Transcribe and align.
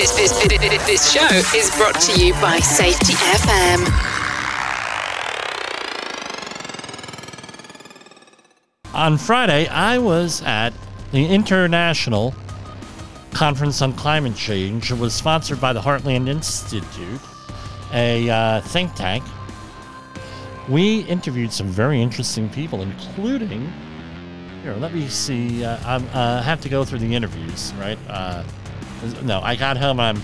This, 0.00 0.12
this, 0.12 0.32
this, 0.48 0.86
this 0.86 1.12
show 1.12 1.26
is 1.54 1.70
brought 1.76 2.00
to 2.00 2.18
you 2.18 2.32
by 2.40 2.58
Safety 2.60 3.12
FM. 3.12 3.86
On 8.94 9.18
Friday, 9.18 9.68
I 9.68 9.98
was 9.98 10.42
at 10.46 10.72
the 11.12 11.26
International 11.26 12.34
Conference 13.32 13.82
on 13.82 13.92
Climate 13.92 14.34
Change. 14.34 14.90
It 14.90 14.98
was 14.98 15.12
sponsored 15.12 15.60
by 15.60 15.74
the 15.74 15.82
Heartland 15.82 16.30
Institute, 16.30 17.20
a 17.92 18.30
uh, 18.30 18.60
think 18.62 18.94
tank. 18.94 19.22
We 20.70 21.00
interviewed 21.00 21.52
some 21.52 21.66
very 21.66 22.00
interesting 22.00 22.48
people, 22.48 22.80
including. 22.80 23.70
Here, 24.62 24.72
let 24.76 24.94
me 24.94 25.08
see. 25.08 25.62
Uh, 25.62 25.76
I 25.84 25.96
uh, 25.96 26.42
have 26.42 26.62
to 26.62 26.70
go 26.70 26.86
through 26.86 27.00
the 27.00 27.14
interviews, 27.14 27.74
right? 27.78 27.98
No, 29.22 29.40
I 29.40 29.56
got 29.56 29.76
home. 29.76 30.00
I'm. 30.00 30.20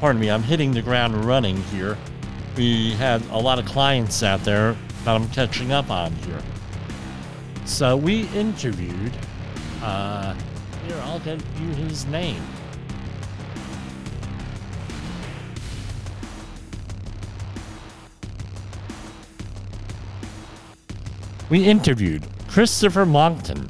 Pardon 0.00 0.20
me. 0.20 0.30
I'm 0.30 0.42
hitting 0.42 0.72
the 0.72 0.82
ground 0.82 1.24
running 1.24 1.56
here. 1.64 1.96
We 2.56 2.92
had 2.92 3.24
a 3.30 3.38
lot 3.38 3.58
of 3.58 3.66
clients 3.66 4.22
out 4.22 4.40
there 4.44 4.76
that 5.04 5.16
I'm 5.16 5.28
catching 5.30 5.72
up 5.72 5.90
on 5.90 6.12
here. 6.12 6.40
So 7.64 7.96
we 7.96 8.28
interviewed. 8.28 9.12
Uh, 9.82 10.34
here, 10.86 11.00
I'll 11.04 11.20
get 11.20 11.40
you 11.60 11.68
his 11.68 12.06
name. 12.06 12.42
We 21.50 21.64
interviewed 21.64 22.24
Christopher 22.48 23.04
Monckton, 23.04 23.68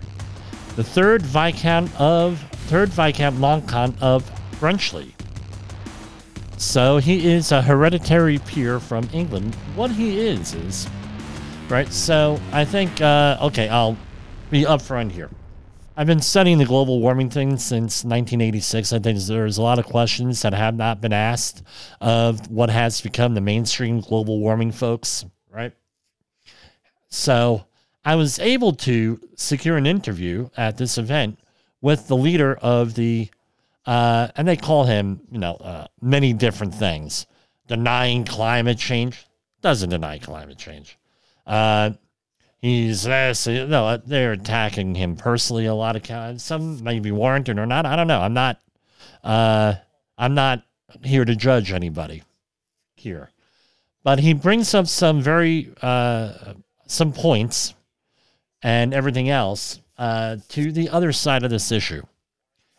the 0.76 0.84
third 0.84 1.22
Viscount 1.22 1.94
of 2.00 2.42
third 2.64 2.88
Viscount 2.90 3.38
Monckton 3.38 3.94
of 4.00 4.28
Brenchley. 4.60 5.12
So 6.56 6.98
he 6.98 7.30
is 7.32 7.52
a 7.52 7.60
hereditary 7.60 8.38
peer 8.38 8.80
from 8.80 9.08
England. 9.12 9.54
What 9.74 9.90
he 9.90 10.18
is 10.18 10.54
is 10.54 10.88
right. 11.68 11.92
So 11.92 12.40
I 12.52 12.64
think 12.64 13.00
uh, 13.00 13.38
okay, 13.42 13.68
I'll 13.68 13.96
be 14.50 14.62
upfront 14.62 15.12
here. 15.12 15.30
I've 15.96 16.06
been 16.08 16.22
studying 16.22 16.58
the 16.58 16.64
global 16.64 17.00
warming 17.00 17.30
thing 17.30 17.56
since 17.56 18.02
1986. 18.02 18.92
I 18.92 18.98
think 18.98 19.18
there's 19.20 19.58
a 19.58 19.62
lot 19.62 19.78
of 19.78 19.86
questions 19.86 20.42
that 20.42 20.52
have 20.52 20.74
not 20.74 21.00
been 21.00 21.12
asked 21.12 21.62
of 22.00 22.50
what 22.50 22.68
has 22.70 23.00
become 23.00 23.34
the 23.34 23.40
mainstream 23.40 24.00
global 24.00 24.40
warming 24.40 24.72
folks, 24.72 25.24
right? 25.52 25.72
So 27.10 27.66
I 28.04 28.16
was 28.16 28.40
able 28.40 28.72
to 28.72 29.20
secure 29.36 29.76
an 29.76 29.86
interview 29.86 30.48
at 30.56 30.78
this 30.78 30.98
event 30.98 31.38
with 31.84 32.08
the 32.08 32.16
leader 32.16 32.54
of 32.62 32.94
the, 32.94 33.28
uh, 33.84 34.28
and 34.36 34.48
they 34.48 34.56
call 34.56 34.84
him, 34.84 35.20
you 35.30 35.38
know, 35.38 35.52
uh, 35.56 35.86
many 36.00 36.32
different 36.32 36.74
things. 36.74 37.26
Denying 37.68 38.24
climate 38.24 38.78
change 38.78 39.26
doesn't 39.60 39.90
deny 39.90 40.18
climate 40.18 40.56
change. 40.56 40.98
Uh, 41.46 41.90
he's 42.56 43.02
this, 43.02 43.46
no, 43.46 43.98
they're 43.98 44.32
attacking 44.32 44.94
him 44.94 45.14
personally 45.14 45.66
a 45.66 45.74
lot 45.74 45.94
of 45.94 46.02
times. 46.02 46.42
Some 46.42 46.82
may 46.82 47.00
be 47.00 47.12
warranted 47.12 47.58
or 47.58 47.66
not. 47.66 47.84
I 47.84 47.96
don't 47.96 48.08
know. 48.08 48.20
I'm 48.20 48.32
not, 48.32 48.62
uh, 49.22 49.74
I'm 50.16 50.34
not 50.34 50.64
here 51.02 51.26
to 51.26 51.36
judge 51.36 51.70
anybody 51.70 52.22
here, 52.94 53.28
but 54.02 54.20
he 54.20 54.32
brings 54.32 54.72
up 54.72 54.86
some 54.86 55.20
very, 55.20 55.70
uh, 55.82 56.54
some 56.86 57.12
points 57.12 57.74
and 58.62 58.94
everything 58.94 59.28
else 59.28 59.80
uh, 59.98 60.36
to 60.48 60.72
the 60.72 60.88
other 60.88 61.12
side 61.12 61.42
of 61.42 61.50
this 61.50 61.70
issue. 61.72 62.02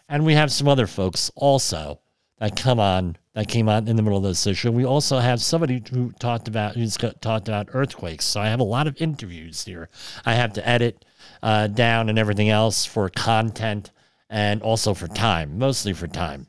And 0.07 0.25
we 0.25 0.33
have 0.33 0.51
some 0.51 0.67
other 0.67 0.87
folks 0.87 1.31
also 1.35 1.99
that 2.39 2.55
come 2.55 2.79
on 2.79 3.17
that 3.33 3.47
came 3.47 3.67
on 3.67 3.87
in 3.87 3.95
the 3.95 4.01
middle 4.01 4.17
of 4.17 4.23
this 4.23 4.47
issue. 4.47 4.71
We 4.71 4.85
also 4.85 5.19
have 5.19 5.41
somebody 5.41 5.83
who 5.91 6.11
talked 6.19 6.47
about 6.47 6.75
who's 6.75 6.97
talked 6.97 7.47
about 7.47 7.69
earthquakes. 7.73 8.25
So 8.25 8.39
I 8.39 8.47
have 8.47 8.59
a 8.59 8.63
lot 8.63 8.87
of 8.87 9.01
interviews 9.01 9.65
here. 9.65 9.89
I 10.25 10.35
have 10.35 10.53
to 10.53 10.67
edit 10.67 11.03
uh, 11.43 11.67
down 11.67 12.09
and 12.09 12.17
everything 12.17 12.49
else 12.49 12.85
for 12.85 13.09
content 13.09 13.91
and 14.29 14.61
also 14.61 14.93
for 14.93 15.07
time, 15.07 15.57
mostly 15.57 15.93
for 15.93 16.07
time. 16.07 16.47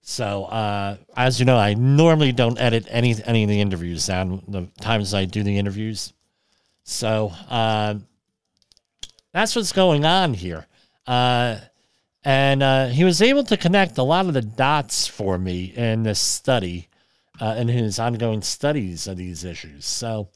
So 0.00 0.44
uh, 0.44 0.96
as 1.16 1.38
you 1.38 1.46
know, 1.46 1.56
I 1.56 1.74
normally 1.74 2.32
don't 2.32 2.60
edit 2.60 2.86
any 2.90 3.14
any 3.24 3.44
of 3.44 3.48
the 3.48 3.60
interviews 3.60 4.06
down 4.06 4.42
the 4.48 4.68
times 4.80 5.14
I 5.14 5.24
do 5.24 5.42
the 5.42 5.58
interviews. 5.58 6.12
So 6.82 7.32
uh, 7.48 7.94
that's 9.34 9.56
what's 9.56 9.72
going 9.72 10.04
on 10.06 10.32
here. 10.32 10.64
Uh, 11.06 11.56
and 12.22 12.62
uh, 12.62 12.86
he 12.86 13.02
was 13.04 13.20
able 13.20 13.42
to 13.44 13.56
connect 13.56 13.98
a 13.98 14.02
lot 14.02 14.26
of 14.26 14.32
the 14.32 14.40
dots 14.40 15.08
for 15.08 15.36
me 15.36 15.74
in 15.76 16.04
this 16.04 16.20
study, 16.20 16.88
uh, 17.40 17.56
in 17.58 17.66
his 17.68 17.98
ongoing 17.98 18.42
studies 18.42 19.08
of 19.08 19.16
these 19.16 19.44
issues. 19.44 19.84
So, 19.84 20.28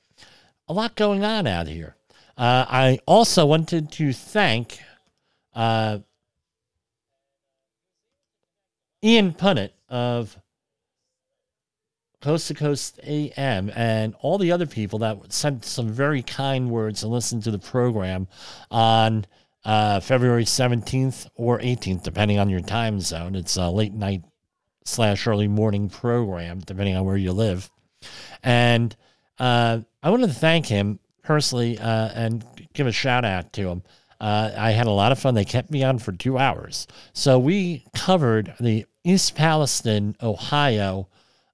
a 0.67 0.73
lot 0.73 0.97
going 0.97 1.25
on 1.25 1.47
out 1.47 1.69
here. 1.69 1.97
Uh, 2.37 2.67
I 2.69 2.99
also 3.07 3.47
wanted 3.47 3.91
to 3.93 4.13
thank 4.13 4.81
uh, 5.55 6.01
Ian 9.03 9.33
Punnett 9.33 9.71
of 9.89 10.37
Coast 12.21 12.49
to 12.49 12.55
Coast 12.55 12.99
AM 13.05 13.71
and 13.75 14.15
all 14.21 14.39
the 14.39 14.51
other 14.51 14.67
people 14.67 14.99
that 15.01 15.33
sent 15.33 15.65
some 15.65 15.89
very 15.89 16.23
kind 16.23 16.71
words 16.71 17.03
and 17.03 17.13
listened 17.13 17.45
to 17.45 17.51
the 17.51 17.59
program 17.59 18.27
on 18.71 19.25
uh, 19.65 20.01
February 20.01 20.45
17th 20.45 21.29
or 21.37 21.59
18th, 21.61 22.03
depending 22.03 22.39
on 22.39 22.51
your 22.51 22.61
time 22.61 23.01
zone. 23.01 23.35
It's 23.35 23.57
a 23.57 23.69
late 23.69 23.93
night 23.93 24.23
slash 24.85 25.27
early 25.27 25.47
morning 25.47 25.89
program, 25.89 26.61
depending 26.61 26.97
on 26.97 27.05
where 27.05 27.17
you 27.17 27.33
live. 27.33 27.71
And 28.43 28.97
uh, 29.39 29.81
I 30.03 30.11
wanted 30.11 30.29
to 30.29 30.35
thank 30.35 30.67
him 30.67 30.99
personally 31.23 31.79
uh, 31.79 32.11
and 32.15 32.45
give 32.73 32.87
a 32.87 32.93
shout 32.93 33.25
out 33.25 33.53
to 33.53 33.69
him. 33.69 33.83
Uh, 34.21 34.51
I 34.57 34.73
had 34.73 34.87
a 34.89 34.93
lot 34.93 35.13
of 35.13 35.21
fun. 35.21 35.35
They 35.35 35.45
kept 35.45 35.71
me 35.71 35.85
on 35.85 35.99
for 35.99 36.11
two 36.11 36.39
hours. 36.39 36.89
So 37.13 37.39
we 37.39 37.85
covered 37.95 38.55
the 38.59 38.87
East 39.05 39.37
Palestine, 39.37 40.17
Ohio 40.21 41.09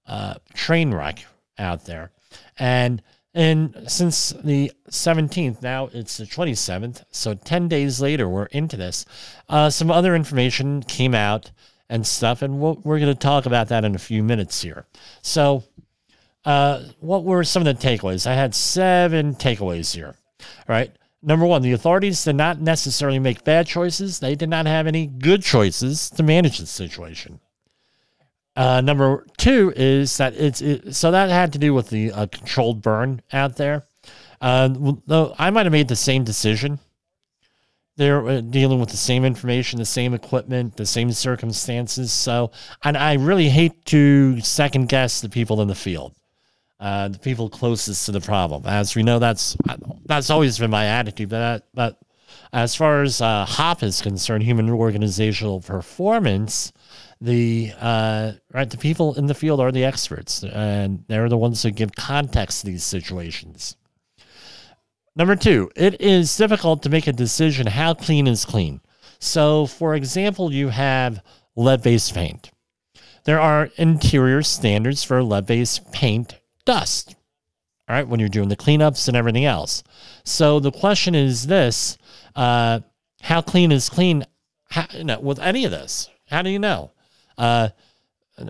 uh, 0.06 0.34
train 0.54 0.92
wreck 0.92 1.25
out 1.59 1.87
there. 1.87 2.10
And 2.59 3.03
and 3.34 3.84
since 3.88 4.31
the 4.44 4.70
17th, 4.91 5.60
now 5.60 5.91
it's 5.92 6.19
the 6.19 6.25
27th, 6.25 7.04
so 7.10 7.34
10 7.34 7.66
days 7.66 8.00
later, 8.00 8.28
we're 8.28 8.44
into 8.47 8.76
this. 8.76 9.04
Uh, 9.48 9.70
some 9.70 9.91
other 9.91 10.15
information 10.15 10.84
came 10.84 11.16
out 11.16 11.50
and 11.88 12.06
stuff, 12.06 12.42
and 12.42 12.60
we'll, 12.60 12.81
we're 12.84 13.00
going 13.00 13.12
to 13.12 13.19
talk 13.19 13.47
about 13.47 13.69
that 13.69 13.84
in 13.84 13.97
a 13.97 13.98
few 13.98 14.22
minutes 14.22 14.62
here. 14.62 14.87
So, 15.20 15.65
uh, 16.44 16.84
what 17.00 17.25
were 17.25 17.42
some 17.42 17.66
of 17.66 17.66
the 17.66 17.86
takeaways? 17.86 18.25
I 18.25 18.34
had 18.34 18.54
seven 18.54 19.34
takeaways 19.34 19.92
here. 19.92 20.15
Right. 20.69 20.92
Number 21.21 21.47
one, 21.47 21.62
the 21.62 21.72
authorities 21.72 22.22
did 22.22 22.36
not 22.36 22.60
necessarily 22.60 23.19
make 23.19 23.44
bad 23.44 23.66
choices. 23.66 24.21
They 24.21 24.34
did 24.34 24.50
not 24.50 24.66
have 24.66 24.86
any 24.86 25.06
good 25.06 25.42
choices 25.42 26.10
to 26.10 26.22
manage 26.22 26.59
the 26.59 26.66
situation. 26.66 27.41
Uh, 28.56 28.81
number 28.81 29.26
two 29.37 29.72
is 29.75 30.16
that 30.19 30.34
it's 30.34 30.60
it, 30.60 30.94
so 30.94 31.10
that 31.10 31.28
had 31.28 31.53
to 31.53 31.59
do 31.59 31.75
with 31.75 31.91
the 31.91 32.12
uh, 32.12 32.26
controlled 32.26 32.82
burn 32.82 33.20
out 33.32 33.56
there. 33.56 33.84
Uh, 34.41 34.69
though 35.06 35.34
I 35.38 35.50
might 35.50 35.66
have 35.66 35.72
made 35.72 35.88
the 35.88 35.97
same 35.97 36.25
decision. 36.25 36.78
They're 37.97 38.26
uh, 38.26 38.41
dealing 38.41 38.81
with 38.81 38.88
the 38.91 38.97
same 38.97 39.25
information, 39.25 39.78
the 39.78 39.84
same 39.84 40.15
equipment, 40.15 40.76
the 40.76 40.87
same 40.87 41.12
circumstances. 41.12 42.12
So, 42.12 42.50
and 42.82 42.97
I 42.97 43.15
really 43.15 43.48
hate 43.48 43.84
to 43.87 44.41
second 44.41 44.88
guess 44.88 45.21
the 45.21 45.28
people 45.28 45.62
in 45.62 45.69
the 45.69 45.76
field, 45.76 46.12
uh, 46.81 47.09
the 47.09 47.21
people 47.21 47.48
closest 47.48 48.06
to 48.06 48.12
the 48.12 48.21
problem. 48.21 48.65
As 48.66 48.97
we 48.97 49.04
know, 49.04 49.21
that's 49.21 49.56
that's 50.06 50.31
always 50.31 50.59
been 50.59 50.71
my 50.71 50.86
attitude. 50.86 51.28
But 51.28 51.38
that, 51.38 51.65
but 51.72 51.98
as 52.53 52.75
far 52.75 53.03
as 53.03 53.21
uh, 53.21 53.47
HOP 53.47 53.82
is 53.82 54.03
concerned, 54.03 54.42
human 54.42 54.71
organizational 54.71 55.60
performance 55.60 56.72
the 57.21 57.72
uh, 57.81 58.33
right 58.53 58.69
the 58.69 58.78
people 58.78 59.15
in 59.15 59.27
the 59.27 59.34
field 59.34 59.61
are 59.61 59.72
the 59.72 59.84
experts 59.84 60.43
and 60.45 61.05
they're 61.09 61.28
the 61.28 61.37
ones 61.37 61.63
who 61.63 61.71
give 61.71 61.95
context 61.95 62.61
to 62.61 62.66
these 62.66 62.84
situations. 62.84 63.77
Number 65.16 65.37
two 65.37 65.71
it 65.77 66.01
is 66.01 66.37
difficult 66.37 66.83
to 66.83 66.91
make 66.91 67.07
a 67.07 67.13
decision 67.13 67.66
how 67.66 67.95
clean 67.95 68.27
is 68.27 68.45
clean. 68.45 68.81
So 69.19 69.66
for 69.66 69.95
example 69.95 70.53
you 70.53 70.69
have 70.69 71.22
lead-based 71.57 72.15
paint. 72.15 72.51
There 73.25 73.41
are 73.41 73.71
interior 73.77 74.43
standards 74.43 75.03
for 75.03 75.22
lead-based 75.22 75.93
paint 75.93 76.34
dust 76.65 77.15
all 77.89 77.97
right 77.97 78.09
when 78.09 78.19
you're 78.19 78.28
doing 78.28 78.49
the 78.49 78.57
cleanups 78.57 79.09
and 79.09 79.16
everything 79.16 79.45
else. 79.45 79.83
So 80.25 80.59
the 80.59 80.72
question 80.72 81.15
is 81.15 81.47
this 81.47 81.99
uh, 82.34 82.81
how 83.22 83.43
clean 83.43 83.72
is 83.72 83.89
clean? 83.89 84.25
How, 84.71 84.87
you 84.93 85.05
know, 85.05 85.21
with 85.21 85.39
any 85.39 85.65
of 85.65 85.71
this 85.71 86.11
how 86.28 86.43
do 86.43 86.51
you 86.51 86.59
know 86.59 86.91
uh, 87.39 87.69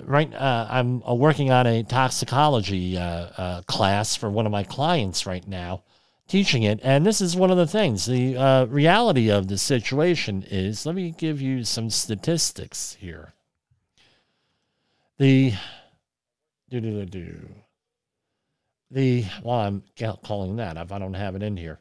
right, 0.04 0.32
uh, 0.34 0.66
I'm 0.70 1.02
uh, 1.02 1.14
working 1.14 1.50
on 1.50 1.66
a 1.66 1.82
toxicology 1.82 2.96
uh, 2.96 3.02
uh, 3.36 3.62
class 3.62 4.16
for 4.16 4.30
one 4.30 4.46
of 4.46 4.52
my 4.52 4.64
clients 4.64 5.26
right 5.26 5.46
now, 5.46 5.82
teaching 6.28 6.62
it. 6.62 6.80
And 6.82 7.04
this 7.04 7.20
is 7.20 7.36
one 7.36 7.50
of 7.50 7.56
the 7.56 7.66
things. 7.66 8.06
The 8.06 8.66
reality 8.70 9.30
of 9.30 9.48
the 9.48 9.58
situation 9.58 10.44
is 10.50 10.86
let 10.86 10.94
me 10.94 11.14
give 11.16 11.40
you 11.40 11.64
some 11.64 11.90
statistics 11.90 12.96
here. 13.00 13.34
The 15.18 15.54
do 16.70 16.80
do 16.80 17.04
do 17.04 17.06
do. 17.06 17.48
The 18.90 19.24
well, 19.42 19.60
I'm 19.60 19.82
calling 20.24 20.56
that 20.56 20.76
if 20.76 20.92
I 20.92 20.98
don't 20.98 21.14
have 21.14 21.34
it 21.34 21.42
in 21.42 21.56
here. 21.56 21.80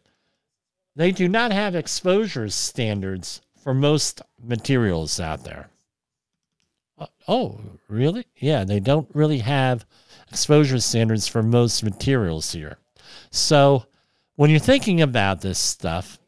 They 0.96 1.12
do 1.12 1.28
not 1.28 1.52
have 1.52 1.76
exposure 1.76 2.50
standards 2.50 3.42
for 3.64 3.74
most 3.74 4.22
materials 4.44 5.20
out 5.20 5.44
there. 5.44 5.70
Uh, 6.98 7.08
oh, 7.28 7.60
really? 7.88 8.26
Yeah, 8.38 8.64
they 8.64 8.80
don't 8.80 9.10
really 9.14 9.40
have 9.40 9.86
exposure 10.30 10.80
standards 10.80 11.28
for 11.28 11.44
most 11.44 11.84
materials 11.84 12.52
here. 12.52 12.78
So 13.32 13.86
when 14.36 14.50
you're 14.50 14.60
thinking 14.60 15.02
about 15.02 15.42
this 15.42 15.60
stuff, 15.60 16.20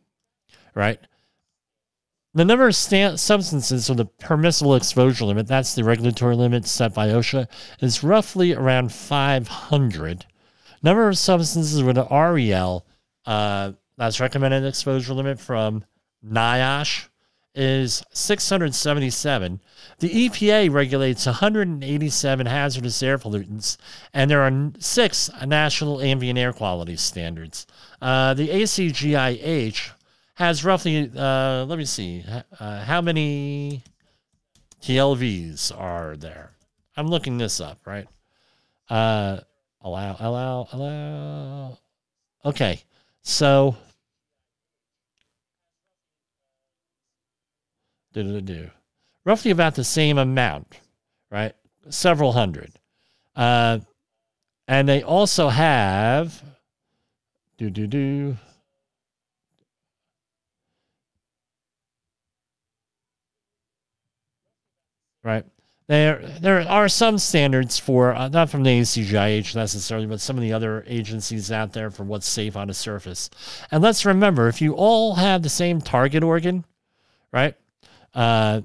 right? 0.73 0.99
The 2.33 2.45
number 2.45 2.67
of 2.67 2.75
sta- 2.75 3.15
substances 3.15 3.87
with 3.87 3.97
the 3.97 4.05
permissible 4.05 4.75
exposure 4.75 5.25
limit, 5.25 5.47
that's 5.47 5.73
the 5.73 5.83
regulatory 5.83 6.35
limit 6.35 6.67
set 6.67 6.93
by 6.93 7.07
OSHA, 7.07 7.47
is 7.79 8.03
roughly 8.03 8.53
around 8.53 8.91
500. 8.91 10.25
Number 10.83 11.07
of 11.07 11.17
substances 11.17 11.81
with 11.81 11.97
an 11.97 12.07
REL, 12.11 12.85
uh, 13.25 13.71
that's 13.97 14.19
recommended 14.19 14.65
exposure 14.65 15.13
limit 15.13 15.39
from 15.39 15.85
NIOSH, 16.27 17.07
is 17.55 18.03
677. 18.11 19.61
The 19.99 20.29
EPA 20.29 20.71
regulates 20.71 21.25
187 21.25 22.45
hazardous 22.45 23.01
air 23.01 23.17
pollutants, 23.17 23.77
and 24.13 24.29
there 24.29 24.41
are 24.41 24.71
six 24.79 25.29
national 25.45 26.01
ambient 26.01 26.37
air 26.37 26.53
quality 26.53 26.97
standards. 26.97 27.65
Uh, 28.01 28.33
the 28.33 28.49
ACGIH 28.49 29.91
has 30.35 30.65
roughly, 30.65 31.09
uh, 31.15 31.65
let 31.65 31.77
me 31.77 31.85
see, 31.85 32.25
uh, 32.59 32.83
how 32.83 33.01
many 33.01 33.83
TLVs 34.81 35.71
are 35.77 36.17
there? 36.17 36.51
I'm 36.97 37.07
looking 37.07 37.37
this 37.37 37.61
up, 37.61 37.79
right? 37.85 38.07
Uh, 38.89 39.39
allow, 39.81 40.17
allow, 40.19 40.67
allow. 40.73 41.77
Okay, 42.45 42.81
so 43.23 43.75
do 43.75 43.77
do 47.83 47.87
do, 47.87 47.93
roughly 49.25 49.51
about 49.51 49.75
the 49.75 49.83
same 49.83 50.17
amount, 50.17 50.79
right? 51.31 51.53
Several 51.89 52.31
hundred. 52.31 52.71
Uh, 53.35 53.79
and 54.67 54.87
they 54.87 55.03
also 55.03 55.49
have 55.49 56.41
do 57.57 57.69
do 57.69 57.87
do. 57.87 58.37
Right. 65.23 65.45
There, 65.87 66.19
there 66.39 66.61
are 66.67 66.87
some 66.87 67.17
standards 67.19 67.77
for 67.77 68.13
uh, 68.13 68.29
not 68.29 68.49
from 68.49 68.63
the 68.63 68.79
ACGIH 68.81 69.55
necessarily, 69.55 70.07
but 70.07 70.19
some 70.19 70.35
of 70.35 70.41
the 70.41 70.53
other 70.53 70.83
agencies 70.87 71.51
out 71.51 71.73
there 71.73 71.91
for 71.91 72.03
what's 72.03 72.27
safe 72.27 72.55
on 72.55 72.69
a 72.69 72.73
surface. 72.73 73.29
And 73.71 73.83
let's 73.83 74.05
remember, 74.05 74.47
if 74.47 74.61
you 74.61 74.73
all 74.73 75.15
have 75.15 75.43
the 75.43 75.49
same 75.49 75.81
target 75.81 76.23
organ, 76.23 76.65
right? 77.31 77.55
Uh, 78.15 78.61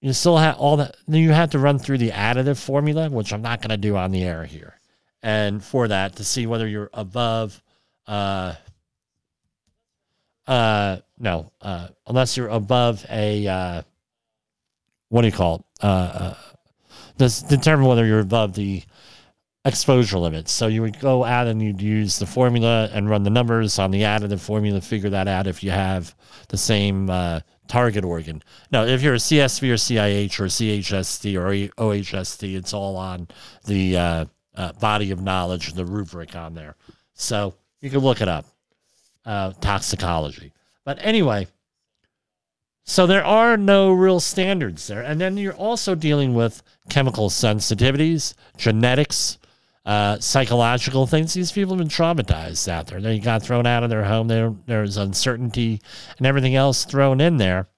you 0.00 0.12
still 0.12 0.36
have 0.36 0.56
all 0.56 0.78
that. 0.78 0.96
You 1.06 1.30
have 1.30 1.50
to 1.50 1.58
run 1.58 1.78
through 1.78 1.98
the 1.98 2.10
additive 2.10 2.62
formula, 2.62 3.08
which 3.08 3.32
I'm 3.32 3.42
not 3.42 3.60
going 3.60 3.70
to 3.70 3.76
do 3.76 3.96
on 3.96 4.10
the 4.10 4.22
air 4.24 4.44
here. 4.44 4.74
And 5.22 5.62
for 5.62 5.88
that, 5.88 6.16
to 6.16 6.24
see 6.24 6.46
whether 6.46 6.66
you're 6.66 6.90
above, 6.94 7.62
uh, 8.06 8.54
uh, 10.46 10.96
no, 11.18 11.52
uh, 11.60 11.88
unless 12.06 12.36
you're 12.36 12.48
above 12.48 13.04
a, 13.10 13.46
uh, 13.46 13.82
what 15.10 15.20
do 15.20 15.26
you 15.28 15.32
call 15.32 15.56
it? 15.56 15.64
Uh, 15.82 16.34
uh, 17.18 17.28
determine 17.48 17.86
whether 17.86 18.06
you're 18.06 18.20
above 18.20 18.54
the 18.54 18.82
exposure 19.66 20.18
limits. 20.18 20.50
So 20.50 20.68
you 20.68 20.80
would 20.80 20.98
go 20.98 21.24
out 21.24 21.46
and 21.46 21.60
you'd 21.60 21.82
use 21.82 22.18
the 22.18 22.26
formula 22.26 22.88
and 22.92 23.10
run 23.10 23.22
the 23.22 23.30
numbers 23.30 23.78
on 23.78 23.90
the 23.90 24.02
additive 24.02 24.40
formula, 24.40 24.80
figure 24.80 25.10
that 25.10 25.28
out 25.28 25.46
if 25.46 25.62
you 25.62 25.70
have 25.70 26.14
the 26.48 26.56
same 26.56 27.10
uh, 27.10 27.40
target 27.70 28.04
organ. 28.04 28.42
Now, 28.72 28.84
if 28.84 29.00
you're 29.00 29.14
a 29.14 29.18
CSP 29.18 29.70
or 29.70 29.74
CIH 29.74 30.40
or 30.40 30.46
CHST 30.46 31.36
or 31.36 31.72
OHST, 31.82 32.56
it's 32.56 32.74
all 32.74 32.96
on 32.96 33.28
the 33.64 33.96
uh, 33.96 34.24
uh, 34.56 34.72
body 34.72 35.12
of 35.12 35.22
knowledge, 35.22 35.72
the 35.74 35.84
rubric 35.84 36.34
on 36.34 36.54
there. 36.54 36.74
So 37.14 37.54
you 37.80 37.88
can 37.88 38.00
look 38.00 38.20
it 38.20 38.28
up, 38.28 38.44
uh, 39.24 39.52
toxicology. 39.60 40.52
But 40.84 40.98
anyway, 41.00 41.46
so 42.82 43.06
there 43.06 43.24
are 43.24 43.56
no 43.56 43.92
real 43.92 44.18
standards 44.18 44.88
there. 44.88 45.02
And 45.02 45.20
then 45.20 45.36
you're 45.36 45.54
also 45.54 45.94
dealing 45.94 46.34
with 46.34 46.64
chemical 46.88 47.28
sensitivities, 47.30 48.34
genetics, 48.56 49.38
uh, 49.86 50.18
psychological 50.18 51.06
things. 51.06 51.32
These 51.32 51.52
people 51.52 51.74
have 51.74 51.78
been 51.78 51.88
traumatized 51.88 52.68
out 52.68 52.86
there. 52.86 53.00
They 53.00 53.18
got 53.18 53.42
thrown 53.42 53.66
out 53.66 53.82
of 53.82 53.90
their 53.90 54.04
home. 54.04 54.28
There, 54.28 54.54
there's 54.66 54.96
uncertainty 54.96 55.80
and 56.18 56.26
everything 56.26 56.54
else 56.54 56.84
thrown 56.84 57.20
in 57.20 57.38
there. 57.38 57.68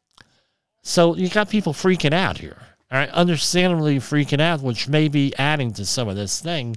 So 0.83 1.15
you 1.15 1.29
got 1.29 1.49
people 1.49 1.73
freaking 1.73 2.13
out 2.13 2.39
here. 2.39 2.57
All 2.91 2.99
right, 2.99 3.09
understandably 3.11 3.99
freaking 3.99 4.41
out, 4.41 4.61
which 4.61 4.89
may 4.89 5.09
be 5.09 5.33
adding 5.39 5.73
to 5.75 5.87
some 5.87 6.09
of 6.09 6.17
this 6.17 6.41
thing, 6.41 6.77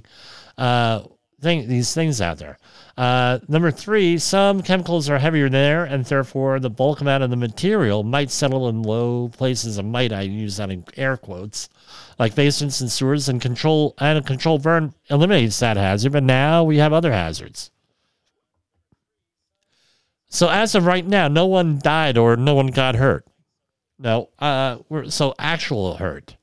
uh, 0.56 1.02
thing 1.42 1.68
these 1.68 1.92
things 1.92 2.22
out 2.22 2.38
there. 2.38 2.56
Uh, 2.96 3.40
number 3.48 3.70
three, 3.70 4.16
some 4.16 4.62
chemicals 4.62 5.10
are 5.10 5.18
heavier 5.18 5.50
there, 5.50 5.84
and 5.84 6.06
therefore 6.06 6.58
the 6.58 6.70
bulk 6.70 7.02
amount 7.02 7.22
of 7.22 7.28
the 7.28 7.36
material 7.36 8.02
might 8.02 8.30
settle 8.30 8.68
in 8.70 8.82
low 8.82 9.28
places 9.28 9.76
of 9.76 9.84
might. 9.84 10.12
I 10.12 10.22
use 10.22 10.56
that 10.56 10.70
in 10.70 10.84
air 10.96 11.18
quotes 11.18 11.68
like 12.18 12.34
basements 12.34 12.80
and 12.80 12.90
sewers, 12.90 13.28
and 13.28 13.40
control 13.40 13.94
and 13.98 14.18
a 14.18 14.58
burn 14.58 14.94
eliminates 15.10 15.58
that 15.60 15.76
hazard. 15.76 16.12
But 16.12 16.22
now 16.22 16.64
we 16.64 16.78
have 16.78 16.92
other 16.92 17.12
hazards. 17.12 17.70
So 20.28 20.48
as 20.48 20.74
of 20.74 20.86
right 20.86 21.06
now, 21.06 21.28
no 21.28 21.46
one 21.46 21.78
died 21.78 22.18
or 22.18 22.36
no 22.36 22.54
one 22.54 22.68
got 22.68 22.96
hurt. 22.96 23.26
No, 23.98 24.28
uh, 24.38 24.78
we're, 24.88 25.08
so 25.08 25.34
actual 25.38 25.96
hurt, 25.96 26.36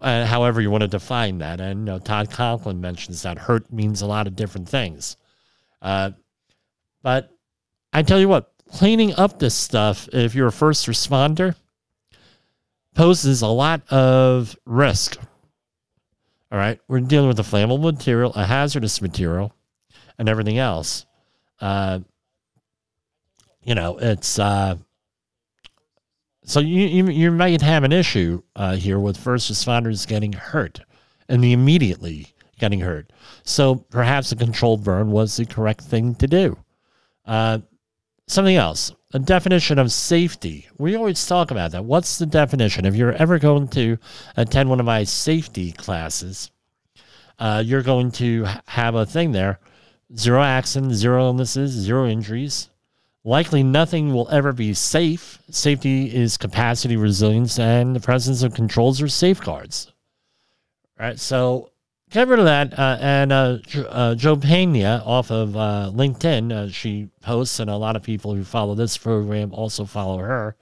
uh, 0.00 0.26
however 0.26 0.60
you 0.60 0.70
want 0.70 0.82
to 0.82 0.88
define 0.88 1.38
that. 1.38 1.60
And 1.60 1.80
you 1.80 1.84
know, 1.84 1.98
Todd 1.98 2.30
Conklin 2.30 2.80
mentions 2.80 3.22
that 3.22 3.38
hurt 3.38 3.72
means 3.72 4.02
a 4.02 4.06
lot 4.06 4.26
of 4.26 4.34
different 4.34 4.68
things. 4.68 5.16
Uh, 5.80 6.12
but 7.02 7.30
I 7.92 8.02
tell 8.02 8.18
you 8.18 8.28
what, 8.28 8.52
cleaning 8.72 9.14
up 9.14 9.38
this 9.38 9.54
stuff, 9.54 10.08
if 10.12 10.34
you're 10.34 10.48
a 10.48 10.52
first 10.52 10.86
responder, 10.86 11.54
poses 12.96 13.42
a 13.42 13.46
lot 13.46 13.82
of 13.92 14.56
risk. 14.64 15.18
All 16.50 16.58
right, 16.58 16.80
we're 16.88 17.00
dealing 17.00 17.28
with 17.28 17.38
a 17.38 17.42
flammable 17.42 17.80
material, 17.80 18.32
a 18.34 18.46
hazardous 18.46 19.02
material, 19.02 19.52
and 20.18 20.28
everything 20.28 20.58
else. 20.58 21.04
Uh, 21.60 22.00
you 23.62 23.74
know, 23.74 23.98
it's 23.98 24.38
uh, 24.38 24.76
so 26.44 26.60
you, 26.60 26.86
you 26.86 27.06
you 27.08 27.30
might 27.30 27.60
have 27.60 27.84
an 27.84 27.92
issue 27.92 28.42
uh, 28.54 28.76
here 28.76 28.98
with 28.98 29.16
first 29.16 29.52
responders 29.52 30.06
getting 30.06 30.32
hurt 30.32 30.80
and 31.28 31.44
the 31.44 31.52
immediately 31.52 32.28
getting 32.58 32.80
hurt. 32.80 33.12
So 33.42 33.74
perhaps 33.74 34.32
a 34.32 34.36
controlled 34.36 34.84
burn 34.84 35.10
was 35.10 35.36
the 35.36 35.44
correct 35.44 35.82
thing 35.82 36.14
to 36.16 36.26
do. 36.26 36.56
Something 38.28 38.56
else 38.56 38.92
a 39.14 39.18
definition 39.18 39.78
of 39.78 39.92
safety. 39.92 40.68
We 40.78 40.94
always 40.96 41.24
talk 41.26 41.50
about 41.50 41.70
that. 41.70 41.84
What's 41.84 42.18
the 42.18 42.26
definition? 42.26 42.84
If 42.84 42.96
you're 42.96 43.12
ever 43.12 43.38
going 43.38 43.68
to 43.68 43.98
attend 44.36 44.68
one 44.68 44.80
of 44.80 44.84
my 44.84 45.04
safety 45.04 45.72
classes, 45.72 46.50
uh, 47.38 47.62
you're 47.64 47.82
going 47.82 48.10
to 48.12 48.46
have 48.66 48.94
a 48.94 49.06
thing 49.06 49.32
there 49.32 49.58
zero 50.14 50.42
accidents, 50.42 50.96
zero 50.96 51.24
illnesses, 51.24 51.70
zero 51.70 52.06
injuries. 52.06 52.68
Likely 53.24 53.62
nothing 53.62 54.12
will 54.12 54.28
ever 54.28 54.52
be 54.52 54.72
safe. 54.72 55.40
Safety 55.50 56.14
is 56.14 56.36
capacity, 56.36 56.96
resilience, 56.96 57.58
and 57.58 57.96
the 57.96 58.00
presence 58.00 58.42
of 58.42 58.54
controls 58.54 59.02
or 59.02 59.08
safeguards. 59.08 59.92
Right. 60.98 61.18
So 61.18 61.70
get 62.10 62.28
rid 62.28 62.38
of 62.38 62.44
that. 62.44 62.78
Uh, 62.78 62.98
and 63.00 63.32
uh, 63.32 63.58
uh, 63.88 64.14
Joe 64.14 64.36
Pena 64.36 65.02
off 65.04 65.30
of 65.30 65.56
uh, 65.56 65.90
LinkedIn, 65.94 66.52
uh, 66.52 66.68
she 66.70 67.08
posts, 67.20 67.60
and 67.60 67.70
a 67.70 67.76
lot 67.76 67.96
of 67.96 68.02
people 68.02 68.34
who 68.34 68.44
follow 68.44 68.74
this 68.74 68.96
program 68.96 69.52
also 69.52 69.84
follow 69.84 70.18
her 70.18 70.56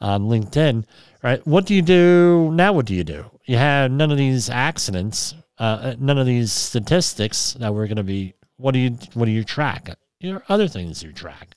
on 0.00 0.22
LinkedIn. 0.24 0.84
Right? 1.22 1.46
What 1.46 1.66
do 1.66 1.74
you 1.74 1.82
do 1.82 2.50
now? 2.54 2.72
What 2.72 2.86
do 2.86 2.94
you 2.94 3.04
do? 3.04 3.26
You 3.44 3.56
have 3.56 3.90
none 3.90 4.10
of 4.10 4.16
these 4.18 4.48
accidents, 4.48 5.34
uh, 5.58 5.94
none 5.98 6.18
of 6.18 6.26
these 6.26 6.52
statistics 6.52 7.54
that 7.54 7.74
we're 7.74 7.86
going 7.86 7.96
to 7.96 8.02
be. 8.02 8.34
What 8.56 8.72
do 8.72 8.78
you 8.78 8.98
What 9.14 9.26
do 9.26 9.30
you 9.30 9.44
track? 9.44 9.90
You 10.20 10.34
know, 10.34 10.42
other 10.48 10.68
things 10.68 11.02
you 11.02 11.12
track. 11.12 11.56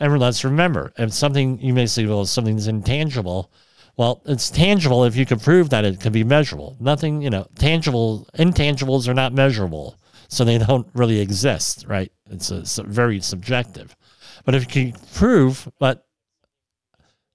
And 0.00 0.16
let's 0.18 0.44
remember, 0.44 0.92
if 0.96 1.12
something 1.12 1.60
you 1.60 1.74
may 1.74 1.86
say, 1.86 2.06
well, 2.06 2.24
something's 2.24 2.68
intangible 2.68 3.50
well, 3.98 4.22
it's 4.26 4.48
tangible 4.48 5.04
if 5.04 5.16
you 5.16 5.26
can 5.26 5.40
prove 5.40 5.70
that 5.70 5.84
it 5.84 5.98
can 5.98 6.12
be 6.12 6.22
measurable. 6.22 6.76
Nothing, 6.78 7.20
you 7.20 7.30
know, 7.30 7.48
tangible, 7.56 8.28
intangibles 8.38 9.08
are 9.08 9.14
not 9.14 9.32
measurable, 9.32 9.98
so 10.28 10.44
they 10.44 10.56
don't 10.56 10.86
really 10.94 11.18
exist, 11.18 11.84
right? 11.88 12.12
It's, 12.30 12.52
a, 12.52 12.58
it's 12.58 12.78
a 12.78 12.84
very 12.84 13.20
subjective. 13.20 13.96
But 14.44 14.54
if 14.54 14.62
you 14.62 14.92
can 14.92 15.00
prove, 15.14 15.68
but 15.80 16.06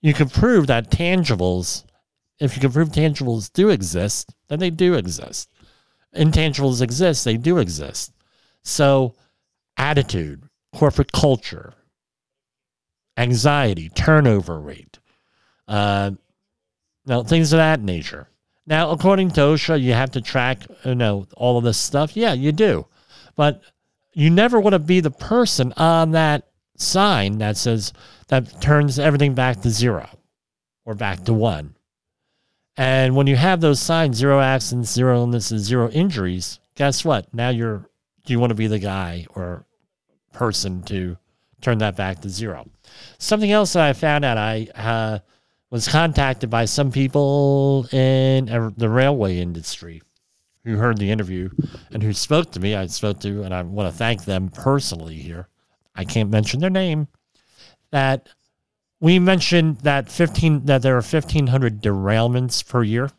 you 0.02 0.14
can 0.14 0.30
prove 0.30 0.68
that 0.68 0.90
tangibles, 0.90 1.84
if 2.40 2.56
you 2.56 2.62
can 2.62 2.72
prove 2.72 2.90
tangibles 2.90 3.52
do 3.52 3.68
exist, 3.68 4.34
then 4.48 4.60
they 4.60 4.70
do 4.70 4.94
exist. 4.94 5.50
intangibles 6.16 6.82
exist, 6.82 7.26
they 7.26 7.36
do 7.36 7.58
exist. 7.58 8.14
So, 8.64 9.16
attitude, 9.76 10.44
corporate 10.74 11.12
culture, 11.12 11.74
anxiety, 13.18 13.90
turnover 13.90 14.62
rate, 14.62 15.00
uh, 15.68 16.12
now 17.06 17.24
things 17.24 17.54
of 17.54 17.58
that 17.58 17.82
nature. 17.82 18.28
Now, 18.66 18.92
according 18.92 19.32
to 19.32 19.42
OSHA, 19.42 19.82
you 19.82 19.94
have 19.94 20.12
to 20.12 20.22
track, 20.22 20.60
you 20.86 20.96
know, 20.96 21.28
all 21.36 21.58
of 21.58 21.64
this 21.64 21.78
stuff. 21.78 22.16
Yeah, 22.16 22.34
you 22.34 22.52
do, 22.52 22.88
but 23.36 23.62
you 24.14 24.30
never 24.30 24.60
want 24.60 24.74
to 24.74 24.80
be 24.80 25.00
the 25.00 25.12
person 25.12 25.74
on 25.76 26.12
that 26.12 26.48
sign 26.78 27.40
that 27.40 27.58
says 27.58 27.94
that 28.28 28.62
turns 28.62 29.00
everything 29.00 29.34
back 29.34 29.62
to 29.62 29.70
zero 29.70 30.08
or 30.86 30.96
back 30.96 31.24
to 31.26 31.34
one. 31.34 31.76
And 32.78 33.16
when 33.16 33.28
you 33.28 33.36
have 33.36 33.62
those 33.62 33.80
signs, 33.80 34.18
zero 34.18 34.40
accidents, 34.40 34.92
zero 34.92 35.18
illnesses, 35.18 35.64
zero 35.64 35.90
injuries, 35.90 36.60
guess 36.76 37.06
what? 37.06 37.32
Now 37.34 37.50
you're, 37.50 37.90
do 38.26 38.34
you 38.34 38.40
want 38.40 38.50
to 38.50 38.56
be 38.56 38.68
the 38.68 38.80
guy 38.80 39.28
or 39.36 39.66
person 40.32 40.82
to 40.84 41.18
turn 41.62 41.78
that 41.80 41.96
back 41.96 42.22
to 42.22 42.30
zero? 42.30 42.68
Something 43.20 43.52
else 43.52 43.74
that 43.74 43.84
I 43.84 43.94
found 43.94 44.26
out, 44.26 44.38
I 44.38 44.68
uh, 44.76 45.20
was 45.74 45.88
contacted 45.88 46.52
by 46.52 46.66
some 46.66 46.92
people 46.92 47.88
in 47.92 48.46
the 48.78 48.88
railway 48.88 49.40
industry 49.40 50.04
who 50.64 50.76
heard 50.76 51.00
the 51.00 51.10
interview 51.10 51.50
and 51.92 52.04
who 52.04 52.14
spoke 52.14 52.52
to 52.52 52.60
me. 52.60 52.76
I 52.76 52.86
spoke 52.86 53.20
to, 53.22 53.42
and 53.42 53.56
I 53.56 53.64
want 53.64 53.92
to 53.92 53.98
thank 53.98 54.24
them 54.24 54.50
personally 54.50 55.16
here. 55.16 55.48
I 55.96 56.06
can't 56.06 56.30
mention 56.30 56.60
their 56.60 56.70
name. 56.70 57.08
That 57.90 58.30
we 59.00 59.18
mentioned 59.18 59.80
that 59.80 60.12
15 60.12 60.66
that 60.66 60.84
there 60.84 60.94
are 60.94 60.98
1500 60.98 61.82
derailments 61.82 62.64
per 62.64 62.84
year. 62.84 63.10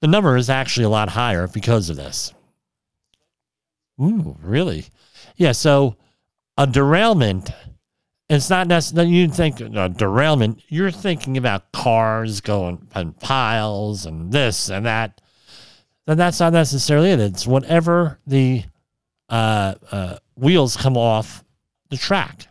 The 0.00 0.06
number 0.06 0.38
is 0.38 0.48
actually 0.48 0.84
a 0.84 0.88
lot 0.88 1.10
higher 1.10 1.46
because 1.46 1.90
of 1.90 1.96
this. 1.96 2.32
Ooh, 4.00 4.34
really? 4.40 4.86
Yeah, 5.36 5.52
so 5.52 5.96
a 6.56 6.66
derailment 6.66 7.50
it's 8.28 8.48
not 8.48 8.66
necessarily 8.66 9.12
you 9.12 9.28
think 9.28 9.60
a 9.60 9.88
derailment, 9.88 10.62
you're 10.68 10.90
thinking 10.90 11.36
about 11.36 11.72
cars 11.72 12.40
going 12.40 12.86
in 12.96 13.12
piles 13.12 14.06
and 14.06 14.32
this 14.32 14.70
and 14.70 14.86
that. 14.86 15.20
Then 16.06 16.18
that's 16.18 16.40
not 16.40 16.52
necessarily 16.52 17.10
it. 17.10 17.20
It's 17.20 17.46
whatever 17.46 18.18
the 18.26 18.64
uh, 19.28 19.74
uh, 19.90 20.18
wheels 20.36 20.76
come 20.76 20.96
off 20.96 21.44
the 21.90 21.96
track. 21.96 22.46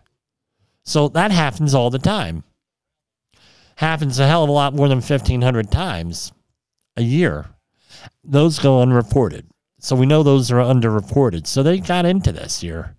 So 0.83 1.07
that 1.09 1.31
happens 1.31 1.73
all 1.73 1.89
the 1.89 1.99
time. 1.99 2.43
Happens 3.75 4.19
a 4.19 4.27
hell 4.27 4.43
of 4.43 4.49
a 4.49 4.53
lot 4.53 4.75
more 4.75 4.87
than 4.87 4.97
1,500 4.97 5.71
times 5.71 6.31
a 6.97 7.01
year. 7.03 7.47
Those 8.23 8.59
go 8.59 8.81
unreported. 8.81 9.47
So 9.79 9.95
we 9.95 10.05
know 10.05 10.23
those 10.23 10.51
are 10.51 10.55
underreported. 10.57 11.47
So 11.47 11.63
they 11.63 11.79
got 11.79 12.05
into 12.05 12.31
this 12.31 12.63
year 12.63 12.95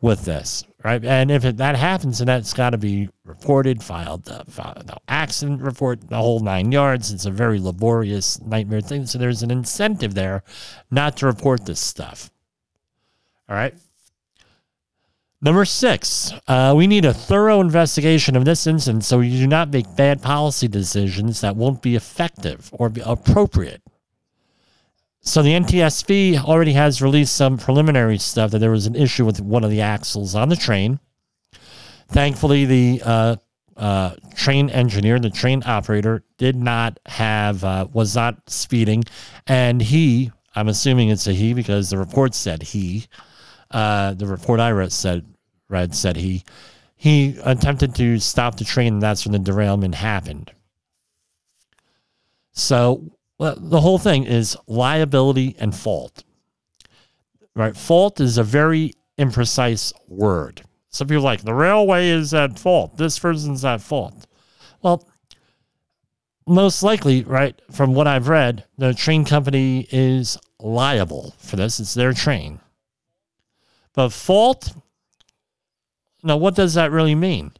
with 0.00 0.24
this, 0.24 0.64
right? 0.84 1.02
And 1.04 1.30
if 1.30 1.44
it, 1.44 1.56
that 1.56 1.76
happens, 1.76 2.18
then 2.18 2.26
that's 2.26 2.52
got 2.52 2.70
to 2.70 2.78
be 2.78 3.08
reported, 3.24 3.82
filed, 3.82 4.28
uh, 4.28 4.44
filed, 4.44 4.90
accident 5.08 5.62
report, 5.62 6.08
the 6.08 6.16
whole 6.16 6.40
nine 6.40 6.70
yards. 6.70 7.10
It's 7.10 7.24
a 7.24 7.30
very 7.30 7.58
laborious 7.58 8.40
nightmare 8.42 8.82
thing. 8.82 9.06
So 9.06 9.18
there's 9.18 9.42
an 9.42 9.50
incentive 9.50 10.14
there 10.14 10.44
not 10.90 11.16
to 11.18 11.26
report 11.26 11.64
this 11.64 11.80
stuff. 11.80 12.30
All 13.48 13.56
right. 13.56 13.74
Number 15.40 15.66
six, 15.66 16.32
uh, 16.48 16.72
we 16.74 16.86
need 16.86 17.04
a 17.04 17.12
thorough 17.12 17.60
investigation 17.60 18.34
of 18.34 18.46
this 18.46 18.66
incident 18.66 19.04
so 19.04 19.20
you 19.20 19.38
do 19.38 19.46
not 19.46 19.70
make 19.70 19.94
bad 19.94 20.22
policy 20.22 20.68
decisions 20.68 21.42
that 21.42 21.54
won't 21.54 21.82
be 21.82 21.96
effective 21.96 22.70
or 22.72 22.88
be 22.88 23.02
appropriate. 23.04 23.82
So 25.26 25.42
the 25.42 25.54
NTSB 25.54 26.44
already 26.44 26.74
has 26.74 27.00
released 27.00 27.34
some 27.34 27.56
preliminary 27.56 28.18
stuff 28.18 28.50
that 28.50 28.58
there 28.58 28.70
was 28.70 28.86
an 28.86 28.94
issue 28.94 29.24
with 29.24 29.40
one 29.40 29.64
of 29.64 29.70
the 29.70 29.80
axles 29.80 30.34
on 30.34 30.50
the 30.50 30.56
train. 30.56 31.00
Thankfully, 32.08 32.66
the 32.66 33.02
uh, 33.02 33.36
uh, 33.74 34.14
train 34.34 34.68
engineer, 34.68 35.18
the 35.18 35.30
train 35.30 35.62
operator, 35.64 36.22
did 36.36 36.56
not 36.56 37.00
have 37.06 37.64
uh, 37.64 37.86
was 37.90 38.14
not 38.14 38.50
speeding, 38.50 39.02
and 39.46 39.80
he, 39.80 40.30
I'm 40.54 40.68
assuming 40.68 41.08
it's 41.08 41.26
a 41.26 41.32
he 41.32 41.54
because 41.54 41.88
the 41.88 41.98
report 41.98 42.34
said 42.34 42.62
he. 42.62 43.06
Uh, 43.70 44.12
the 44.12 44.26
report 44.26 44.60
I 44.60 44.72
read 44.72 44.92
said 44.92 45.24
read 45.70 45.94
said 45.94 46.16
he 46.16 46.44
he 46.96 47.36
attempted 47.44 47.94
to 47.96 48.18
stop 48.18 48.56
the 48.56 48.64
train 48.64 48.94
and 48.94 49.02
that's 49.02 49.24
when 49.24 49.32
the 49.32 49.38
derailment 49.38 49.94
happened 49.94 50.52
so 52.52 53.02
well, 53.38 53.56
the 53.58 53.80
whole 53.80 53.98
thing 53.98 54.24
is 54.24 54.56
liability 54.66 55.56
and 55.58 55.74
fault. 55.74 56.24
Right? 57.54 57.76
Fault 57.76 58.20
is 58.20 58.38
a 58.38 58.44
very 58.44 58.94
imprecise 59.18 59.92
word. 60.08 60.62
Some 60.90 61.08
people 61.08 61.24
like 61.24 61.42
the 61.42 61.54
railway 61.54 62.08
is 62.08 62.34
at 62.34 62.58
fault. 62.58 62.96
This 62.96 63.18
person's 63.18 63.64
at 63.64 63.80
fault. 63.80 64.26
Well 64.82 65.08
most 66.46 66.82
likely 66.82 67.22
right 67.22 67.58
from 67.72 67.94
what 67.94 68.06
i've 68.06 68.28
read 68.28 68.62
the 68.76 68.92
train 68.92 69.24
company 69.24 69.88
is 69.90 70.36
liable 70.60 71.34
for 71.38 71.56
this. 71.56 71.80
It's 71.80 71.94
their 71.94 72.12
train. 72.12 72.60
But 73.94 74.10
fault 74.10 74.74
now, 76.24 76.38
what 76.38 76.54
does 76.54 76.74
that 76.74 76.90
really 76.90 77.14
mean? 77.14 77.52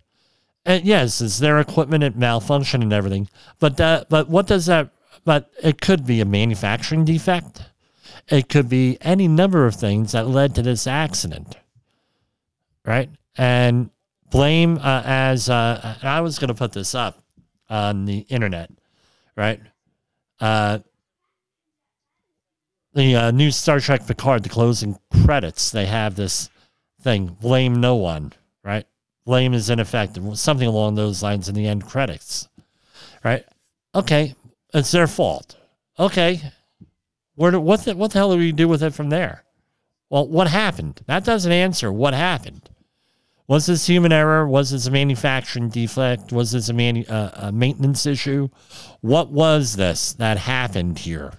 And 0.65 0.85
yes, 0.85 1.21
it's 1.21 1.39
their 1.39 1.61
equipment 1.61 2.03
at 2.03 2.17
malfunction 2.17 2.83
and 2.83 2.93
everything, 2.93 3.29
but 3.61 3.77
that, 3.77 4.09
but 4.09 4.31
what 4.31 4.47
does 4.47 4.67
that? 4.67 4.89
But 5.25 5.51
it 5.63 5.81
could 5.81 6.07
be 6.07 6.21
a 6.21 6.25
manufacturing 6.25 7.05
defect. 7.05 7.63
It 8.29 8.49
could 8.49 8.69
be 8.69 8.99
any 9.01 9.29
number 9.29 9.67
of 9.67 9.75
things 9.75 10.13
that 10.13 10.27
led 10.27 10.55
to 10.55 10.63
this 10.63 10.87
accident, 10.87 11.57
right? 12.85 13.11
And 13.37 13.91
blame 14.31 14.79
uh, 14.79 15.03
as 15.05 15.49
uh, 15.49 15.97
I 16.03 16.21
was 16.21 16.39
going 16.39 16.49
to 16.49 16.55
put 16.55 16.73
this 16.73 16.95
up 16.95 17.23
on 17.69 18.07
the 18.07 18.21
internet, 18.29 18.71
right? 19.37 19.61
Uh, 20.41 20.79
the 22.95 23.17
uh, 23.17 23.31
new 23.31 23.51
Star 23.51 23.81
Trek 23.81 24.07
Picard, 24.07 24.43
the 24.43 24.49
closing 24.49 24.99
credits, 25.25 25.71
they 25.71 25.87
have 25.87 26.15
this 26.15 26.49
thing: 27.03 27.37
blame 27.41 27.81
no 27.81 27.97
one 27.97 28.33
right? 28.65 28.87
Blame 29.25 29.55
is 29.55 29.71
ineffective, 29.71 30.39
something 30.39 30.67
along 30.67 30.95
those 30.95 31.23
lines 31.23 31.49
in 31.49 31.55
the 31.55 31.67
end 31.67 31.87
credits, 31.87 32.49
right? 33.23 33.45
Okay, 33.95 34.35
it's 34.75 34.91
their 34.91 35.07
fault. 35.07 35.57
Okay, 35.99 36.41
where 37.37 37.53
do, 37.53 37.61
what 37.61 37.85
the, 37.85 37.97
what 37.97 38.13
the 38.13 38.19
hell 38.19 38.33
do 38.33 38.39
we 38.39 38.53
do 38.53 38.69
with 38.69 38.83
it 38.83 38.95
from 38.95 39.11
there? 39.11 39.45
Well, 40.11 40.29
what 40.29 40.49
happened? 40.49 41.01
That 41.07 41.25
doesn't 41.25 41.51
answer 41.51 41.93
what 41.93 42.15
happened. 42.15 42.69
Was 43.47 43.67
this 43.67 43.87
human 43.87 44.13
error? 44.13 44.47
Was 44.47 44.71
this 44.71 44.87
a 44.87 44.91
manufacturing 44.91 45.69
defect? 45.69 46.33
Was 46.33 46.53
this 46.53 46.69
a, 46.69 46.73
manu- 46.73 47.05
uh, 47.05 47.31
a 47.35 47.53
maintenance 47.53 48.07
issue? 48.07 48.49
What 49.01 49.31
was 49.31 49.77
this 49.77 50.15
that 50.15 50.39
happened 50.39 50.99
here? 50.99 51.33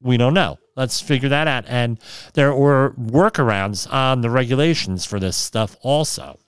We 0.00 0.16
don't 0.16 0.34
know. 0.34 0.58
Let's 0.76 1.00
figure 1.00 1.28
that 1.28 1.46
out. 1.46 1.64
And 1.68 1.98
there 2.32 2.54
were 2.54 2.94
workarounds 2.98 3.92
on 3.92 4.20
the 4.22 4.30
regulations 4.30 5.04
for 5.04 5.20
this 5.20 5.36
stuff 5.36 5.76
also. 5.82 6.38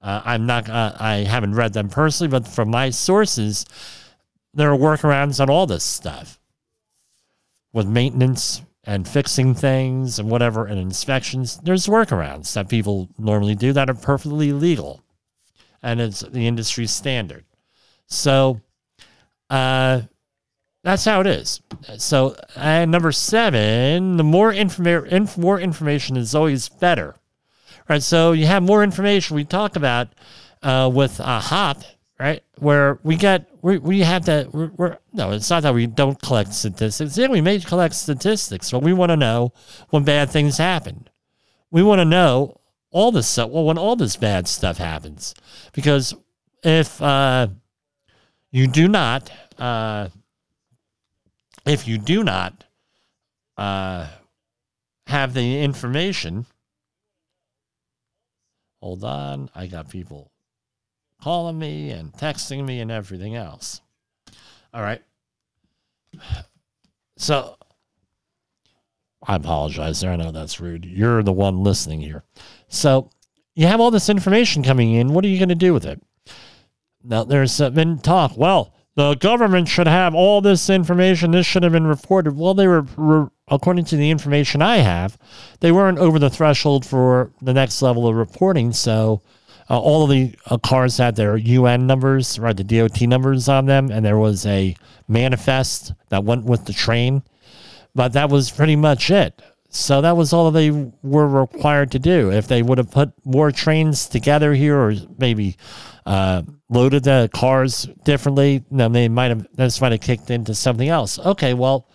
Uh, 0.00 0.22
I'm 0.24 0.46
not, 0.46 0.68
uh, 0.68 0.94
I 0.98 1.16
haven't 1.18 1.54
read 1.54 1.72
them 1.72 1.88
personally, 1.88 2.30
but 2.30 2.46
from 2.46 2.70
my 2.70 2.90
sources, 2.90 3.66
there 4.58 4.72
are 4.72 4.78
workarounds 4.78 5.40
on 5.40 5.50
all 5.50 5.66
this 5.66 5.84
stuff 5.84 6.38
with 7.72 7.86
maintenance 7.86 8.62
and 8.84 9.06
fixing 9.06 9.54
things 9.54 10.18
and 10.18 10.30
whatever 10.30 10.66
and 10.66 10.78
inspections. 10.78 11.58
There's 11.58 11.86
workarounds 11.86 12.52
that 12.54 12.68
people 12.68 13.08
normally 13.18 13.54
do 13.54 13.72
that 13.72 13.90
are 13.90 13.94
perfectly 13.94 14.52
legal 14.52 15.02
and 15.82 16.00
it's 16.00 16.20
the 16.20 16.46
industry 16.46 16.86
standard. 16.86 17.44
So, 18.06 18.60
uh, 19.50 20.02
that's 20.84 21.04
how 21.04 21.20
it 21.20 21.26
is. 21.26 21.60
So, 21.98 22.36
and 22.56 22.90
number 22.90 23.12
seven, 23.12 24.16
the 24.16 24.24
more 24.24 24.52
information, 24.52 25.14
inf- 25.14 25.36
more 25.36 25.60
information 25.60 26.16
is 26.16 26.34
always 26.34 26.68
better, 26.68 27.16
right? 27.88 28.02
So 28.02 28.32
you 28.32 28.46
have 28.46 28.62
more 28.62 28.82
information. 28.82 29.36
We 29.36 29.44
talk 29.44 29.76
about 29.76 30.08
uh, 30.62 30.90
with 30.92 31.20
a 31.20 31.40
hop, 31.40 31.82
right? 32.18 32.42
Where 32.58 32.98
we 33.02 33.16
get 33.16 33.48
we, 33.62 33.78
we 33.78 34.00
have 34.00 34.24
to 34.24 34.48
we're, 34.52 34.70
we're, 34.76 34.98
no, 35.12 35.32
it's 35.32 35.50
not 35.50 35.62
that 35.62 35.74
we 35.74 35.86
don't 35.86 36.20
collect 36.20 36.52
statistics. 36.52 37.16
Yeah, 37.16 37.28
we 37.28 37.40
may 37.40 37.60
collect 37.60 37.94
statistics, 37.94 38.70
but 38.70 38.82
we 38.82 38.92
want 38.92 39.10
to 39.10 39.16
know 39.16 39.52
when 39.90 40.04
bad 40.04 40.30
things 40.30 40.58
happen. 40.58 41.08
We 41.70 41.82
want 41.82 42.00
to 42.00 42.04
know 42.04 42.60
all 42.90 43.12
this 43.12 43.28
stuff. 43.28 43.50
Well, 43.50 43.64
when 43.64 43.78
all 43.78 43.96
this 43.96 44.16
bad 44.16 44.48
stuff 44.48 44.78
happens, 44.78 45.34
because 45.72 46.14
if 46.62 47.00
uh, 47.00 47.48
you 48.50 48.66
do 48.66 48.88
not 48.88 49.30
uh, 49.58 50.08
if 51.66 51.86
you 51.86 51.98
do 51.98 52.24
not 52.24 52.64
uh, 53.56 54.06
have 55.06 55.34
the 55.34 55.62
information, 55.62 56.46
hold 58.80 59.04
on, 59.04 59.50
I 59.54 59.66
got 59.66 59.90
people 59.90 60.30
calling 61.22 61.58
me 61.58 61.90
and 61.90 62.12
texting 62.12 62.64
me 62.64 62.80
and 62.80 62.90
everything 62.90 63.34
else. 63.34 63.80
All 64.72 64.82
right. 64.82 65.02
So 67.16 67.56
I 69.26 69.36
apologize 69.36 70.00
there. 70.00 70.12
I 70.12 70.16
know 70.16 70.30
that's 70.30 70.60
rude. 70.60 70.84
You're 70.84 71.22
the 71.22 71.32
one 71.32 71.64
listening 71.64 72.00
here. 72.00 72.24
So 72.68 73.10
you 73.54 73.66
have 73.66 73.80
all 73.80 73.90
this 73.90 74.08
information 74.08 74.62
coming 74.62 74.94
in. 74.94 75.12
What 75.12 75.24
are 75.24 75.28
you 75.28 75.38
going 75.38 75.48
to 75.48 75.54
do 75.54 75.74
with 75.74 75.84
it? 75.84 76.00
Now, 77.02 77.24
there's 77.24 77.60
uh, 77.60 77.70
been 77.70 77.98
talk. 77.98 78.36
Well, 78.36 78.74
the 78.94 79.14
government 79.14 79.68
should 79.68 79.86
have 79.86 80.14
all 80.14 80.40
this 80.40 80.68
information. 80.70 81.30
This 81.30 81.46
should 81.46 81.62
have 81.62 81.72
been 81.72 81.86
reported. 81.86 82.36
Well, 82.36 82.54
they 82.54 82.66
were, 82.66 82.82
were, 82.96 83.30
according 83.48 83.84
to 83.86 83.96
the 83.96 84.10
information 84.10 84.62
I 84.62 84.78
have, 84.78 85.18
they 85.60 85.72
weren't 85.72 85.98
over 85.98 86.18
the 86.18 86.30
threshold 86.30 86.84
for 86.84 87.32
the 87.40 87.54
next 87.54 87.80
level 87.82 88.06
of 88.06 88.16
reporting. 88.16 88.72
So 88.72 89.22
uh, 89.70 89.78
all 89.78 90.04
of 90.04 90.10
the 90.10 90.34
uh, 90.46 90.58
cars 90.58 90.96
had 90.96 91.16
their 91.16 91.36
UN 91.36 91.86
numbers, 91.86 92.38
right, 92.38 92.56
the 92.56 92.64
DOT 92.64 93.00
numbers 93.02 93.48
on 93.48 93.66
them, 93.66 93.90
and 93.90 94.04
there 94.04 94.18
was 94.18 94.46
a 94.46 94.74
manifest 95.08 95.92
that 96.08 96.24
went 96.24 96.44
with 96.44 96.64
the 96.64 96.72
train. 96.72 97.22
But 97.94 98.12
that 98.14 98.30
was 98.30 98.50
pretty 98.50 98.76
much 98.76 99.10
it. 99.10 99.42
So 99.70 100.00
that 100.00 100.16
was 100.16 100.32
all 100.32 100.50
they 100.50 100.70
were 101.02 101.28
required 101.28 101.90
to 101.92 101.98
do. 101.98 102.32
If 102.32 102.48
they 102.48 102.62
would 102.62 102.78
have 102.78 102.90
put 102.90 103.12
more 103.24 103.52
trains 103.52 104.08
together 104.08 104.54
here, 104.54 104.78
or 104.78 104.94
maybe 105.18 105.56
uh, 106.06 106.42
loaded 106.70 107.04
the 107.04 107.28
cars 107.34 107.86
differently, 108.04 108.64
then 108.70 108.92
they 108.92 109.08
might 109.08 109.28
have 109.28 109.46
this 109.52 109.80
might 109.80 109.92
have 109.92 110.00
kicked 110.00 110.30
into 110.30 110.54
something 110.54 110.88
else. 110.88 111.18
Okay, 111.18 111.52
well, 111.52 111.86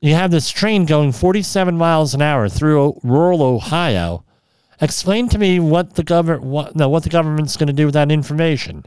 you 0.00 0.14
have 0.14 0.30
this 0.30 0.50
train 0.50 0.86
going 0.86 1.12
47 1.12 1.76
miles 1.76 2.14
an 2.14 2.22
hour 2.22 2.48
through 2.48 2.98
rural 3.02 3.42
Ohio. 3.42 4.24
Explain 4.82 5.28
to 5.28 5.38
me 5.38 5.60
what 5.60 5.94
the 5.94 6.02
government 6.02 6.42
what 6.42 6.74
no 6.74 6.88
what 6.88 7.04
the 7.04 7.08
government's 7.08 7.56
going 7.56 7.68
to 7.68 7.72
do 7.72 7.86
with 7.86 7.94
that 7.94 8.10
information. 8.10 8.84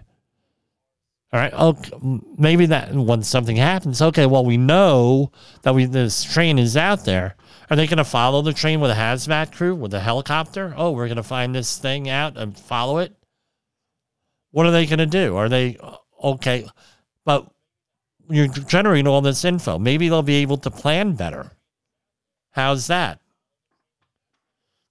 All 1.31 1.39
right. 1.39 1.53
Okay. 1.53 1.91
Maybe 2.37 2.65
that 2.65 2.93
when 2.93 3.23
something 3.23 3.55
happens, 3.55 4.01
okay. 4.01 4.25
Well, 4.25 4.43
we 4.43 4.57
know 4.57 5.31
that 5.61 5.73
we 5.73 5.85
this 5.85 6.23
train 6.25 6.59
is 6.59 6.75
out 6.75 7.05
there. 7.05 7.35
Are 7.69 7.77
they 7.77 7.87
going 7.87 7.97
to 7.97 8.03
follow 8.03 8.41
the 8.41 8.51
train 8.51 8.81
with 8.81 8.91
a 8.91 8.95
hazmat 8.95 9.53
crew 9.53 9.73
with 9.73 9.93
a 9.93 10.01
helicopter? 10.01 10.73
Oh, 10.75 10.91
we're 10.91 11.07
going 11.07 11.15
to 11.15 11.23
find 11.23 11.55
this 11.55 11.77
thing 11.77 12.09
out 12.09 12.37
and 12.37 12.57
follow 12.57 12.97
it. 12.97 13.15
What 14.51 14.65
are 14.65 14.71
they 14.71 14.85
going 14.85 14.99
to 14.99 15.05
do? 15.05 15.37
Are 15.37 15.47
they 15.47 15.77
uh, 15.77 15.95
okay? 16.23 16.67
But 17.23 17.49
you're 18.29 18.47
generating 18.47 19.07
all 19.07 19.21
this 19.21 19.45
info. 19.45 19.79
Maybe 19.79 20.09
they'll 20.09 20.23
be 20.23 20.35
able 20.35 20.57
to 20.57 20.71
plan 20.71 21.13
better. 21.13 21.51
How's 22.51 22.87
that? 22.87 23.19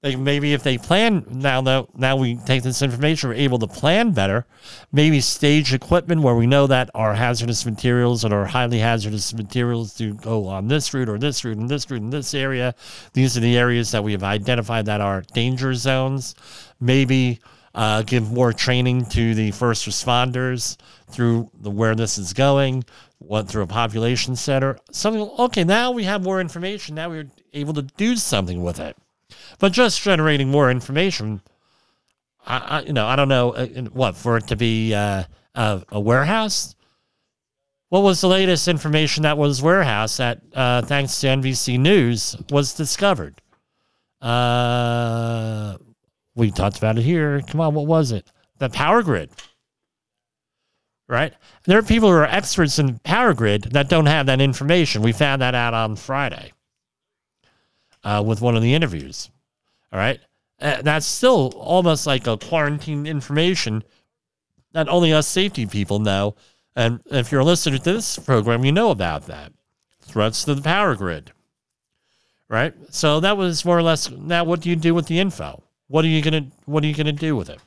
Like 0.05 0.19
maybe 0.19 0.53
if 0.53 0.63
they 0.63 0.77
plan 0.77 1.25
now 1.31 1.63
now 1.97 2.17
we 2.17 2.37
take 2.37 2.63
this 2.63 2.83
information, 2.83 3.31
we're 3.31 3.37
able 3.37 3.59
to 3.61 3.67
plan 3.67 4.13
better. 4.13 4.45
Maybe 4.93 5.19
stage 5.23 5.73
equipment 5.73 6.21
where 6.21 6.35
we 6.35 6.47
know 6.47 6.67
that 6.67 6.91
our 6.95 7.15
hazardous 7.15 7.65
materials 7.65 8.23
and 8.23 8.35
our 8.35 8.45
highly 8.45 8.81
hazardous 8.81 9.33
materials 9.33 9.95
do 9.95 10.13
go 10.13 10.47
on 10.47 10.69
this 10.69 10.93
route 10.93 11.09
or 11.09 11.17
this 11.17 11.43
route 11.43 11.57
and 11.57 11.71
this 11.71 11.91
route 11.91 12.03
in 12.03 12.11
this 12.11 12.35
area. 12.35 12.75
These 13.15 13.39
are 13.39 13.41
the 13.41 13.57
areas 13.57 13.93
that 13.93 14.05
we 14.05 14.13
have 14.13 14.23
identified 14.23 14.85
that 14.87 15.01
are 15.01 15.23
danger 15.33 15.73
zones. 15.73 16.35
Maybe 16.79 17.41
uh, 17.75 18.03
give 18.03 18.31
more 18.31 18.53
training 18.53 19.07
to 19.07 19.35
the 19.35 19.53
first 19.53 19.89
responders 19.89 20.77
through 21.09 21.51
the 21.59 21.71
where 21.71 21.95
this 21.95 22.19
is 22.19 22.35
going, 22.35 22.85
what 23.21 23.49
through 23.49 23.63
a 23.63 23.67
population 23.67 24.37
center. 24.37 24.77
Something 24.93 25.23
okay, 25.39 25.65
now 25.65 25.93
we 25.93 26.05
have 26.05 26.23
more 26.23 26.43
information. 26.43 26.95
Now 26.95 27.09
we're 27.09 27.31
able 27.55 27.73
to 27.73 27.83
do 27.83 28.17
something 28.17 28.63
with 28.63 28.79
it. 28.81 28.99
But 29.59 29.73
just 29.73 30.02
generating 30.02 30.49
more 30.49 30.71
information, 30.71 31.40
I, 32.47 32.59
I 32.59 32.81
you 32.83 32.93
know, 32.93 33.07
I 33.07 33.16
don't 33.16 33.28
know 33.28 33.52
uh, 33.52 33.66
what 33.93 34.16
for 34.16 34.37
it 34.37 34.49
to 34.49 34.57
be 34.57 34.95
uh, 34.95 35.25
a, 35.54 35.83
a, 35.90 36.00
warehouse. 36.00 36.75
What 37.88 38.02
was 38.02 38.21
the 38.21 38.28
latest 38.28 38.66
information 38.69 39.23
that 39.23 39.38
was 39.38 39.62
warehouse 39.62 40.16
that, 40.16 40.40
uh, 40.53 40.83
thanks 40.83 41.20
to 41.20 41.29
NBC 41.29 41.79
News, 41.79 42.37
was 42.51 42.75
discovered? 42.75 43.40
Uh, 44.20 45.77
we 46.35 46.51
talked 46.51 46.79
about 46.79 46.99
it 46.99 47.03
here. 47.03 47.40
Come 47.42 47.61
on, 47.61 47.75
what 47.75 47.87
was 47.87 48.11
it? 48.11 48.31
The 48.59 48.68
power 48.68 49.03
grid. 49.03 49.31
Right? 51.07 51.35
There 51.64 51.79
are 51.79 51.83
people 51.83 52.09
who 52.09 52.16
are 52.16 52.25
experts 52.25 52.79
in 52.79 52.99
power 53.01 53.35
grid 53.35 53.64
that 53.72 53.90
don't 53.90 54.07
have 54.07 54.27
that 54.27 54.40
information. 54.40 55.03
We 55.03 55.12
found 55.12 55.42
that 55.42 55.55
out 55.55 55.75
on 55.75 55.96
Friday 55.96 56.54
uh, 58.05 58.23
with 58.25 58.40
one 58.40 58.57
of 58.57 58.62
the 58.62 58.75
interviews. 58.75 59.31
All 59.93 59.99
right. 59.99 60.21
Uh, 60.61 60.83
that's 60.83 61.07
still 61.07 61.53
almost 61.57 62.07
like 62.07 62.27
a 62.27 62.37
quarantine 62.37 63.07
information 63.07 63.83
that 64.73 64.88
only 64.88 65.12
us 65.12 65.27
safety 65.27 65.67
people 65.67 65.99
know. 65.99 66.35
And 66.77 67.01
if 67.07 67.33
you're 67.33 67.40
a 67.40 67.45
listener 67.45 67.79
to 67.79 67.83
this 67.83 68.19
program, 68.19 68.64
you 68.64 68.73
know 68.73 68.90
about 68.90 69.27
that. 69.27 69.53
Threats 70.03 70.45
to 70.45 70.55
the 70.55 70.62
power 70.62 70.95
grid. 70.95 71.33
Right? 72.49 72.75
So 72.90 73.21
that 73.21 73.37
was 73.37 73.64
more 73.64 73.79
or 73.79 73.83
less 73.83 74.11
now 74.11 74.45
what 74.45 74.61
do 74.61 74.69
you 74.69 74.77
do 74.77 74.95
with 74.95 75.07
the 75.07 75.19
info? 75.19 75.62
What 75.88 76.05
are 76.05 76.09
you 76.09 76.23
gonna 76.23 76.47
what 76.67 76.85
are 76.85 76.87
you 76.87 76.95
gonna 76.95 77.12
do 77.12 77.37
with 77.37 77.49
it? 77.49 77.61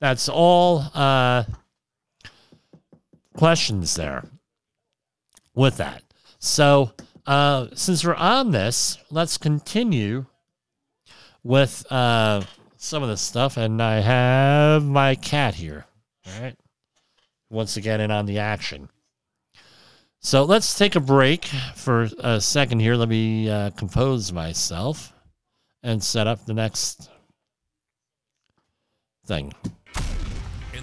That's 0.00 0.28
all 0.28 0.84
uh, 0.94 1.44
questions 3.36 3.94
there 3.94 4.24
with 5.54 5.76
that. 5.78 6.02
So 6.38 6.92
uh, 7.28 7.68
since 7.74 8.04
we're 8.04 8.14
on 8.14 8.52
this, 8.52 8.96
let's 9.10 9.36
continue 9.36 10.24
with 11.44 11.84
uh, 11.92 12.40
some 12.78 13.02
of 13.02 13.10
this 13.10 13.20
stuff, 13.20 13.58
and 13.58 13.82
I 13.82 14.00
have 14.00 14.82
my 14.82 15.14
cat 15.14 15.54
here. 15.54 15.84
All 16.26 16.42
right, 16.42 16.56
once 17.50 17.76
again 17.76 18.00
in 18.00 18.10
on 18.10 18.24
the 18.24 18.38
action. 18.38 18.88
So 20.20 20.44
let's 20.44 20.76
take 20.76 20.96
a 20.96 21.00
break 21.00 21.44
for 21.74 22.08
a 22.18 22.40
second 22.40 22.80
here. 22.80 22.96
Let 22.96 23.10
me 23.10 23.50
uh, 23.50 23.70
compose 23.70 24.32
myself 24.32 25.12
and 25.82 26.02
set 26.02 26.26
up 26.26 26.46
the 26.46 26.54
next 26.54 27.10
thing. 29.26 29.52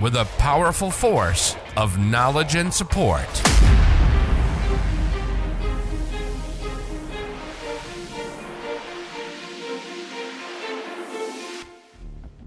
with 0.00 0.14
a 0.14 0.24
powerful 0.38 0.90
force 0.90 1.56
of 1.76 1.98
knowledge 1.98 2.54
and 2.54 2.72
support. 2.72 3.28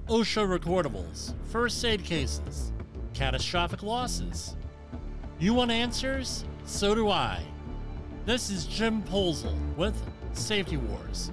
OSHA 0.08 0.60
recordables, 0.60 1.34
first 1.46 1.84
aid 1.86 2.04
cases, 2.04 2.74
catastrophic 3.14 3.82
losses. 3.82 4.58
You 5.40 5.54
want 5.54 5.72
answers? 5.72 6.44
So 6.66 6.94
do 6.94 7.10
I. 7.10 7.42
This 8.26 8.50
is 8.50 8.66
Jim 8.66 9.02
Polzel 9.04 9.58
with 9.76 9.96
Safety 10.34 10.78
Wars. 10.78 11.32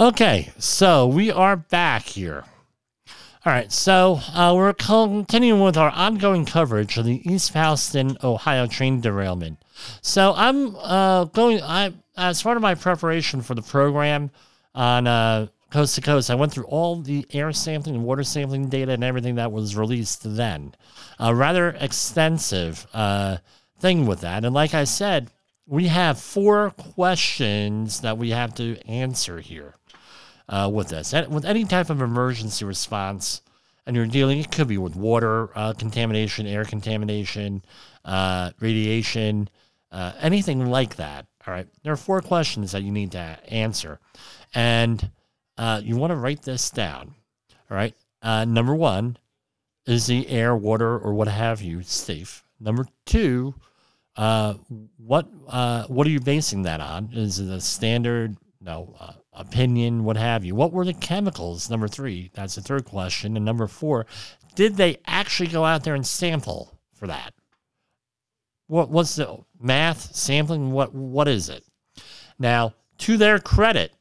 Okay, 0.00 0.52
so 0.58 1.06
we 1.08 1.30
are 1.32 1.56
back 1.56 2.04
here. 2.04 2.44
All 3.48 3.54
right, 3.54 3.72
so 3.72 4.20
uh, 4.34 4.52
we're 4.54 4.74
continuing 4.74 5.62
with 5.62 5.78
our 5.78 5.88
ongoing 5.88 6.44
coverage 6.44 6.98
of 6.98 7.06
the 7.06 7.22
East 7.26 7.54
Houston, 7.54 8.18
Ohio 8.22 8.66
train 8.66 9.00
derailment. 9.00 9.56
So 10.02 10.34
I'm 10.36 10.76
uh, 10.76 11.24
going. 11.24 11.62
I 11.62 11.94
as 12.14 12.42
part 12.42 12.58
of 12.58 12.62
my 12.62 12.74
preparation 12.74 13.40
for 13.40 13.54
the 13.54 13.62
program 13.62 14.30
on 14.74 15.06
uh, 15.06 15.46
coast 15.70 15.94
to 15.94 16.02
coast. 16.02 16.30
I 16.30 16.34
went 16.34 16.52
through 16.52 16.66
all 16.66 17.00
the 17.00 17.24
air 17.32 17.50
sampling 17.54 17.94
and 17.94 18.04
water 18.04 18.22
sampling 18.22 18.68
data 18.68 18.92
and 18.92 19.02
everything 19.02 19.36
that 19.36 19.50
was 19.50 19.74
released 19.74 20.24
then. 20.36 20.74
A 21.18 21.34
rather 21.34 21.70
extensive 21.70 22.86
uh, 22.92 23.38
thing 23.80 24.06
with 24.06 24.20
that. 24.20 24.44
And 24.44 24.54
like 24.54 24.74
I 24.74 24.84
said, 24.84 25.30
we 25.66 25.86
have 25.86 26.20
four 26.20 26.72
questions 26.72 28.02
that 28.02 28.18
we 28.18 28.28
have 28.28 28.54
to 28.56 28.76
answer 28.86 29.40
here 29.40 29.77
uh, 30.48 30.70
with 30.72 30.88
this. 30.88 31.12
With 31.12 31.44
any 31.44 31.64
type 31.64 31.90
of 31.90 32.00
emergency 32.00 32.64
response, 32.64 33.42
and 33.86 33.96
you're 33.96 34.06
dealing, 34.06 34.38
it 34.38 34.50
could 34.50 34.68
be 34.68 34.78
with 34.78 34.96
water 34.96 35.50
uh, 35.56 35.72
contamination, 35.72 36.46
air 36.46 36.64
contamination, 36.64 37.64
uh, 38.04 38.50
radiation, 38.60 39.48
uh, 39.90 40.12
anything 40.20 40.66
like 40.66 40.96
that. 40.96 41.26
All 41.46 41.54
right. 41.54 41.66
There 41.82 41.92
are 41.92 41.96
four 41.96 42.20
questions 42.20 42.72
that 42.72 42.82
you 42.82 42.92
need 42.92 43.12
to 43.12 43.38
answer. 43.48 43.98
And 44.54 45.10
uh, 45.56 45.80
you 45.82 45.96
want 45.96 46.10
to 46.10 46.16
write 46.16 46.42
this 46.42 46.68
down. 46.68 47.14
All 47.70 47.76
right. 47.76 47.94
Uh, 48.20 48.44
number 48.44 48.74
one, 48.74 49.16
is 49.86 50.06
the 50.06 50.28
air, 50.28 50.54
water, 50.54 50.98
or 50.98 51.14
what 51.14 51.28
have 51.28 51.62
you 51.62 51.82
safe? 51.82 52.44
Number 52.60 52.86
two, 53.06 53.54
uh, 54.16 54.54
what 54.98 55.28
uh, 55.48 55.84
what 55.84 56.06
are 56.06 56.10
you 56.10 56.20
basing 56.20 56.62
that 56.62 56.80
on? 56.82 57.08
Is 57.12 57.40
it 57.40 57.48
a 57.48 57.60
standard 57.60 58.36
no 58.60 58.94
uh, 59.00 59.12
opinion, 59.38 60.04
what 60.04 60.16
have 60.16 60.44
you? 60.44 60.54
What 60.54 60.72
were 60.72 60.84
the 60.84 60.92
chemicals? 60.92 61.70
Number 61.70 61.88
three, 61.88 62.30
that's 62.34 62.56
the 62.56 62.60
third 62.60 62.84
question. 62.84 63.36
And 63.36 63.44
number 63.44 63.66
four, 63.66 64.06
did 64.54 64.76
they 64.76 64.98
actually 65.06 65.48
go 65.48 65.64
out 65.64 65.84
there 65.84 65.94
and 65.94 66.06
sample 66.06 66.78
for 66.92 67.06
that? 67.06 67.32
What 68.66 68.90
what's 68.90 69.16
the 69.16 69.38
math 69.58 70.14
sampling? 70.14 70.72
What 70.72 70.94
what 70.94 71.28
is 71.28 71.48
it? 71.48 71.64
Now, 72.38 72.74
to 72.98 73.16
their 73.16 73.38
credit, 73.38 73.92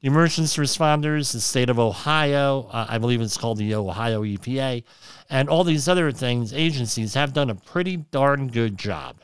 the 0.00 0.08
emergency 0.08 0.60
responders, 0.60 1.32
the 1.32 1.40
state 1.40 1.70
of 1.70 1.78
Ohio, 1.78 2.68
uh, 2.72 2.86
I 2.88 2.98
believe 2.98 3.20
it's 3.20 3.38
called 3.38 3.58
the 3.58 3.74
Ohio 3.74 4.22
EPA, 4.22 4.82
and 5.30 5.48
all 5.48 5.64
these 5.64 5.88
other 5.88 6.10
things, 6.12 6.52
agencies 6.52 7.14
have 7.14 7.32
done 7.32 7.50
a 7.50 7.54
pretty 7.54 7.96
darn 7.96 8.48
good 8.48 8.76
job 8.76 9.16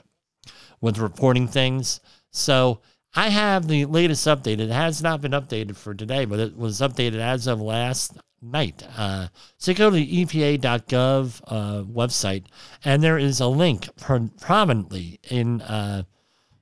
with 0.81 0.99
reporting 0.99 1.49
things. 1.49 2.01
So 2.31 2.81
I 3.15 3.29
have 3.29 3.67
the 3.67 3.87
latest 3.87 4.27
update. 4.27 4.61
It 4.61 4.71
has 4.71 5.03
not 5.03 5.21
been 5.21 5.33
updated 5.33 5.77
for 5.77 5.95
today, 5.95 6.25
but 6.25 6.39
it 6.39 6.57
was 6.57 6.81
updated 6.81 7.19
as 7.19 7.47
of 7.47 7.61
last 7.61 8.17
night. 8.41 8.87
Uh, 8.97 9.29
so 9.57 9.75
go 9.75 9.91
to 9.91 9.97
the 9.97 10.25
EPA.gov 10.25 11.41
uh, 11.47 11.83
website, 11.85 12.45
and 12.85 13.03
there 13.03 13.19
is 13.19 13.41
a 13.41 13.47
link 13.47 13.89
pro- 13.97 14.31
prominently 14.41 15.19
in 15.29 15.61
uh, 15.63 16.05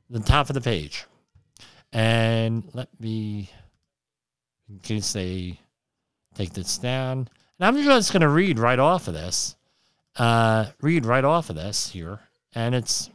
the 0.08 0.20
top 0.20 0.48
of 0.48 0.54
the 0.54 0.60
page. 0.60 1.04
And 1.92 2.64
let 2.72 2.88
me 3.00 3.50
in 4.68 4.78
case 4.80 5.12
they 5.12 5.58
take 6.34 6.52
this 6.52 6.78
down. 6.78 7.28
And 7.58 7.66
I'm 7.66 7.82
just 7.82 8.12
going 8.12 8.22
to 8.22 8.28
read 8.28 8.58
right 8.58 8.78
off 8.78 9.08
of 9.08 9.14
this. 9.14 9.56
Uh, 10.16 10.66
read 10.80 11.06
right 11.06 11.24
off 11.24 11.48
of 11.48 11.56
this 11.56 11.90
here, 11.90 12.20
and 12.54 12.74
it's 12.74 13.10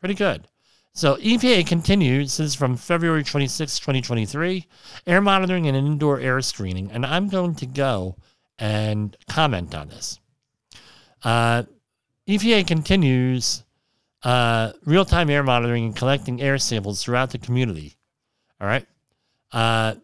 pretty 0.00 0.14
good. 0.14 0.46
So 0.94 1.16
EPA 1.16 1.66
continues. 1.66 2.32
since 2.32 2.54
from 2.54 2.76
February 2.76 3.24
26, 3.24 3.78
2023. 3.78 4.66
Air 5.06 5.20
monitoring 5.20 5.66
and 5.66 5.76
indoor 5.76 6.20
air 6.20 6.40
screening. 6.40 6.90
And 6.90 7.06
I'm 7.06 7.28
going 7.28 7.54
to 7.56 7.66
go 7.66 8.16
and 8.58 9.16
comment 9.28 9.74
on 9.74 9.88
this. 9.88 10.20
Uh, 11.22 11.64
EPA 12.28 12.66
continues 12.66 13.64
uh, 14.22 14.72
real 14.84 15.04
time 15.04 15.30
air 15.30 15.42
monitoring 15.42 15.84
and 15.84 15.96
collecting 15.96 16.40
air 16.40 16.58
samples 16.58 17.02
throughout 17.02 17.30
the 17.30 17.38
community. 17.38 17.96
All 18.60 18.66
right. 18.66 18.86
Uh, 19.50 19.94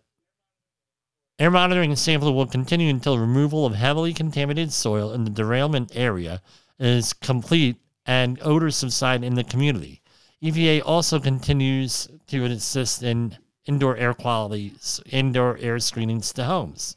Air 1.40 1.52
monitoring 1.52 1.90
and 1.90 1.98
sampling 1.98 2.34
will 2.34 2.46
continue 2.46 2.90
until 2.90 3.16
removal 3.16 3.64
of 3.64 3.76
heavily 3.76 4.12
contaminated 4.12 4.72
soil 4.72 5.12
in 5.12 5.22
the 5.22 5.30
derailment 5.30 5.92
area 5.94 6.42
is 6.80 7.12
complete 7.12 7.76
and 8.04 8.40
odors 8.42 8.74
subside 8.74 9.22
in 9.22 9.36
the 9.36 9.44
community. 9.44 10.02
EPA 10.42 10.82
also 10.84 11.18
continues 11.18 12.08
to 12.28 12.44
assist 12.44 13.02
in 13.02 13.36
indoor 13.66 13.96
air 13.96 14.14
quality, 14.14 14.74
indoor 15.10 15.58
air 15.58 15.78
screenings 15.78 16.32
to 16.32 16.44
homes. 16.44 16.96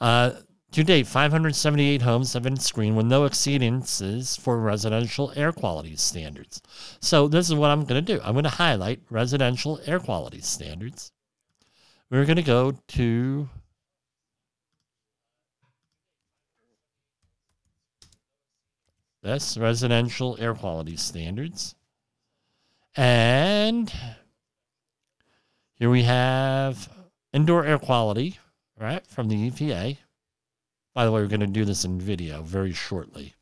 Uh, 0.00 0.32
to 0.72 0.84
date, 0.84 1.06
578 1.06 2.02
homes 2.02 2.32
have 2.32 2.44
been 2.44 2.56
screened 2.56 2.96
with 2.96 3.06
no 3.06 3.22
exceedances 3.22 4.38
for 4.38 4.60
residential 4.60 5.32
air 5.34 5.52
quality 5.52 5.96
standards. 5.96 6.62
So, 7.00 7.26
this 7.26 7.48
is 7.48 7.54
what 7.56 7.70
I'm 7.70 7.84
going 7.84 8.04
to 8.04 8.14
do 8.16 8.22
I'm 8.22 8.34
going 8.34 8.44
to 8.44 8.50
highlight 8.50 9.00
residential 9.10 9.80
air 9.86 9.98
quality 9.98 10.40
standards 10.40 11.12
we're 12.10 12.24
going 12.24 12.36
to 12.36 12.42
go 12.42 12.72
to 12.88 13.48
this 19.22 19.56
residential 19.56 20.36
air 20.40 20.54
quality 20.54 20.96
standards. 20.96 21.76
And 22.96 23.92
here 25.74 25.90
we 25.90 26.02
have 26.02 26.88
indoor 27.32 27.64
air 27.64 27.78
quality, 27.78 28.38
right, 28.78 29.06
from 29.06 29.28
the 29.28 29.50
EPA. 29.50 29.98
By 30.94 31.04
the 31.04 31.12
way, 31.12 31.20
we're 31.20 31.28
going 31.28 31.40
to 31.40 31.46
do 31.46 31.64
this 31.64 31.84
in 31.84 32.00
video 32.00 32.42
very 32.42 32.72
shortly 32.72 33.34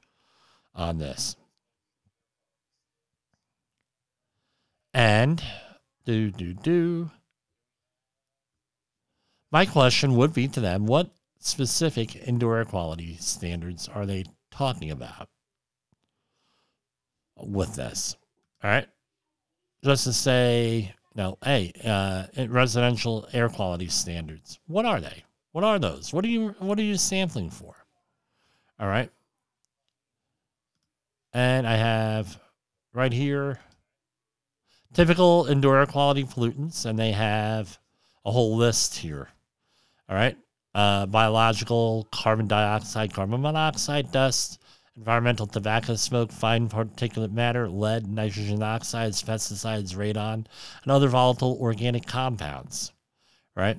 on 0.74 0.98
this. 0.98 1.36
And 4.92 5.42
do, 6.04 6.30
do, 6.30 6.52
do. 6.52 7.10
My 9.50 9.64
question 9.64 10.14
would 10.16 10.34
be 10.34 10.48
to 10.48 10.60
them 10.60 10.86
what 10.86 11.10
specific 11.40 12.16
indoor 12.16 12.58
air 12.58 12.64
quality 12.64 13.16
standards 13.18 13.88
are 13.88 14.04
they 14.04 14.24
talking 14.50 14.90
about 14.90 15.28
with 17.36 17.76
this? 17.76 18.16
All 18.62 18.70
right. 18.70 18.88
Just 19.84 20.04
to 20.04 20.12
say, 20.12 20.94
no, 21.14 21.38
hey, 21.42 21.72
uh, 21.84 22.26
residential 22.48 23.28
air 23.32 23.48
quality 23.48 23.88
standards. 23.88 24.58
What 24.66 24.86
are 24.86 25.00
they? 25.00 25.24
What 25.52 25.64
are 25.64 25.78
those? 25.78 26.12
What 26.12 26.24
are 26.24 26.28
you 26.28 26.54
what 26.58 26.78
are 26.78 26.82
you 26.82 26.96
sampling 26.96 27.50
for? 27.50 27.74
All 28.78 28.88
right. 28.88 29.10
And 31.32 31.66
I 31.66 31.76
have 31.76 32.38
right 32.92 33.12
here 33.12 33.60
typical 34.92 35.46
indoor 35.46 35.78
air 35.78 35.86
quality 35.86 36.24
pollutants, 36.24 36.86
and 36.86 36.98
they 36.98 37.12
have 37.12 37.78
a 38.24 38.30
whole 38.30 38.56
list 38.56 38.96
here. 38.96 39.28
All 40.08 40.16
right. 40.16 40.36
Uh, 40.74 41.06
biological, 41.06 42.06
carbon 42.12 42.46
dioxide, 42.46 43.12
carbon 43.12 43.40
monoxide, 43.40 44.12
dust, 44.12 44.60
environmental 44.98 45.46
tobacco 45.46 45.94
smoke, 45.94 46.32
fine 46.32 46.68
particulate 46.68 47.32
matter, 47.32 47.68
lead, 47.68 48.08
nitrogen 48.08 48.62
oxides, 48.62 49.22
pesticides, 49.22 49.94
radon, 49.94 50.44
and 50.82 50.92
other 50.92 51.08
volatile 51.08 51.56
organic 51.60 52.04
compounds. 52.04 52.92
Right. 53.54 53.78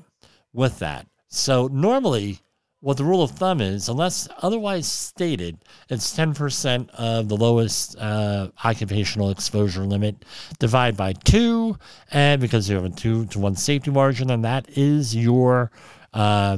With 0.54 0.80
that. 0.80 1.08
So 1.28 1.68
normally, 1.68 2.40
what 2.80 2.96
the 2.96 3.04
rule 3.04 3.22
of 3.22 3.32
thumb 3.32 3.60
is, 3.60 3.90
unless 3.90 4.30
otherwise 4.42 4.88
stated, 4.88 5.58
it's 5.90 6.18
10% 6.18 6.90
of 6.92 7.28
the 7.28 7.36
lowest 7.36 7.98
uh, 7.98 8.50
occupational 8.64 9.30
exposure 9.30 9.84
limit. 9.84 10.24
Divide 10.58 10.96
by 10.96 11.14
two, 11.14 11.78
and 12.12 12.40
because 12.40 12.70
you 12.70 12.76
have 12.76 12.86
a 12.86 12.90
two 12.90 13.26
to 13.28 13.40
one 13.40 13.56
safety 13.56 13.92
margin, 13.92 14.32
and 14.32 14.46
that 14.46 14.68
is 14.78 15.16
your 15.16 15.72
uh, 16.14 16.58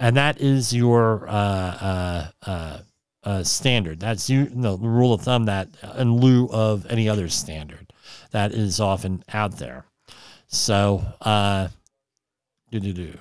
and 0.00 0.16
that 0.16 0.40
is 0.40 0.72
your 0.72 1.28
uh, 1.28 2.28
uh, 3.28 3.30
uh, 3.30 3.40
uh 3.40 3.44
standard. 3.44 4.00
That's 4.00 4.30
you 4.30 4.48
know, 4.54 4.76
the 4.76 4.88
rule 4.88 5.12
of 5.12 5.22
thumb 5.22 5.44
that 5.44 5.68
in 5.96 6.16
lieu 6.16 6.48
of 6.50 6.86
any 6.90 7.08
other 7.08 7.28
standard 7.28 7.92
that 8.30 8.52
is 8.52 8.80
often 8.80 9.22
out 9.32 9.58
there. 9.58 9.84
So, 10.46 11.04
uh, 11.20 11.68
do 12.70 12.80
do 12.80 12.92
do. 12.92 13.18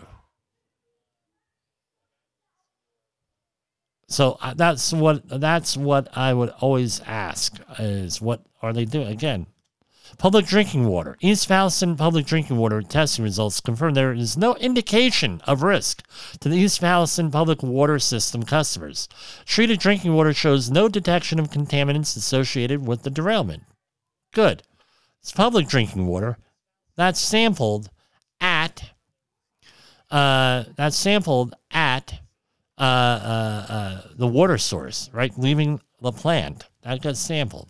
So 4.09 4.37
that's 4.55 4.93
what 4.93 5.27
that's 5.27 5.75
what 5.75 6.07
I 6.17 6.33
would 6.33 6.49
always 6.61 7.01
ask 7.01 7.59
is 7.77 8.21
what 8.21 8.41
are 8.61 8.71
they 8.71 8.85
doing 8.85 9.07
again? 9.07 9.47
Public 10.17 10.45
drinking 10.45 10.87
water. 10.87 11.17
East 11.19 11.47
Palestine 11.47 11.95
public 11.95 12.25
drinking 12.25 12.57
water 12.57 12.81
testing 12.81 13.23
results 13.23 13.61
confirm 13.61 13.93
there 13.93 14.13
is 14.13 14.37
no 14.37 14.55
indication 14.55 15.41
of 15.45 15.63
risk 15.63 16.03
to 16.39 16.49
the 16.49 16.57
East 16.57 16.81
Palestine 16.81 17.29
public 17.29 17.61
water 17.61 17.99
system 17.99 18.43
customers. 18.43 19.07
Treated 19.45 19.79
drinking 19.79 20.13
water 20.13 20.33
shows 20.33 20.71
no 20.71 20.87
detection 20.87 21.39
of 21.39 21.51
contaminants 21.51 22.17
associated 22.17 22.87
with 22.87 23.03
the 23.03 23.09
derailment. 23.09 23.63
Good. 24.33 24.63
It's 25.21 25.31
public 25.31 25.67
drinking 25.67 26.07
water. 26.07 26.37
That's 26.95 27.19
sampled 27.19 27.89
at 28.39 28.91
uh, 30.09 30.63
that's 30.75 30.95
sampled 30.95 31.53
at 31.71 32.21
uh, 32.77 32.81
uh, 32.81 33.65
uh, 33.69 34.01
the 34.15 34.27
water 34.27 34.57
source, 34.57 35.09
right? 35.11 35.37
Leaving 35.37 35.81
the 36.01 36.11
plant. 36.11 36.65
That 36.83 37.01
gets 37.01 37.19
sampled. 37.19 37.69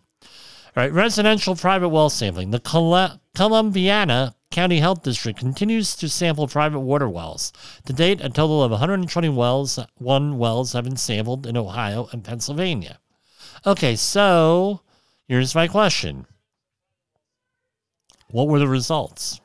Right, 0.77 0.93
residential 0.93 1.55
private 1.55 1.89
well 1.89 2.11
sampling. 2.11 2.51
The 2.51 2.59
Col- 2.59 3.19
Columbiana 3.35 4.35
County 4.51 4.79
Health 4.79 5.01
District 5.01 5.39
continues 5.39 5.95
to 5.95 6.07
sample 6.07 6.47
private 6.47 6.81
water 6.81 7.09
wells. 7.09 7.51
To 7.87 7.93
date, 7.93 8.21
a 8.21 8.29
total 8.29 8.61
of 8.61 8.69
120 8.69 9.27
wells, 9.29 9.79
one 9.95 10.37
wells 10.37 10.73
have 10.73 10.83
been 10.83 10.95
sampled 10.95 11.47
in 11.47 11.57
Ohio 11.57 12.09
and 12.11 12.23
Pennsylvania. 12.23 12.99
Okay, 13.65 13.95
so 13.95 14.81
here's 15.27 15.55
my 15.55 15.67
question. 15.67 16.27
what 18.29 18.47
were 18.47 18.59
the 18.59 18.67
results? 18.67 19.41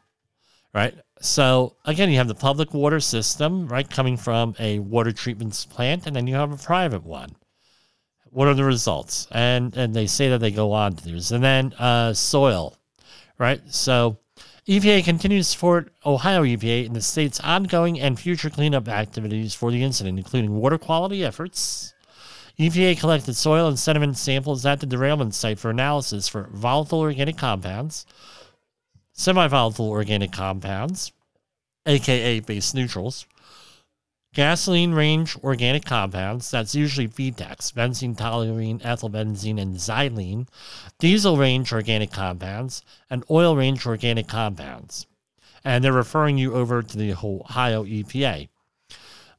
Right. 0.75 0.99
So 1.23 1.77
again, 1.87 2.11
you 2.11 2.19
have 2.19 2.29
the 2.29 2.35
public 2.35 2.75
water 2.75 3.01
system, 3.01 3.69
right, 3.69 3.89
coming 3.89 4.19
from 4.19 4.55
a 4.59 4.81
water 4.81 5.13
treatment 5.13 5.67
plant, 5.71 6.07
and 6.07 6.15
then 6.15 6.27
you 6.27 6.35
have 6.35 6.53
a 6.53 6.59
private 6.59 7.05
one. 7.05 7.37
What 8.33 8.49
are 8.49 8.55
the 8.55 8.65
results? 8.65 9.29
And 9.31 9.77
and 9.77 9.95
they 9.95 10.07
say 10.07 10.31
that 10.31 10.39
they 10.39 10.51
go 10.51 10.73
on 10.73 10.95
to 10.97 11.05
these, 11.05 11.33
and 11.33 11.45
then 11.45 11.75
uh, 11.75 12.15
soil, 12.15 12.79
right? 13.39 13.61
So 13.67 14.19
EPA 14.67 15.05
continues 15.05 15.49
to 15.49 15.53
support 15.53 15.93
Ohio 16.07 16.43
EPA 16.43 16.87
in 16.87 16.93
the 16.95 17.03
state's 17.03 17.41
ongoing 17.41 18.01
and 18.01 18.19
future 18.19 18.49
cleanup 18.49 18.89
activities 18.89 19.55
for 19.55 19.71
the 19.71 19.83
incident, 19.83 20.19
including 20.19 20.55
water 20.55 20.79
quality 20.79 21.25
efforts. 21.25 21.95
EPA 22.59 22.99
collected 22.99 23.35
soil 23.35 23.67
and 23.67 23.79
sediment 23.79 24.17
samples 24.17 24.65
at 24.65 24.81
the 24.81 24.87
derailment 24.87 25.35
site 25.35 25.59
for 25.59 25.71
analysis 25.71 26.29
for 26.29 26.49
volatile 26.53 27.01
organic 27.01 27.37
compounds, 27.37 28.07
semi 29.13 29.47
volatile 29.47 29.91
organic 29.91 30.33
compounds, 30.33 31.13
aka 31.85 32.41
base 32.41 32.73
neutrals, 32.73 33.27
gasoline 34.35 34.93
range 34.93 35.37
organic 35.45 35.85
compounds, 35.85 36.51
that's 36.51 36.75
usually 36.75 37.07
BTEX, 37.09 37.73
benzene, 37.73 38.17
toluene, 38.17 38.81
ethylbenzene, 38.81 39.61
and 39.61 39.77
xylene, 39.77 40.49
diesel 40.99 41.37
range 41.37 41.73
organic 41.73 42.11
compounds, 42.11 42.83
and 43.11 43.25
oil 43.31 43.57
range 43.57 43.87
organic 43.87 44.27
compounds. 44.27 45.07
And 45.65 45.85
they're 45.85 45.93
referring 45.93 46.39
you 46.39 46.55
over 46.55 46.83
to 46.83 46.99
the 46.99 47.13
Ohio 47.13 47.85
EPA. 47.85 48.49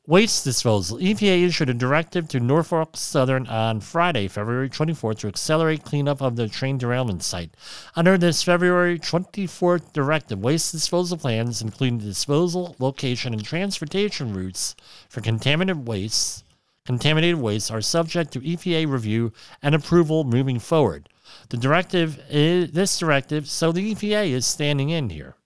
Waste 0.06 0.44
disposal. 0.44 0.98
EPA 0.98 1.48
issued 1.48 1.70
a 1.70 1.74
directive 1.74 2.28
to 2.28 2.42
Norfolk 2.42 2.98
Southern 2.98 3.48
on 3.48 3.80
Friday, 3.80 4.28
February 4.28 4.70
24th, 4.70 5.20
to 5.20 5.30
accelerate 5.30 5.86
cleanup 5.86 6.22
of 6.22 6.36
the 6.36 6.50
train 6.50 6.78
derailment 6.78 7.24
site. 7.24 7.56
Under 7.96 8.18
this 8.18 8.44
February 8.44 9.00
24th 9.00 9.94
directive, 9.94 10.40
waste 10.40 10.74
disposal 10.74 11.16
plans, 11.16 11.62
including 11.62 12.00
disposal, 12.00 12.76
location, 12.80 13.32
and 13.32 13.46
transportation 13.46 14.34
routes 14.34 14.76
for 15.08 15.22
contaminated 15.22 15.88
waste, 15.88 16.44
contaminated 16.86 17.40
waste, 17.40 17.72
are 17.72 17.80
subject 17.80 18.34
to 18.34 18.42
EPA 18.42 18.92
review 18.92 19.32
and 19.62 19.74
approval 19.74 20.26
moving 20.26 20.60
forward. 20.60 21.08
The 21.48 21.56
directive 21.56 22.22
is 22.30 22.74
this 22.74 23.00
directive, 23.00 23.48
so 23.48 23.72
the 23.72 23.96
EPA 23.96 24.32
is 24.32 24.46
standing 24.46 24.90
in 24.90 25.12
here? 25.12 25.38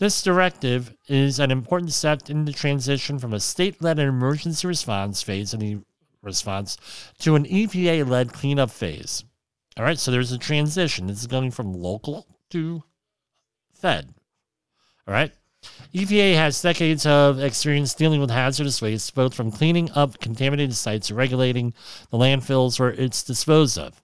This 0.00 0.22
directive 0.22 0.94
is 1.08 1.38
an 1.38 1.50
important 1.50 1.92
step 1.92 2.30
in 2.30 2.46
the 2.46 2.54
transition 2.54 3.18
from 3.18 3.34
a 3.34 3.38
state 3.38 3.82
led 3.82 3.98
emergency 3.98 4.66
response 4.66 5.20
phase 5.22 5.52
in 5.52 5.60
the 5.60 5.80
response 6.22 6.78
to 7.18 7.34
an 7.34 7.44
EPA 7.44 8.08
led 8.08 8.32
cleanup 8.32 8.70
phase. 8.70 9.24
All 9.76 9.84
right, 9.84 9.98
so 9.98 10.10
there's 10.10 10.32
a 10.32 10.38
transition. 10.38 11.06
This 11.06 11.20
is 11.20 11.26
going 11.26 11.50
from 11.50 11.74
local 11.74 12.26
to 12.48 12.82
Fed. 13.74 14.14
All 15.06 15.12
right. 15.12 15.32
EPA 15.92 16.34
has 16.34 16.62
decades 16.62 17.04
of 17.04 17.38
experience 17.38 17.92
dealing 17.92 18.22
with 18.22 18.30
hazardous 18.30 18.80
waste, 18.80 19.14
both 19.14 19.34
from 19.34 19.52
cleaning 19.52 19.90
up 19.90 20.18
contaminated 20.18 20.76
sites 20.76 21.08
to 21.08 21.14
regulating 21.14 21.74
the 22.08 22.16
landfills 22.16 22.80
where 22.80 22.94
it's 22.94 23.22
disposed 23.22 23.76
of. 23.76 24.02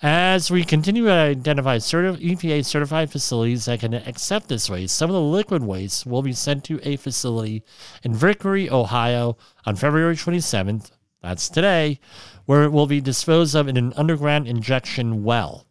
As 0.00 0.48
we 0.48 0.62
continue 0.62 1.06
to 1.06 1.10
identify 1.10 1.78
certi- 1.78 2.20
EPA 2.20 2.64
certified 2.64 3.10
facilities 3.10 3.64
that 3.64 3.80
can 3.80 3.94
accept 3.94 4.48
this 4.48 4.70
waste, 4.70 4.96
some 4.96 5.10
of 5.10 5.14
the 5.14 5.20
liquid 5.20 5.64
waste 5.64 6.06
will 6.06 6.22
be 6.22 6.32
sent 6.32 6.62
to 6.64 6.78
a 6.88 6.96
facility 6.96 7.64
in 8.04 8.14
Vickery, 8.14 8.70
Ohio 8.70 9.36
on 9.66 9.74
February 9.74 10.14
27th, 10.14 10.92
that's 11.20 11.48
today, 11.48 11.98
where 12.46 12.62
it 12.62 12.70
will 12.70 12.86
be 12.86 13.00
disposed 13.00 13.56
of 13.56 13.66
in 13.66 13.76
an 13.76 13.92
underground 13.96 14.46
injection 14.46 15.24
well. 15.24 15.67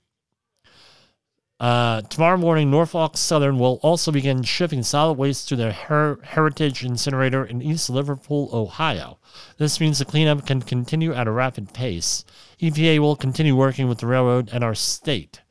Uh, 1.59 2.01
tomorrow 2.01 2.37
morning, 2.37 2.69
Norfolk 2.69 3.17
Southern 3.17 3.57
will 3.57 3.79
also 3.81 4.11
begin 4.11 4.43
shipping 4.43 4.83
solid 4.83 5.17
waste 5.17 5.49
to 5.49 5.55
their 5.55 5.71
Her- 5.71 6.19
Heritage 6.21 6.83
Incinerator 6.83 7.43
in 7.43 7.63
East 7.63 7.89
Liverpool, 7.89 8.49
Ohio. 8.53 9.17
This 9.57 9.79
means 9.79 9.97
the 9.97 10.05
cleanup 10.05 10.45
can 10.45 10.61
continue 10.61 11.13
at 11.13 11.27
a 11.27 11.31
rapid 11.31 11.73
pace. 11.73 12.23
EPA 12.61 12.99
will 12.99 13.15
continue 13.15 13.55
working 13.55 13.87
with 13.87 13.97
the 13.99 14.07
railroad 14.07 14.49
and 14.53 14.63
our 14.63 14.75
state 14.75 15.41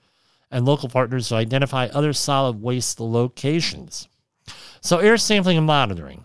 and 0.48 0.64
local 0.64 0.88
partners 0.88 1.28
to 1.28 1.34
identify 1.34 1.86
other 1.86 2.12
solid 2.12 2.62
waste 2.62 3.00
locations. 3.00 4.06
So, 4.80 4.98
air 4.98 5.16
sampling 5.16 5.58
and 5.58 5.66
monitoring. 5.66 6.24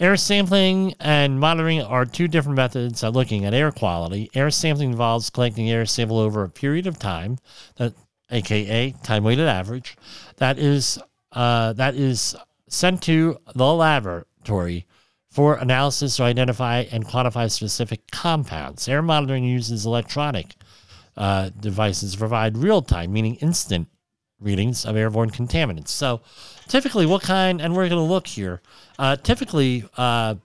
Air 0.00 0.16
sampling 0.16 0.94
and 0.98 1.38
monitoring 1.38 1.82
are 1.82 2.06
two 2.06 2.26
different 2.26 2.56
methods 2.56 3.04
of 3.04 3.14
looking 3.14 3.44
at 3.44 3.52
air 3.52 3.70
quality. 3.70 4.30
Air 4.34 4.50
sampling 4.50 4.92
involves 4.92 5.28
collecting 5.28 5.70
air 5.70 5.84
sample 5.84 6.18
over 6.18 6.42
a 6.42 6.48
period 6.48 6.86
of 6.86 6.98
time, 6.98 7.36
that, 7.76 7.92
aka 8.30 8.94
time 9.02 9.24
weighted 9.24 9.46
average, 9.46 9.98
that 10.38 10.58
is 10.58 10.98
uh, 11.32 11.74
that 11.74 11.96
is 11.96 12.34
sent 12.66 13.02
to 13.02 13.36
the 13.54 13.74
laboratory 13.74 14.86
for 15.30 15.56
analysis 15.56 16.16
to 16.16 16.22
identify 16.22 16.86
and 16.90 17.04
quantify 17.04 17.50
specific 17.50 18.10
compounds. 18.10 18.88
Air 18.88 19.02
monitoring 19.02 19.44
uses 19.44 19.84
electronic 19.84 20.54
uh, 21.18 21.50
devices 21.60 22.12
to 22.12 22.18
provide 22.18 22.56
real 22.56 22.80
time, 22.80 23.12
meaning 23.12 23.34
instant 23.36 23.86
readings 24.40 24.84
of 24.84 24.96
airborne 24.96 25.30
contaminants. 25.30 25.88
So, 25.88 26.20
typically, 26.68 27.06
what 27.06 27.22
kind, 27.22 27.60
and 27.60 27.74
we're 27.74 27.88
going 27.88 28.02
to 28.06 28.12
look 28.12 28.26
here, 28.26 28.62
uh, 28.98 29.16
typically, 29.16 29.84
uh, 29.96 30.36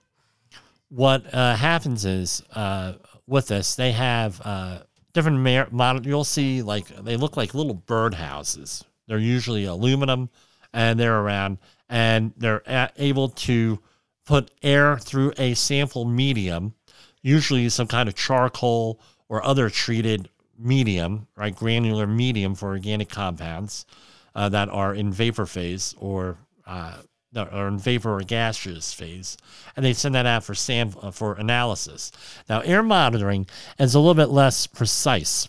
what 0.90 1.34
uh, 1.34 1.56
happens 1.56 2.06
is 2.06 2.44
uh, 2.54 2.94
with 3.28 3.48
this, 3.48 3.76
they 3.76 3.92
have 3.92 4.42
uh, 4.46 4.80
different 5.14 5.72
mar-. 5.72 6.02
You'll 6.04 6.24
see 6.24 6.62
like 6.62 6.88
they 6.88 7.18
look 7.18 7.38
like 7.38 7.54
little 7.54 7.76
birdhouses. 7.76 8.84
They're 9.08 9.18
usually 9.18 9.66
aluminum 9.66 10.30
and 10.74 11.00
they're 11.00 11.20
around, 11.20 11.58
and 11.90 12.34
they're 12.38 12.62
a- 12.66 12.92
able 12.98 13.30
to 13.30 13.80
put 14.26 14.52
air 14.62 14.98
through 14.98 15.34
a 15.38 15.54
sample 15.54 16.06
medium, 16.06 16.74
usually 17.22 17.70
some 17.70 17.88
kind 17.88 18.10
of 18.10 18.16
charcoal 18.16 19.00
or 19.30 19.44
other 19.44 19.70
treated 19.70 20.30
medium, 20.58 21.28
right? 21.36 21.56
Granular 21.56 22.08
medium 22.08 22.56
for 22.56 22.70
organic 22.70 23.10
compounds 23.10 23.86
uh, 24.34 24.50
that 24.50 24.70
are 24.70 24.94
in 24.94 25.12
vapor 25.12 25.46
phase 25.46 25.96
or 25.98 26.38
uh, 26.66 26.98
are 27.36 27.68
in 27.68 27.78
vapor 27.78 28.16
or 28.16 28.22
gaseous 28.22 28.94
phase, 28.94 29.38
and 29.76 29.86
they 29.86 29.94
send 29.94 30.16
that 30.16 30.26
out 30.26 30.44
for 30.44 30.56
sam- 30.56 30.96
uh, 31.02 31.12
for 31.12 31.34
analysis. 31.34 32.12
Now, 32.48 32.62
air 32.62 32.84
monitoring 32.84 33.48
is 33.78 33.94
a 33.94 34.00
little 34.00 34.14
bit 34.14 34.30
less 34.30 34.68
precise. 34.68 35.48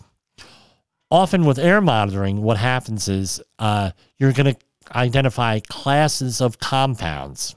Often 1.09 1.45
with 1.45 1.57
air 1.57 1.79
monitoring, 1.79 2.41
what 2.41 2.57
happens 2.57 3.07
is 3.07 3.41
uh, 3.59 3.91
you're 4.17 4.33
going 4.33 4.53
to 4.53 4.59
identify 4.93 5.59
classes 5.59 6.41
of 6.41 6.59
compounds. 6.59 7.55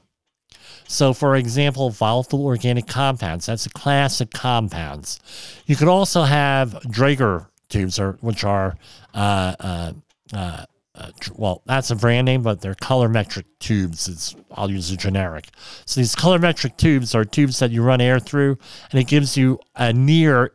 So, 0.91 1.13
for 1.13 1.37
example, 1.37 1.89
volatile 1.89 2.45
organic 2.45 2.85
compounds, 2.85 3.45
that's 3.45 3.65
a 3.65 3.69
class 3.69 4.19
of 4.19 4.29
compounds. 4.29 5.21
You 5.65 5.77
could 5.77 5.87
also 5.87 6.23
have 6.23 6.73
Draeger 6.85 7.47
tubes, 7.69 7.97
or, 7.97 8.17
which 8.19 8.43
are, 8.43 8.75
uh, 9.13 9.55
uh, 9.57 9.93
uh, 10.33 10.65
uh, 10.93 11.11
well, 11.33 11.61
that's 11.65 11.91
a 11.91 11.95
brand 11.95 12.25
name, 12.25 12.41
but 12.41 12.59
they're 12.59 12.75
colorimetric 12.75 13.45
tubes. 13.59 14.09
It's, 14.09 14.35
I'll 14.51 14.69
use 14.69 14.91
a 14.91 14.97
generic. 14.97 15.47
So, 15.85 16.01
these 16.01 16.13
colorimetric 16.13 16.75
tubes 16.75 17.15
are 17.15 17.23
tubes 17.23 17.59
that 17.59 17.71
you 17.71 17.83
run 17.83 18.01
air 18.01 18.19
through, 18.19 18.57
and 18.91 18.99
it 18.99 19.07
gives 19.07 19.37
you 19.37 19.61
a 19.77 19.93
near 19.93 20.51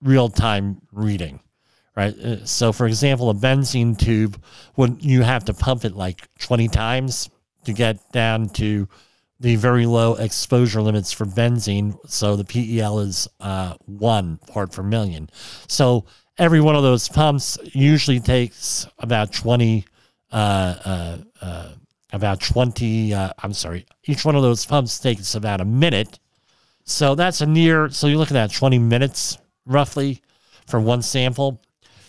real 0.00 0.28
time 0.28 0.82
reading 0.92 1.40
right? 1.96 2.16
Uh, 2.18 2.44
So, 2.44 2.72
for 2.72 2.86
example, 2.86 3.30
a 3.30 3.34
benzene 3.34 3.96
tube, 3.96 4.42
when 4.74 4.98
you 5.00 5.22
have 5.22 5.44
to 5.44 5.54
pump 5.54 5.84
it 5.84 5.94
like 5.94 6.28
20 6.38 6.66
times 6.68 7.30
to 7.64 7.72
get 7.72 7.98
down 8.12 8.48
to 8.50 8.88
the 9.40 9.56
very 9.56 9.86
low 9.86 10.14
exposure 10.14 10.80
limits 10.80 11.12
for 11.12 11.26
benzene. 11.26 11.98
So 12.08 12.36
the 12.36 12.44
PEL 12.44 13.00
is 13.00 13.28
uh, 13.40 13.74
one 13.86 14.38
part 14.48 14.72
per 14.72 14.82
million. 14.82 15.28
So 15.68 16.04
every 16.38 16.60
one 16.60 16.76
of 16.76 16.82
those 16.82 17.08
pumps 17.08 17.58
usually 17.72 18.20
takes 18.20 18.86
about 18.98 19.32
20, 19.32 19.84
uh, 20.32 20.36
uh, 20.36 21.18
uh, 21.42 21.68
about 22.12 22.40
20, 22.40 23.12
uh, 23.14 23.30
I'm 23.42 23.52
sorry, 23.52 23.86
each 24.04 24.24
one 24.24 24.36
of 24.36 24.42
those 24.42 24.64
pumps 24.64 24.98
takes 24.98 25.34
about 25.34 25.60
a 25.60 25.64
minute. 25.64 26.18
So 26.84 27.14
that's 27.14 27.40
a 27.40 27.46
near, 27.46 27.88
so 27.90 28.06
you 28.06 28.18
look 28.18 28.28
at 28.30 28.34
that 28.34 28.52
20 28.52 28.78
minutes 28.78 29.38
roughly 29.66 30.22
for 30.66 30.80
one 30.80 31.02
sample. 31.02 31.60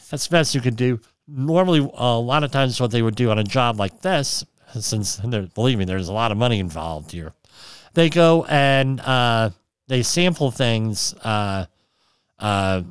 That's 0.09 0.27
the 0.27 0.31
best 0.31 0.53
you 0.53 0.61
could 0.61 0.75
do. 0.75 0.99
Normally, 1.27 1.79
a 1.95 2.19
lot 2.19 2.43
of 2.43 2.51
times, 2.51 2.79
what 2.79 2.91
they 2.91 3.01
would 3.01 3.15
do 3.15 3.31
on 3.31 3.39
a 3.39 3.43
job 3.43 3.79
like 3.79 4.01
this, 4.01 4.45
since 4.81 5.17
believe 5.17 5.77
me, 5.77 5.85
there's 5.85 6.09
a 6.09 6.13
lot 6.13 6.31
of 6.31 6.37
money 6.37 6.59
involved 6.59 7.11
here, 7.11 7.33
they 7.93 8.09
go 8.09 8.45
and 8.45 8.99
uh, 9.01 9.49
they 9.87 10.03
sample 10.03 10.51
things 10.51 11.13
uh, 11.23 11.65
uh, 12.39 12.81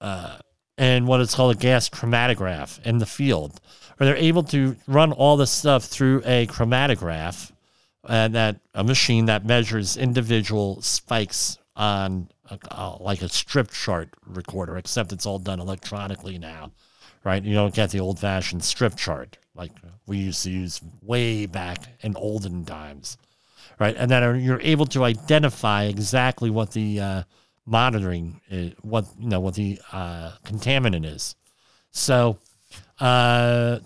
uh, 0.00 0.38
in 0.78 1.06
what 1.06 1.20
is 1.20 1.34
called 1.34 1.54
a 1.54 1.58
gas 1.58 1.88
chromatograph 1.88 2.82
in 2.84 2.98
the 2.98 3.06
field, 3.06 3.60
where 3.96 4.06
they're 4.06 4.16
able 4.16 4.42
to 4.42 4.76
run 4.86 5.12
all 5.12 5.36
this 5.36 5.50
stuff 5.50 5.84
through 5.84 6.22
a 6.24 6.46
chromatograph, 6.46 7.52
and 8.08 8.34
that 8.34 8.60
a 8.74 8.82
machine 8.82 9.26
that 9.26 9.44
measures 9.44 9.96
individual 9.96 10.80
spikes 10.82 11.58
on 11.76 12.28
a, 12.50 12.58
uh, 12.70 12.96
like 12.98 13.22
a 13.22 13.28
strip 13.28 13.70
chart 13.70 14.08
recorder, 14.26 14.76
except 14.76 15.12
it's 15.12 15.26
all 15.26 15.38
done 15.38 15.60
electronically 15.60 16.38
now, 16.38 16.72
right? 17.24 17.42
You 17.42 17.54
don't 17.54 17.74
get 17.74 17.90
the 17.90 18.00
old 18.00 18.18
fashioned 18.18 18.64
strip 18.64 18.96
chart 18.96 19.38
like 19.54 19.72
we 20.06 20.18
used 20.18 20.42
to 20.44 20.50
use 20.50 20.80
way 21.02 21.46
back 21.46 21.78
in 22.00 22.16
olden 22.16 22.64
times, 22.64 23.18
right? 23.78 23.94
And 23.96 24.10
then 24.10 24.40
you're 24.40 24.60
able 24.60 24.86
to 24.86 25.04
identify 25.04 25.84
exactly 25.84 26.50
what 26.50 26.72
the 26.72 27.00
uh, 27.00 27.22
monitoring, 27.66 28.40
is, 28.48 28.72
what 28.82 29.06
you 29.18 29.28
know, 29.28 29.40
what 29.40 29.54
the 29.54 29.80
uh, 29.92 30.32
contaminant 30.44 31.04
is. 31.04 31.36
So 31.90 32.38
uh, 32.98 33.80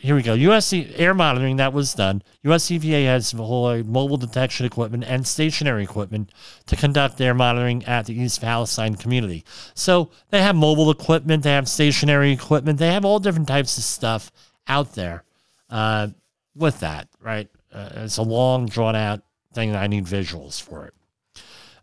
here 0.00 0.16
we 0.16 0.22
go. 0.22 0.36
USC 0.36 0.92
air 0.96 1.14
monitoring 1.14 1.56
that 1.56 1.72
was 1.72 1.94
done. 1.94 2.22
US 2.42 2.66
EPA 2.66 3.04
has 3.06 3.30
deployed 3.30 3.86
mobile 3.86 4.16
detection 4.16 4.66
equipment 4.66 5.04
and 5.06 5.26
stationary 5.26 5.84
equipment 5.84 6.32
to 6.66 6.76
conduct 6.76 7.20
air 7.20 7.32
monitoring 7.32 7.84
at 7.84 8.06
the 8.06 8.20
East 8.20 8.40
Palestine 8.40 8.96
community. 8.96 9.44
So 9.74 10.10
they 10.30 10.42
have 10.42 10.56
mobile 10.56 10.90
equipment, 10.90 11.44
they 11.44 11.52
have 11.52 11.68
stationary 11.68 12.32
equipment, 12.32 12.78
they 12.78 12.92
have 12.92 13.04
all 13.04 13.20
different 13.20 13.48
types 13.48 13.78
of 13.78 13.84
stuff 13.84 14.32
out 14.68 14.94
there 14.94 15.24
uh, 15.70 16.08
with 16.54 16.80
that, 16.80 17.08
right? 17.20 17.48
Uh, 17.72 17.90
it's 17.96 18.16
a 18.16 18.22
long, 18.22 18.66
drawn 18.66 18.96
out 18.96 19.22
thing. 19.52 19.74
I 19.74 19.86
need 19.86 20.04
visuals 20.04 20.60
for 20.60 20.86
it. 20.86 20.94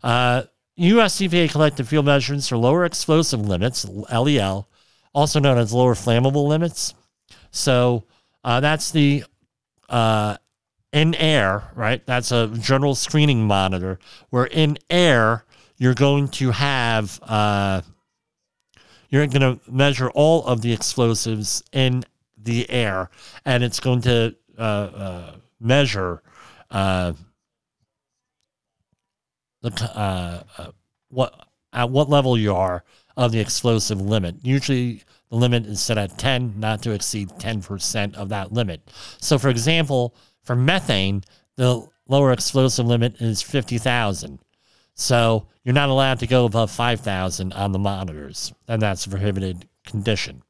Uh, 0.02 0.42
US 0.76 1.20
EPA 1.20 1.50
collected 1.50 1.86
field 1.86 2.06
measurements 2.06 2.48
for 2.48 2.56
lower 2.56 2.84
explosive 2.84 3.40
limits, 3.40 3.86
LEL, 3.88 4.68
also 5.14 5.40
known 5.40 5.58
as 5.58 5.72
lower 5.72 5.94
flammable 5.94 6.46
limits. 6.48 6.94
So 7.50 8.04
uh, 8.42 8.60
that's 8.60 8.90
the 8.90 9.24
uh, 9.88 10.36
in 10.92 11.14
air, 11.14 11.70
right? 11.74 12.04
That's 12.06 12.32
a 12.32 12.48
general 12.48 12.94
screening 12.94 13.46
monitor 13.46 13.98
where 14.30 14.46
in 14.46 14.78
air 14.90 15.44
you're 15.76 15.94
going 15.94 16.28
to 16.28 16.50
have 16.50 17.20
uh, 17.22 17.82
you're 19.10 19.26
going 19.26 19.58
to 19.58 19.70
measure 19.70 20.10
all 20.10 20.44
of 20.44 20.62
the 20.62 20.72
explosives 20.72 21.62
in 21.72 22.04
the 22.44 22.68
air, 22.70 23.10
and 23.44 23.64
it's 23.64 23.80
going 23.80 24.02
to 24.02 24.36
uh, 24.58 24.60
uh, 24.62 25.34
measure 25.60 26.22
uh, 26.70 27.12
the 29.62 30.74
what 31.08 31.48
at 31.72 31.90
what 31.90 32.08
level 32.08 32.38
you 32.38 32.54
are 32.54 32.84
of 33.16 33.32
the 33.32 33.40
explosive 33.40 34.00
limit. 34.00 34.36
Usually 34.42 35.02
the 35.30 35.36
limit 35.36 35.66
is 35.66 35.80
set 35.80 35.98
at 35.98 36.18
10, 36.18 36.54
not 36.58 36.82
to 36.82 36.92
exceed 36.92 37.28
10% 37.30 38.14
of 38.14 38.28
that 38.28 38.52
limit. 38.52 38.88
So, 39.20 39.38
for 39.38 39.48
example, 39.48 40.14
for 40.42 40.56
methane, 40.56 41.24
the 41.56 41.86
lower 42.06 42.32
explosive 42.32 42.86
limit 42.86 43.20
is 43.20 43.42
50,000. 43.42 44.38
So, 44.94 45.48
you're 45.64 45.74
not 45.74 45.88
allowed 45.88 46.20
to 46.20 46.26
go 46.26 46.44
above 46.44 46.70
5,000 46.70 47.52
on 47.52 47.72
the 47.72 47.78
monitors, 47.78 48.52
and 48.68 48.82
that's 48.82 49.06
a 49.06 49.10
prohibited 49.10 49.68
condition. 49.84 50.42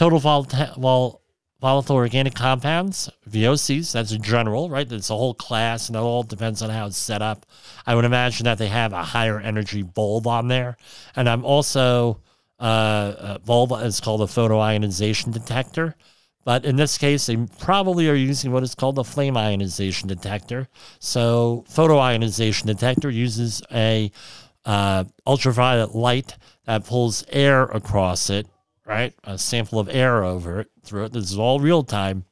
Total 0.00 0.18
vol- 0.18 1.20
volatile 1.60 1.96
organic 1.96 2.34
compounds, 2.34 3.10
VOCs, 3.28 3.92
that's 3.92 4.12
a 4.12 4.18
general, 4.18 4.70
right? 4.70 4.90
It's 4.90 5.10
a 5.10 5.14
whole 5.14 5.34
class, 5.34 5.88
and 5.88 5.96
it 5.96 5.98
all 5.98 6.22
depends 6.22 6.62
on 6.62 6.70
how 6.70 6.86
it's 6.86 6.96
set 6.96 7.20
up. 7.20 7.44
I 7.86 7.94
would 7.94 8.06
imagine 8.06 8.44
that 8.44 8.56
they 8.56 8.68
have 8.68 8.94
a 8.94 9.04
higher 9.04 9.38
energy 9.38 9.82
bulb 9.82 10.26
on 10.26 10.48
there. 10.48 10.78
And 11.16 11.28
I'm 11.28 11.44
also, 11.44 12.22
uh, 12.58 12.62
uh, 12.62 13.38
bulb 13.40 13.72
is 13.82 14.00
called 14.00 14.22
a 14.22 14.24
photoionization 14.24 15.34
detector. 15.34 15.96
But 16.46 16.64
in 16.64 16.76
this 16.76 16.96
case, 16.96 17.26
they 17.26 17.36
probably 17.58 18.08
are 18.08 18.14
using 18.14 18.52
what 18.52 18.62
is 18.62 18.74
called 18.74 18.98
a 18.98 19.04
flame 19.04 19.36
ionization 19.36 20.08
detector. 20.08 20.66
So, 20.98 21.66
photoionization 21.68 22.64
detector 22.64 23.10
uses 23.10 23.60
a 23.70 24.10
uh, 24.64 25.04
ultraviolet 25.26 25.94
light 25.94 26.38
that 26.64 26.86
pulls 26.86 27.22
air 27.28 27.64
across 27.64 28.30
it 28.30 28.46
right? 28.90 29.14
A 29.22 29.38
sample 29.38 29.78
of 29.78 29.88
air 29.88 30.24
over 30.24 30.60
it 30.60 30.70
through 30.82 31.04
it. 31.04 31.12
This 31.12 31.30
is 31.30 31.38
all 31.38 31.60
real 31.60 31.84
time. 31.84 32.24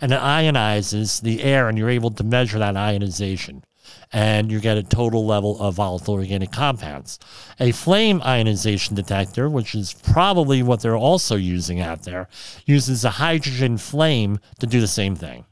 And 0.00 0.12
it 0.12 0.20
ionizes 0.20 1.20
the 1.20 1.42
air, 1.42 1.68
and 1.68 1.76
you're 1.76 1.90
able 1.90 2.12
to 2.12 2.22
measure 2.22 2.60
that 2.60 2.76
ionization. 2.76 3.64
And 4.12 4.52
you 4.52 4.60
get 4.60 4.78
a 4.78 4.84
total 4.84 5.26
level 5.26 5.60
of 5.60 5.74
volatile 5.74 6.14
organic 6.14 6.52
compounds. 6.52 7.18
A 7.58 7.72
flame 7.72 8.22
ionization 8.24 8.94
detector, 8.94 9.50
which 9.50 9.74
is 9.74 9.94
probably 9.94 10.62
what 10.62 10.80
they're 10.80 10.96
also 10.96 11.34
using 11.34 11.80
out 11.80 12.04
there, 12.04 12.28
uses 12.66 13.04
a 13.04 13.10
hydrogen 13.10 13.76
flame 13.76 14.38
to 14.60 14.66
do 14.68 14.80
the 14.80 14.86
same 14.86 15.16
thing. 15.16 15.44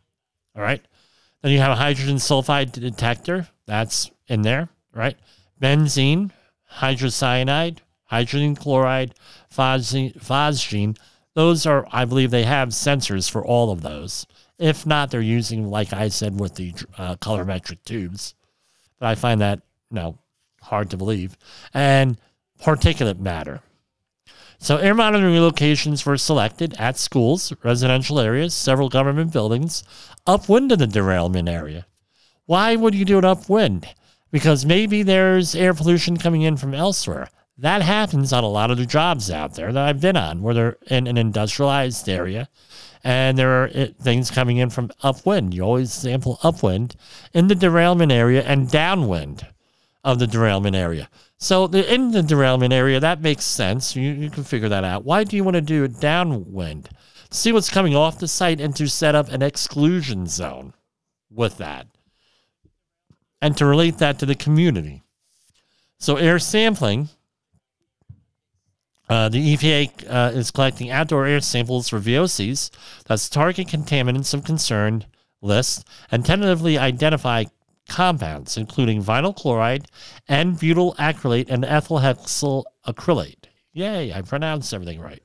All 0.55 0.62
right. 0.62 0.81
Then 1.43 1.51
you 1.51 1.59
have 1.59 1.73
a 1.73 1.77
hydrogen 1.77 2.17
sulfide 2.17 2.71
detector. 2.71 3.49
That's 3.67 4.12
in 4.29 4.43
there, 4.43 4.69
right? 4.93 5.17
Benzene, 5.61 6.31
hydrocyanide, 6.75 7.79
hydrogen 8.05 8.55
chloride, 8.55 9.14
phosgene. 9.55 10.97
Those 11.35 11.67
are, 11.67 11.87
I 11.90 12.05
believe, 12.05 12.31
they 12.31 12.45
have 12.45 12.69
sensors 12.69 13.31
for 13.31 13.45
all 13.45 13.71
of 13.71 13.83
those. 13.83 14.27
If 14.59 14.87
not, 14.87 15.11
they're 15.11 15.21
using, 15.21 15.69
like 15.69 15.93
I 15.93 16.09
said, 16.09 16.38
with 16.38 16.55
the 16.55 16.75
uh, 16.97 17.17
colorimetric 17.17 17.79
tubes. 17.85 18.35
But 18.99 19.07
I 19.07 19.14
find 19.17 19.40
that, 19.40 19.61
you 19.90 19.97
know, 19.97 20.19
hard 20.62 20.90
to 20.90 20.97
believe. 20.97 21.37
And 21.73 22.19
particulate 22.62 23.19
matter. 23.19 23.61
So, 24.59 24.79
air 24.79 24.95
monitoring 24.95 25.38
locations 25.40 26.07
were 26.07 26.17
selected 26.17 26.75
at 26.79 26.97
schools, 26.97 27.53
residential 27.62 28.21
areas, 28.21 28.55
several 28.55 28.88
government 28.88 29.33
buildings, 29.33 29.83
upwind 30.27 30.73
of 30.73 30.79
the 30.79 30.87
derailment 30.87 31.49
area. 31.49 31.87
Why 32.47 32.77
would 32.77 32.95
you 32.95 33.05
do 33.05 33.19
it 33.19 33.25
upwind? 33.25 33.88
Because 34.31 34.64
maybe 34.64 35.03
there's 35.03 35.55
air 35.55 35.75
pollution 35.75 36.17
coming 36.17 36.43
in 36.43 36.57
from 36.57 36.75
elsewhere. 36.75 37.29
That 37.59 37.83
happens 37.83 38.33
on 38.33 38.43
a 38.43 38.49
lot 38.49 38.71
of 38.71 38.79
the 38.79 38.87
jobs 38.87 39.31
out 39.31 39.55
there 39.55 39.73
that 39.73 39.88
I've 39.88 40.01
been 40.01 40.17
on, 40.17 40.43
where 40.43 40.55
they're 40.55 40.77
in 40.88 41.07
an 41.07 41.17
industrialized 41.17 42.09
area 42.09 42.49
and 43.05 43.37
there 43.37 43.62
are 43.62 43.71
eh, 43.75 43.88
things 44.01 44.31
coming 44.31 44.57
in 44.57 44.71
from 44.71 44.90
upwind. 45.03 45.53
You 45.53 45.62
always 45.62 45.93
sample 45.93 46.38
upwind 46.43 46.97
in 47.35 47.49
the 47.49 47.55
derailment 47.55 48.11
area 48.11 48.43
and 48.43 48.71
downwind 48.71 49.47
of 50.03 50.19
the 50.19 50.27
derailment 50.27 50.75
area. 50.75 51.09
So 51.37 51.67
the, 51.67 51.93
in 51.93 52.11
the 52.11 52.23
derailment 52.23 52.73
area, 52.73 52.99
that 53.01 53.21
makes 53.21 53.45
sense. 53.45 53.95
You, 53.95 54.11
you 54.11 54.31
can 54.31 54.43
figure 54.43 54.71
that 54.71 54.85
out. 54.85 55.05
Why 55.05 55.25
do 55.25 55.37
you 55.37 55.45
want 55.45 55.55
to 55.55 55.61
do 55.61 55.85
it 55.85 56.01
downwind? 56.01 56.88
See 57.31 57.53
what's 57.53 57.71
coming 57.71 57.95
off 57.95 58.19
the 58.19 58.29
site 58.29 58.61
and 58.61 58.75
to 58.77 58.88
set 58.88 59.14
up 59.14 59.29
an 59.31 59.43
exclusion 59.43 60.27
zone 60.27 60.73
with 61.31 61.59
that. 61.59 61.87
And 63.43 63.57
to 63.59 63.67
relate 63.67 63.99
that 63.99 64.19
to 64.21 64.27
the 64.27 64.35
community. 64.35 65.03
So 65.99 66.17
air 66.17 66.38
sampling 66.38 67.11
uh, 69.09 69.29
the 69.29 69.57
EPA 69.57 70.09
uh, 70.09 70.31
is 70.35 70.51
collecting 70.51 70.90
outdoor 70.90 71.27
air 71.27 71.40
samples 71.40 71.88
for 71.88 72.01
VOCs, 72.01 72.71
that's 73.07 73.29
target 73.29 73.69
contaminants 73.69 74.33
of 74.33 74.45
concern 74.45 75.05
list, 75.43 75.87
and 76.11 76.25
tentatively 76.25 76.79
identify 76.79 77.45
compounds, 77.88 78.57
including 78.57 79.03
vinyl 79.03 79.37
chloride, 79.37 79.87
and 80.27 80.59
butyl 80.59 80.95
acrylate, 80.99 81.51
and 81.51 81.64
ethyl 81.64 81.99
hexyl 81.99 82.64
acrylate. 82.87 83.45
Yay, 83.73 84.12
I 84.12 84.23
pronounced 84.23 84.73
everything 84.73 85.01
right. 85.01 85.23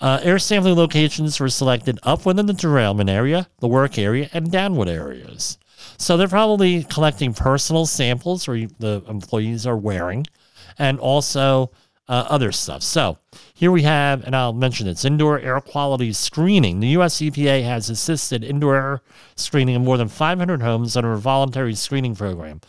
Uh, 0.00 0.18
air 0.22 0.38
sampling 0.38 0.76
locations 0.76 1.38
were 1.38 1.50
selected 1.50 1.98
upwind 2.02 2.40
in 2.40 2.46
the 2.46 2.54
derailment 2.54 3.10
area, 3.10 3.48
the 3.58 3.68
work 3.68 3.98
area, 3.98 4.30
and 4.32 4.50
downwind 4.50 4.88
areas. 4.88 5.58
So 5.98 6.16
they're 6.16 6.28
probably 6.28 6.84
collecting 6.84 7.34
personal 7.34 7.84
samples 7.84 8.48
where 8.48 8.66
the 8.78 9.02
employees 9.06 9.66
are 9.66 9.76
wearing, 9.76 10.26
and 10.78 10.98
also 10.98 11.70
uh, 12.10 12.26
other 12.28 12.50
stuff. 12.50 12.82
So 12.82 13.18
here 13.54 13.70
we 13.70 13.82
have, 13.82 14.24
and 14.24 14.34
I'll 14.34 14.52
mention 14.52 14.88
it's 14.88 15.04
indoor 15.04 15.38
air 15.38 15.60
quality 15.60 16.12
screening. 16.12 16.80
The 16.80 16.88
U.S. 16.88 17.18
EPA 17.18 17.62
has 17.62 17.88
assisted 17.88 18.42
indoor 18.42 18.74
air 18.74 19.02
screening 19.36 19.76
in 19.76 19.84
more 19.84 19.96
than 19.96 20.08
500 20.08 20.60
homes 20.60 20.96
under 20.96 21.12
a 21.12 21.18
voluntary 21.18 21.74
screening 21.74 22.16
program 22.16 22.60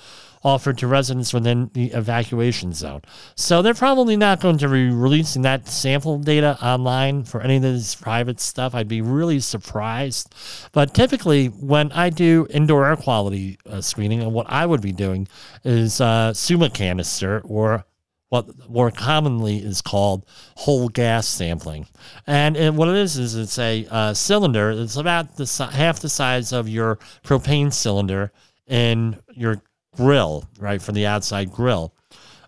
offered 0.43 0.75
to 0.75 0.87
residents 0.87 1.33
within 1.33 1.69
the 1.73 1.91
evacuation 1.91 2.73
zone. 2.73 3.01
So 3.35 3.61
they're 3.61 3.75
probably 3.75 4.17
not 4.17 4.41
going 4.41 4.57
to 4.59 4.67
be 4.67 4.89
releasing 4.89 5.43
that 5.43 5.67
sample 5.67 6.17
data 6.17 6.57
online 6.63 7.25
for 7.25 7.41
any 7.41 7.57
of 7.57 7.61
this 7.61 7.93
private 7.93 8.39
stuff. 8.39 8.73
I'd 8.73 8.87
be 8.87 9.01
really 9.01 9.39
surprised. 9.39 10.33
But 10.71 10.95
typically, 10.95 11.47
when 11.47 11.91
I 11.91 12.09
do 12.09 12.47
indoor 12.49 12.87
air 12.87 12.95
quality 12.95 13.59
uh, 13.69 13.81
screening, 13.81 14.21
and 14.21 14.33
what 14.33 14.47
I 14.49 14.65
would 14.65 14.81
be 14.81 14.91
doing 14.91 15.27
is 15.63 16.01
uh, 16.01 16.33
Summa 16.33 16.71
canister 16.71 17.41
or 17.45 17.85
what 18.31 18.47
more 18.69 18.89
commonly 18.89 19.57
is 19.57 19.81
called 19.81 20.25
whole 20.55 20.87
gas 20.87 21.27
sampling. 21.27 21.85
And, 22.25 22.55
and 22.55 22.77
what 22.77 22.87
it 22.87 22.95
is 22.95 23.17
is 23.17 23.35
it's 23.35 23.59
a 23.59 23.85
uh, 23.91 24.13
cylinder. 24.13 24.71
It's 24.71 24.95
about 24.95 25.35
the 25.35 25.69
half 25.73 25.99
the 25.99 26.07
size 26.07 26.53
of 26.53 26.69
your 26.69 26.95
propane 27.25 27.73
cylinder 27.73 28.31
in 28.67 29.17
your 29.33 29.61
grill, 29.97 30.45
right, 30.57 30.81
for 30.81 30.93
the 30.93 31.05
outside 31.05 31.51
grill, 31.51 31.93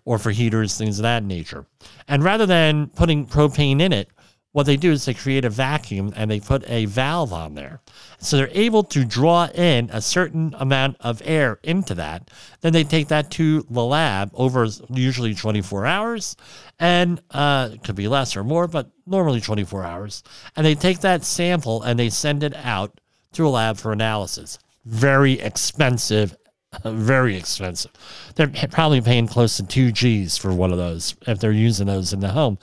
or 0.06 0.18
for 0.18 0.30
heaters, 0.30 0.78
things 0.78 0.98
of 0.98 1.02
that 1.02 1.22
nature. 1.22 1.66
And 2.08 2.24
rather 2.24 2.46
than 2.46 2.86
putting 2.86 3.26
propane 3.26 3.82
in 3.82 3.92
it, 3.92 4.08
what 4.54 4.66
they 4.66 4.76
do 4.76 4.92
is 4.92 5.04
they 5.04 5.14
create 5.14 5.44
a 5.44 5.50
vacuum 5.50 6.12
and 6.14 6.30
they 6.30 6.38
put 6.38 6.62
a 6.70 6.84
valve 6.84 7.32
on 7.32 7.56
there. 7.56 7.80
So 8.20 8.36
they're 8.36 8.48
able 8.52 8.84
to 8.84 9.04
draw 9.04 9.48
in 9.48 9.90
a 9.92 10.00
certain 10.00 10.54
amount 10.56 10.96
of 11.00 11.20
air 11.24 11.58
into 11.64 11.96
that. 11.96 12.30
Then 12.60 12.72
they 12.72 12.84
take 12.84 13.08
that 13.08 13.32
to 13.32 13.66
the 13.68 13.84
lab 13.84 14.30
over 14.32 14.68
usually 14.90 15.34
24 15.34 15.86
hours, 15.86 16.36
and 16.78 17.20
uh, 17.32 17.70
it 17.72 17.82
could 17.82 17.96
be 17.96 18.06
less 18.06 18.36
or 18.36 18.44
more, 18.44 18.68
but 18.68 18.92
normally 19.08 19.40
24 19.40 19.82
hours. 19.82 20.22
And 20.54 20.64
they 20.64 20.76
take 20.76 21.00
that 21.00 21.24
sample 21.24 21.82
and 21.82 21.98
they 21.98 22.08
send 22.08 22.44
it 22.44 22.54
out 22.54 23.00
to 23.32 23.48
a 23.48 23.50
lab 23.50 23.76
for 23.76 23.90
analysis. 23.90 24.60
Very 24.84 25.32
expensive 25.40 26.36
very 26.84 27.36
expensive. 27.36 27.92
They're 28.34 28.52
probably 28.70 29.00
paying 29.00 29.26
close 29.28 29.56
to 29.56 29.62
two 29.64 29.92
G's 29.92 30.36
for 30.36 30.52
one 30.52 30.72
of 30.72 30.78
those 30.78 31.14
if 31.26 31.38
they're 31.38 31.52
using 31.52 31.86
those 31.86 32.12
in 32.12 32.20
the 32.20 32.28
home. 32.28 32.58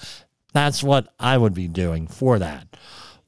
That's 0.53 0.83
what 0.83 1.13
I 1.19 1.37
would 1.37 1.53
be 1.53 1.67
doing 1.67 2.07
for 2.07 2.39
that, 2.39 2.67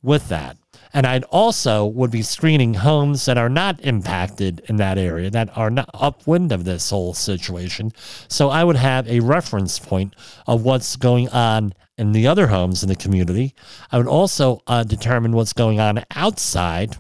with 0.02 0.30
that. 0.30 0.58
And 0.96 1.08
I'd 1.08 1.24
also 1.26 1.86
would 1.86 2.12
be 2.12 2.22
screening 2.22 2.76
homes 2.76 3.26
that 3.26 3.38
are 3.38 3.50
not 3.50 3.80
impacted 3.82 4.62
in 4.70 4.76
that 4.76 5.00
area, 5.00 5.32
that 5.32 5.58
are 5.58 5.72
not 5.72 5.90
upwind 5.94 6.52
of 6.52 6.66
this 6.66 6.92
whole 6.92 7.16
situation. 7.16 7.92
So 8.28 8.50
I 8.50 8.64
would 8.64 8.76
have 8.76 9.08
a 9.08 9.22
reference 9.22 9.80
point 9.80 10.16
of 10.46 10.64
what's 10.64 10.96
going 10.96 11.30
on 11.30 11.74
in 11.98 12.12
the 12.12 12.28
other 12.28 12.48
homes 12.48 12.84
in 12.84 12.90
the 12.90 12.96
community. 12.96 13.56
I 13.92 13.98
would 13.98 14.08
also 14.08 14.62
uh, 14.68 14.84
determine 14.84 15.32
what's 15.32 15.54
going 15.54 15.80
on 15.80 16.04
outside 16.12 16.98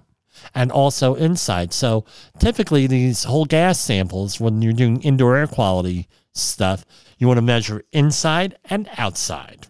and 0.55 0.71
also 0.71 1.13
inside. 1.13 1.71
So 1.71 2.05
typically, 2.39 2.87
these 2.87 3.23
whole 3.25 3.45
gas 3.45 3.79
samples, 3.79 4.39
when 4.39 4.61
you're 4.61 4.73
doing 4.73 5.01
indoor 5.01 5.35
air 5.35 5.47
quality 5.47 6.07
stuff, 6.33 6.83
you 7.17 7.27
want 7.27 7.37
to 7.37 7.43
measure 7.43 7.83
inside 7.91 8.57
and 8.65 8.89
outside. 8.97 9.67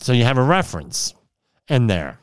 So 0.00 0.12
you 0.12 0.24
have 0.24 0.38
a 0.38 0.42
reference 0.42 1.14
in 1.68 1.86
there 1.86 2.18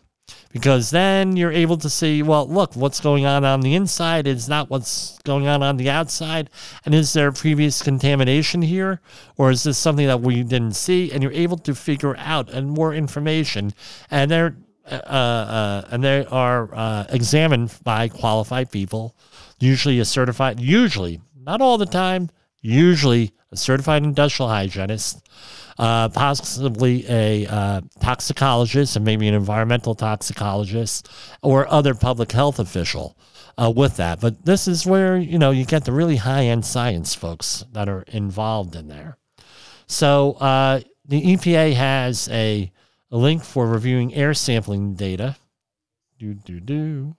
because 0.52 0.90
then 0.90 1.38
you're 1.38 1.52
able 1.52 1.78
to 1.78 1.90
see, 1.90 2.24
well, 2.24 2.48
look, 2.48 2.76
what's 2.76 3.00
going 3.00 3.26
on 3.28 3.46
on 3.46 3.62
the 3.62 3.76
inside 3.76 4.26
is 4.26 4.50
not 4.50 4.70
what's 4.70 5.20
going 5.20 5.48
on 5.48 5.62
on 5.62 5.78
the 5.78 5.90
outside. 5.90 6.50
And 6.86 6.96
is 6.96 7.14
there 7.14 7.32
previous 7.32 7.84
contamination 7.84 8.64
here? 8.64 9.00
Or 9.38 9.52
is 9.52 9.64
this 9.64 9.78
something 9.78 10.08
that 10.08 10.22
we 10.22 10.42
didn't 10.44 10.74
see? 10.74 11.12
And 11.12 11.22
you're 11.22 11.32
able 11.32 11.58
to 11.60 11.76
figure 11.76 12.18
out 12.18 12.50
and 12.50 12.72
more 12.72 12.94
information. 12.94 13.74
And 14.10 14.32
they're, 14.32 14.58
uh, 14.90 14.96
uh, 14.96 15.88
and 15.92 16.04
they 16.04 16.26
are 16.26 16.74
uh, 16.74 17.06
examined 17.10 17.78
by 17.84 18.08
qualified 18.08 18.72
people, 18.72 19.16
usually 19.60 20.00
a 20.00 20.06
certified, 20.06 20.60
usually, 20.60 21.22
not 21.36 21.62
all 21.62 21.78
the 21.78 21.86
time, 21.86 22.32
usually 22.62 23.34
a 23.52 23.58
certified 23.58 24.04
industrial 24.04 24.50
hygienist 24.50 25.28
uh, 25.80 26.10
possibly 26.10 27.06
a 27.08 27.46
uh, 27.46 27.82
toxicologist 28.00 28.96
and 28.96 29.06
maybe 29.06 29.28
an 29.28 29.34
environmental 29.34 29.96
toxicologist 29.96 31.10
or 31.42 31.72
other 31.72 31.94
public 31.94 32.32
health 32.32 32.60
official 32.60 33.16
uh, 33.58 33.72
with 33.76 33.98
that. 33.98 34.20
But 34.20 34.46
this 34.46 34.68
is 34.68 34.86
where 34.86 35.18
you 35.18 35.38
know 35.38 35.52
you 35.52 35.66
get 35.66 35.86
the 35.86 35.92
really 35.92 36.16
high 36.16 36.46
end 36.46 36.66
science 36.66 37.14
folks 37.14 37.64
that 37.74 37.88
are 37.88 38.04
involved 38.08 38.76
in 38.76 38.88
there. 38.88 39.18
So 39.88 40.34
uh, 40.34 40.82
the 41.06 41.22
EPA 41.22 41.74
has 41.74 42.28
a, 42.30 42.72
a 43.12 43.18
link 43.18 43.44
for 43.44 43.68
reviewing 43.68 44.14
air 44.14 44.34
sampling 44.34 44.96
data. 44.96 45.38
Do 46.18 46.34
do 46.34 46.60
do. 46.60 47.16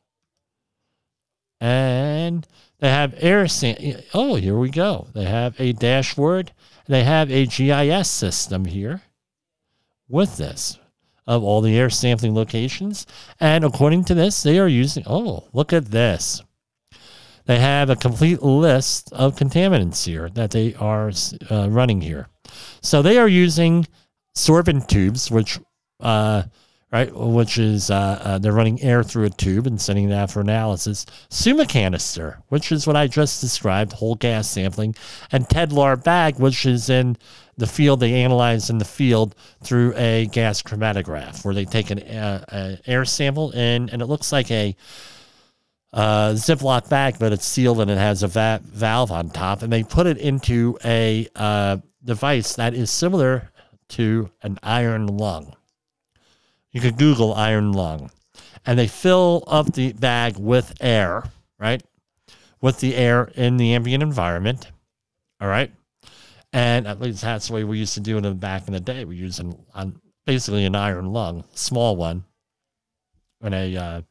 And 1.60 2.46
they 2.80 2.88
have 2.88 3.14
air 3.18 3.48
sam- 3.48 4.02
Oh, 4.14 4.36
here 4.36 4.56
we 4.58 4.70
go. 4.70 5.08
They 5.14 5.24
have 5.24 5.60
a 5.60 5.72
dashboard 5.72 6.52
they 6.88 7.04
have 7.04 7.30
a 7.30 7.46
GIS 7.46 8.08
system 8.08 8.64
here 8.64 9.02
with 10.08 10.38
this 10.38 10.78
of 11.26 11.44
all 11.44 11.60
the 11.60 11.76
air 11.76 11.90
sampling 11.90 12.34
locations. 12.34 13.06
And 13.38 13.62
according 13.62 14.04
to 14.04 14.14
this, 14.14 14.42
they 14.42 14.58
are 14.58 14.68
using, 14.68 15.04
oh, 15.06 15.44
look 15.52 15.74
at 15.74 15.86
this. 15.86 16.42
They 17.44 17.58
have 17.58 17.90
a 17.90 17.96
complete 17.96 18.42
list 18.42 19.12
of 19.12 19.36
contaminants 19.36 20.06
here 20.06 20.30
that 20.30 20.50
they 20.50 20.74
are 20.74 21.12
uh, 21.50 21.68
running 21.68 22.00
here. 22.00 22.28
So 22.80 23.02
they 23.02 23.18
are 23.18 23.28
using 23.28 23.86
sorbent 24.34 24.88
tubes, 24.88 25.30
which 25.30 25.58
uh, 26.00 26.44
right? 26.92 27.14
Which 27.14 27.58
is 27.58 27.90
uh, 27.90 28.20
uh, 28.22 28.38
they're 28.38 28.52
running 28.52 28.82
air 28.82 29.02
through 29.02 29.24
a 29.24 29.30
tube 29.30 29.66
and 29.66 29.80
sending 29.80 30.08
that 30.08 30.30
for 30.30 30.40
analysis. 30.40 31.04
Summa 31.28 31.66
canister, 31.66 32.40
which 32.48 32.72
is 32.72 32.86
what 32.86 32.96
I 32.96 33.06
just 33.06 33.40
described, 33.40 33.92
whole 33.92 34.14
gas 34.14 34.48
sampling, 34.48 34.94
and 35.30 35.46
Tedlar 35.48 36.02
bag, 36.02 36.38
which 36.38 36.64
is 36.64 36.88
in 36.88 37.16
the 37.56 37.66
field 37.66 38.00
they 38.00 38.14
analyze 38.14 38.70
in 38.70 38.78
the 38.78 38.84
field 38.84 39.34
through 39.62 39.92
a 39.96 40.26
gas 40.26 40.62
chromatograph, 40.62 41.44
where 41.44 41.54
they 41.54 41.64
take 41.64 41.90
an 41.90 41.98
uh, 42.00 42.76
air 42.86 43.04
sample 43.04 43.50
in, 43.50 43.90
and 43.90 44.00
it 44.00 44.06
looks 44.06 44.32
like 44.32 44.50
a 44.50 44.74
uh, 45.92 46.30
Ziploc 46.32 46.88
bag, 46.88 47.16
but 47.18 47.32
it's 47.32 47.46
sealed 47.46 47.80
and 47.80 47.90
it 47.90 47.98
has 47.98 48.22
a 48.22 48.28
va- 48.28 48.60
valve 48.64 49.10
on 49.10 49.30
top, 49.30 49.62
and 49.62 49.72
they 49.72 49.82
put 49.82 50.06
it 50.06 50.18
into 50.18 50.78
a 50.84 51.28
uh, 51.34 51.78
device 52.04 52.54
that 52.56 52.74
is 52.74 52.90
similar 52.90 53.50
to 53.88 54.30
an 54.42 54.58
iron 54.62 55.06
lung. 55.06 55.54
You 56.78 56.82
could 56.82 56.96
Google 56.96 57.34
iron 57.34 57.72
lung. 57.72 58.12
And 58.64 58.78
they 58.78 58.86
fill 58.86 59.42
up 59.48 59.72
the 59.72 59.94
bag 59.94 60.38
with 60.38 60.74
air, 60.80 61.24
right? 61.58 61.82
With 62.60 62.78
the 62.78 62.94
air 62.94 63.32
in 63.34 63.56
the 63.56 63.74
ambient 63.74 64.00
environment. 64.00 64.70
All 65.40 65.48
right. 65.48 65.72
And 66.52 66.86
at 66.86 67.00
least 67.00 67.22
that's 67.22 67.48
the 67.48 67.54
way 67.54 67.64
we 67.64 67.80
used 67.80 67.94
to 67.94 68.00
do 68.00 68.16
it 68.16 68.38
back 68.38 68.68
in 68.68 68.74
the 68.74 68.78
day. 68.78 69.04
We 69.04 69.16
used 69.16 69.40
an, 69.40 70.00
basically 70.24 70.66
an 70.66 70.76
iron 70.76 71.12
lung, 71.12 71.42
small 71.52 71.96
one, 71.96 72.22
in 73.42 73.54
a 73.54 73.76
uh, 73.76 74.02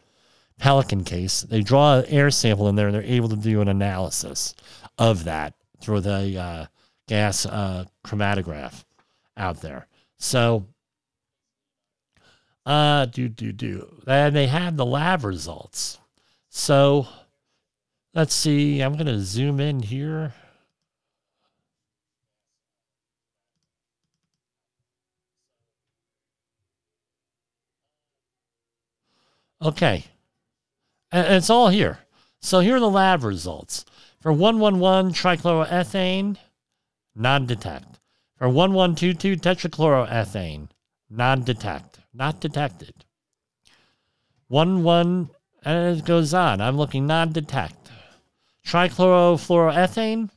Pelican 0.60 1.06
case. 1.06 1.44
They 1.44 1.62
draw 1.62 2.00
an 2.00 2.06
air 2.08 2.30
sample 2.32 2.68
in 2.68 2.76
there 2.76 2.88
and 2.88 2.96
they're 2.96 3.02
able 3.04 3.30
to 3.30 3.38
do 3.38 3.62
an 3.62 3.70
analysis 3.70 4.54
of 4.98 5.24
that 5.24 5.54
through 5.80 6.02
the 6.02 6.38
uh, 6.38 6.66
gas 7.08 7.46
uh, 7.46 7.86
chromatograph 8.06 8.84
out 9.38 9.62
there. 9.62 9.88
So 10.18 10.68
uh, 12.68 13.06
do, 13.06 13.30
do, 13.30 13.54
do. 13.54 13.88
And 14.06 14.36
they 14.36 14.48
have 14.48 14.76
the 14.76 14.86
lab 14.86 15.24
results. 15.24 16.00
So 16.50 17.08
let's 18.14 18.36
see. 18.36 18.82
I'm 18.82 18.94
going 18.94 19.06
to 19.06 19.22
zoom 19.22 19.62
in 19.62 19.82
here. 19.82 20.34
Okay. 29.62 30.04
And 31.10 31.36
it's 31.36 31.50
all 31.50 31.70
here. 31.70 32.00
So 32.42 32.60
here 32.60 32.76
are 32.76 32.82
the 32.82 32.90
lab 32.90 33.24
results. 33.24 33.86
For 34.20 34.34
111 34.34 35.14
trichloroethane, 35.14 36.36
non 37.16 37.46
detect. 37.46 38.00
For 38.36 38.50
1122 38.50 39.38
tetrachloroethane, 39.38 40.68
non 41.10 41.44
detect 41.44 41.87
not 42.18 42.40
detected. 42.40 43.06
One 44.48 44.84
one 44.84 45.30
and 45.64 45.98
it 45.98 46.06
goes 46.06 46.34
on. 46.34 46.62
I'm 46.62 46.78
looking 46.78 47.08
non-detect. 47.08 47.92
Trichlorofluoroethane, 48.66 50.30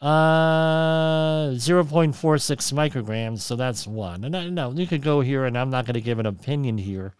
uh, 0.00 1.50
0.46 1.50 2.72
micrograms. 2.72 3.40
So 3.40 3.56
that's 3.56 3.86
one. 3.86 4.24
And 4.24 4.36
I 4.36 4.48
know 4.48 4.72
you 4.72 4.86
could 4.86 5.02
go 5.02 5.20
here, 5.20 5.44
and 5.44 5.56
I'm 5.56 5.70
not 5.70 5.86
going 5.86 5.94
to 5.94 6.00
give 6.00 6.18
an 6.18 6.26
opinion 6.26 6.78
here, 6.78 7.14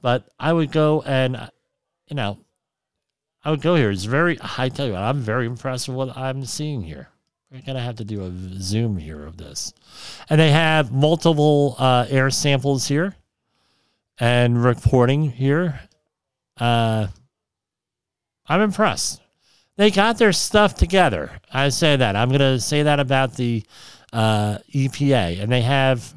but 0.00 0.28
I 0.38 0.52
would 0.52 0.70
go 0.70 1.02
and, 1.02 1.50
you 2.08 2.16
know, 2.16 2.38
I 3.44 3.50
would 3.50 3.62
go 3.62 3.74
here. 3.74 3.90
It's 3.90 4.04
very, 4.04 4.38
I 4.40 4.68
tell 4.68 4.86
you 4.86 4.92
what, 4.92 5.02
I'm 5.02 5.20
very 5.20 5.46
impressed 5.46 5.88
with 5.88 5.96
what 5.96 6.16
I'm 6.16 6.44
seeing 6.44 6.82
here. 6.82 7.09
We're 7.50 7.62
going 7.62 7.76
to 7.76 7.82
have 7.82 7.96
to 7.96 8.04
do 8.04 8.22
a 8.22 8.32
zoom 8.60 8.96
here 8.96 9.26
of 9.26 9.36
this. 9.36 9.72
And 10.28 10.40
they 10.40 10.52
have 10.52 10.92
multiple 10.92 11.74
uh, 11.78 12.06
air 12.08 12.30
samples 12.30 12.86
here 12.86 13.16
and 14.20 14.62
reporting 14.62 15.30
here. 15.30 15.80
Uh, 16.58 17.08
I'm 18.46 18.60
impressed. 18.60 19.20
They 19.76 19.90
got 19.90 20.16
their 20.16 20.32
stuff 20.32 20.74
together. 20.74 21.32
I 21.52 21.70
say 21.70 21.96
that. 21.96 22.14
I'm 22.14 22.28
going 22.28 22.38
to 22.38 22.60
say 22.60 22.84
that 22.84 23.00
about 23.00 23.34
the 23.34 23.64
uh, 24.12 24.58
EPA. 24.72 25.42
And 25.42 25.50
they 25.50 25.62
have 25.62 26.14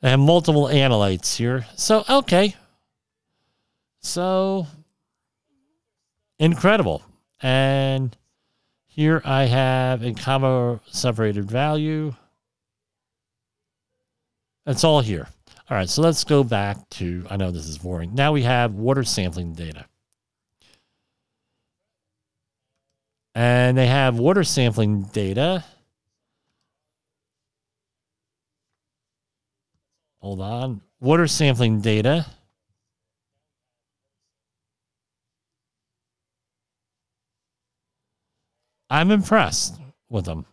they 0.00 0.08
have 0.08 0.20
multiple 0.20 0.68
analytes 0.68 1.36
here. 1.36 1.66
So, 1.76 2.04
okay. 2.08 2.56
So, 4.00 4.66
incredible. 6.38 7.02
And 7.42 8.16
here 8.86 9.22
I 9.24 9.44
have 9.44 10.02
in 10.02 10.14
comma 10.14 10.80
separated 10.86 11.50
value. 11.50 12.14
It's 14.66 14.84
all 14.84 15.00
here. 15.00 15.28
All 15.70 15.76
right, 15.76 15.88
so 15.88 16.02
let's 16.02 16.24
go 16.24 16.44
back 16.44 16.88
to, 16.90 17.24
I 17.30 17.36
know 17.36 17.50
this 17.50 17.66
is 17.66 17.78
boring. 17.78 18.14
Now 18.14 18.32
we 18.32 18.42
have 18.42 18.74
water 18.74 19.04
sampling 19.04 19.54
data. 19.54 19.86
And 23.34 23.78
they 23.78 23.86
have 23.86 24.18
water 24.18 24.44
sampling 24.44 25.02
data. 25.12 25.64
hold 30.20 30.40
on. 30.40 30.80
Water 31.00 31.26
sampling 31.26 31.80
data. 31.80 32.26
I'm 38.90 39.10
impressed 39.12 39.80
with 40.08 40.24
them. 40.24 40.46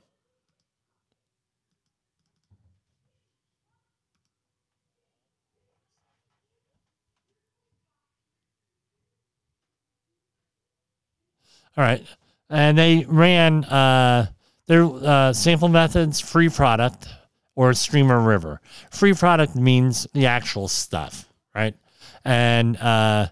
All 11.75 11.83
right. 11.83 12.03
And 12.49 12.77
they 12.77 13.05
ran 13.07 13.63
uh, 13.65 14.27
their 14.67 14.85
uh, 14.85 15.33
sample 15.33 15.67
methods 15.67 16.19
free 16.19 16.49
product 16.49 17.07
or 17.55 17.73
streamer 17.73 18.19
river. 18.19 18.61
Free 18.91 19.13
product 19.13 19.55
means 19.55 20.07
the 20.13 20.27
actual 20.27 20.67
stuff, 20.67 21.27
right? 21.53 21.75
And 22.23 22.77
uh, 22.77 23.29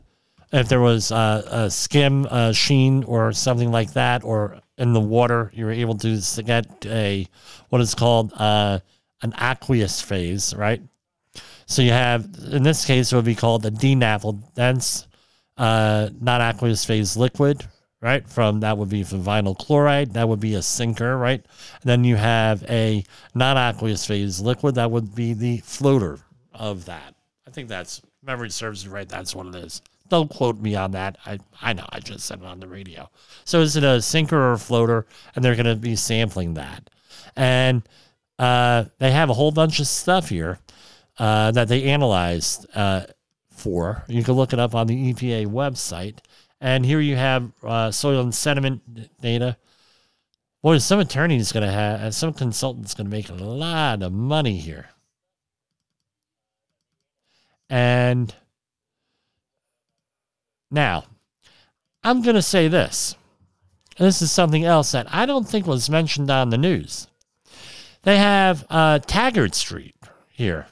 if 0.52 0.68
there 0.68 0.80
was 0.82 1.12
a, 1.12 1.44
a 1.48 1.72
skim, 1.72 2.26
a 2.26 2.54
sheen, 2.54 3.04
or 3.04 3.32
something 3.34 3.72
like 3.72 3.94
that, 3.94 4.24
or 4.24 4.62
in 4.78 4.94
the 4.94 5.00
water, 5.00 5.52
you're 5.54 5.72
able 5.72 5.96
to 5.98 6.20
get 6.46 6.86
a 6.86 7.28
what 7.70 7.82
is 7.82 7.96
called 7.96 8.34
uh, 8.34 8.80
an 9.22 9.34
aqueous 9.40 10.02
phase, 10.02 10.54
right? 10.54 10.82
So 11.66 11.82
you 11.82 11.92
have, 11.92 12.28
in 12.52 12.64
this 12.64 12.86
case, 12.86 13.12
it 13.12 13.16
would 13.16 13.26
be 13.26 13.36
called 13.36 13.66
a 13.66 13.72
DNAPL 13.72 14.54
dense, 14.54 15.08
uh, 15.58 16.10
non 16.20 16.42
aqueous 16.42 16.86
phase 16.86 17.18
liquid, 17.18 17.66
right? 18.02 18.28
From 18.30 18.60
that 18.60 18.78
would 18.78 18.90
be 18.90 19.04
from 19.04 19.24
vinyl 19.24 19.58
chloride, 19.58 20.14
that 20.14 20.28
would 20.28 20.40
be 20.40 20.56
a 20.56 20.62
sinker, 20.62 21.18
right? 21.18 21.44
And 21.82 21.90
then 21.90 22.04
you 22.04 22.18
have 22.18 22.64
a 22.70 23.04
non 23.34 23.58
aqueous 23.58 24.06
phase 24.06 24.40
liquid, 24.40 24.76
that 24.76 24.92
would 24.92 25.16
be 25.16 25.34
the 25.34 25.58
floater 25.60 26.20
of 26.54 26.86
that. 26.86 27.16
I 27.48 27.52
think 27.52 27.68
that's 27.68 28.02
memory 28.22 28.50
serves 28.50 28.86
me 28.86 28.92
right. 28.92 29.08
That's 29.08 29.36
what 29.36 29.48
it 29.48 29.56
is. 29.56 29.82
Don't 30.10 30.30
quote 30.30 30.60
me 30.60 30.76
on 30.76 30.92
that. 30.92 31.18
I, 31.26 31.40
I 31.62 31.74
know 31.74 31.86
I 31.90 32.00
just 32.00 32.26
said 32.26 32.40
it 32.40 32.46
on 32.46 32.60
the 32.60 32.68
radio. 32.68 33.10
So 33.44 33.62
is 33.62 33.76
it 33.76 33.84
a 33.84 34.02
sinker 34.02 34.38
or 34.38 34.54
a 34.54 34.60
floater? 34.60 35.08
And 35.36 35.44
they're 35.44 35.56
going 35.56 35.66
to 35.66 35.76
be 35.76 35.96
sampling 35.96 36.54
that. 36.56 36.90
And 37.36 37.88
uh, 38.38 38.86
they 39.00 39.12
have 39.12 39.30
a 39.30 39.34
whole 39.34 39.52
bunch 39.52 39.80
of 39.80 39.88
stuff 39.88 40.30
here 40.30 40.60
uh, 41.18 41.52
that 41.52 41.68
they 41.68 41.84
analyzed 41.84 42.68
uh, 42.76 43.06
for. 43.50 44.04
You 44.08 44.24
can 44.24 44.36
look 44.36 44.54
it 44.54 44.60
up 44.60 44.76
on 44.76 44.88
the 44.88 45.14
EPA 45.14 45.48
website. 45.48 46.20
And 46.62 46.86
here 46.86 47.00
you 47.00 47.16
have 47.16 47.52
uh, 47.64 47.92
soil 47.92 48.22
and 48.22 48.34
sediment 48.34 48.82
data. 49.22 49.58
Boy, 50.62 50.78
some 50.80 51.00
attorney's 51.00 51.52
going 51.52 51.66
to 51.66 51.72
have, 51.72 52.14
some 52.14 52.34
consultant's 52.34 52.94
going 52.94 53.06
to 53.06 53.12
make 53.12 53.30
a 53.30 53.34
lot 53.34 54.02
of 54.02 54.12
money 54.12 54.58
here. 54.58 54.90
And 57.70 58.34
now, 60.76 61.06
I'm 62.04 62.22
going 62.22 62.36
to 62.36 62.42
say 62.44 62.68
this. 62.68 63.16
This 63.98 64.22
is 64.22 64.32
something 64.32 64.64
else 64.64 64.92
that 64.92 65.08
I 65.12 65.26
don't 65.26 65.48
think 65.48 65.66
was 65.66 65.90
mentioned 65.90 66.30
on 66.30 66.52
the 66.52 66.58
news. 66.58 67.08
They 68.04 68.18
have 68.18 68.66
uh, 68.70 69.00
Taggart 69.00 69.56
Street 69.56 69.96
here 70.30 70.68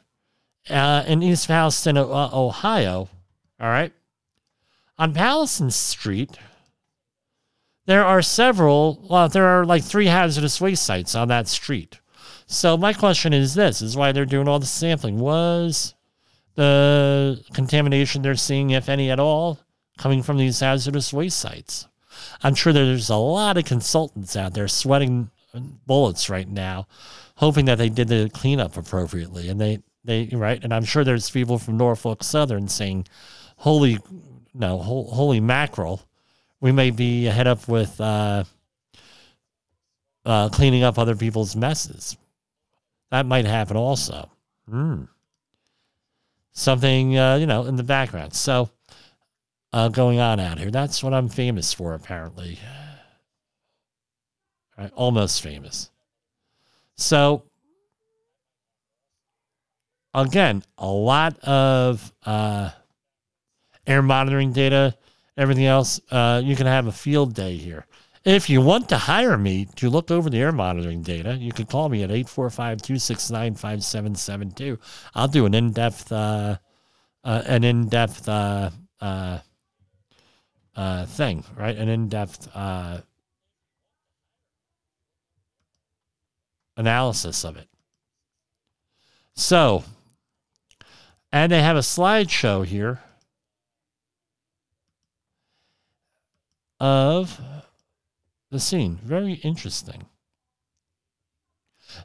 uh, 0.70 1.04
in 1.08 1.24
East 1.24 1.47
Palestine, 1.47 1.97
uh, 1.97 2.30
Ohio. 2.32 3.10
All 3.60 3.70
right. 3.70 3.91
On 4.99 5.14
Palestine 5.14 5.72
Street, 5.72 6.38
there 7.86 8.06
are 8.06 8.22
several, 8.22 9.06
well, 9.10 9.28
there 9.28 9.47
are 9.47 9.66
like 9.66 9.84
three 9.84 10.08
hazardous 10.08 10.62
waste 10.62 10.86
sites 10.86 11.16
on 11.16 11.30
that 11.30 11.47
street. 11.47 11.99
So 12.45 12.78
my 12.78 12.93
question 12.93 13.34
is 13.34 13.56
this 13.56 13.82
is 13.82 13.97
why 13.97 14.12
they're 14.12 14.26
doing 14.26 14.47
all 14.47 14.60
the 14.60 14.66
sampling. 14.66 15.18
Was 15.18 15.95
the 16.56 17.43
contamination 17.54 18.22
they're 18.22 18.36
seeing, 18.36 18.70
if 18.70 18.89
any 18.89 19.10
at 19.10 19.20
all, 19.20 19.60
coming 19.98 20.24
from 20.24 20.38
these 20.38 20.60
hazardous 20.60 21.14
waste 21.14 21.39
sites? 21.39 21.88
I'm 22.44 22.56
sure 22.56 22.74
there's 22.74 23.10
a 23.10 23.16
lot 23.16 23.58
of 23.58 23.66
consultants 23.66 24.36
out 24.36 24.54
there 24.54 24.68
sweating 24.68 25.32
bullets 25.86 26.30
right 26.30 26.48
now, 26.48 26.88
hoping 27.36 27.66
that 27.66 27.78
they 27.78 27.89
did 27.89 28.08
the 28.08 28.30
cleanup 28.34 28.78
appropriately. 28.78 29.50
And 29.50 29.60
they, 29.60 29.80
they 30.04 30.30
right, 30.32 30.64
and 30.64 30.74
I'm 30.74 30.86
sure 30.86 31.04
there's 31.04 31.30
people 31.30 31.58
from 31.58 31.78
Norfolk 31.78 32.24
Southern 32.24 32.68
saying, 32.68 33.08
"Holy, 33.58 34.00
no, 34.54 34.78
holy 34.80 35.39
mackerel, 35.39 36.02
we 36.60 36.72
may 36.72 36.91
be 36.91 37.24
head 37.24 37.48
up 37.48 37.68
with 37.68 38.00
uh, 38.02 38.44
uh, 40.26 40.50
cleaning 40.50 40.84
up 40.84 41.00
other 41.00 41.16
people's 41.16 41.56
messes." 41.56 42.18
That 43.12 43.26
might 43.26 43.46
happen 43.46 43.78
also. 43.78 44.30
Mm. 44.70 45.08
Something 46.52 47.18
uh, 47.18 47.36
you 47.36 47.46
know 47.46 47.66
in 47.66 47.78
the 47.78 47.84
background. 47.84 48.34
So 48.34 48.70
uh, 49.74 49.90
going 49.90 50.20
on 50.20 50.40
out 50.40 50.60
here. 50.60 50.72
That's 50.72 51.04
what 51.04 51.14
I'm 51.14 51.28
famous 51.28 51.74
for, 51.74 51.96
apparently. 51.96 52.60
Right, 54.78 54.92
almost 54.96 55.42
famous. 55.42 55.90
So, 56.96 57.44
again, 60.14 60.64
a 60.78 60.88
lot 60.88 61.40
of 61.40 62.14
uh, 62.26 62.70
air 63.86 64.02
monitoring 64.02 64.54
data, 64.54 64.96
everything 65.36 65.66
else. 65.66 66.00
Uh, 66.10 66.42
you 66.44 66.56
can 66.56 66.68
have 66.68 66.88
a 66.88 66.92
field 66.92 67.34
day 67.34 67.58
here. 67.58 67.86
If 68.24 68.50
you 68.50 68.62
want 68.62 68.88
to 68.90 68.98
hire 68.98 69.38
me 69.38 69.68
to 69.76 69.90
look 69.90 70.10
over 70.10 70.30
the 70.30 70.40
air 70.40 70.54
monitoring 70.54 71.02
data, 71.02 71.36
you 71.36 71.52
can 71.52 71.66
call 71.66 71.90
me 71.90 72.04
at 72.04 72.12
845 72.12 72.82
269 72.82 73.56
5772. 73.56 74.80
I'll 75.14 75.28
do 75.28 75.46
an 75.46 75.54
in 75.54 75.72
depth, 75.72 76.10
uh, 76.12 76.58
uh, 77.24 77.42
an 77.46 77.64
in 77.64 77.90
depth, 77.90 78.30
uh, 80.76 81.06
thing, 81.06 81.44
right? 81.56 81.76
An 81.78 81.90
in 81.90 82.10
depth 82.10 82.50
uh, 82.54 83.02
analysis 86.78 87.44
of 87.44 87.58
it. 87.58 87.68
So, 89.36 89.84
and 91.32 91.52
they 91.52 91.62
have 91.62 91.76
a 91.76 91.80
slideshow 91.80 92.66
here 92.66 93.02
of 96.80 97.40
the 98.52 98.60
scene. 98.60 99.00
Very 99.04 99.34
interesting. 99.36 100.06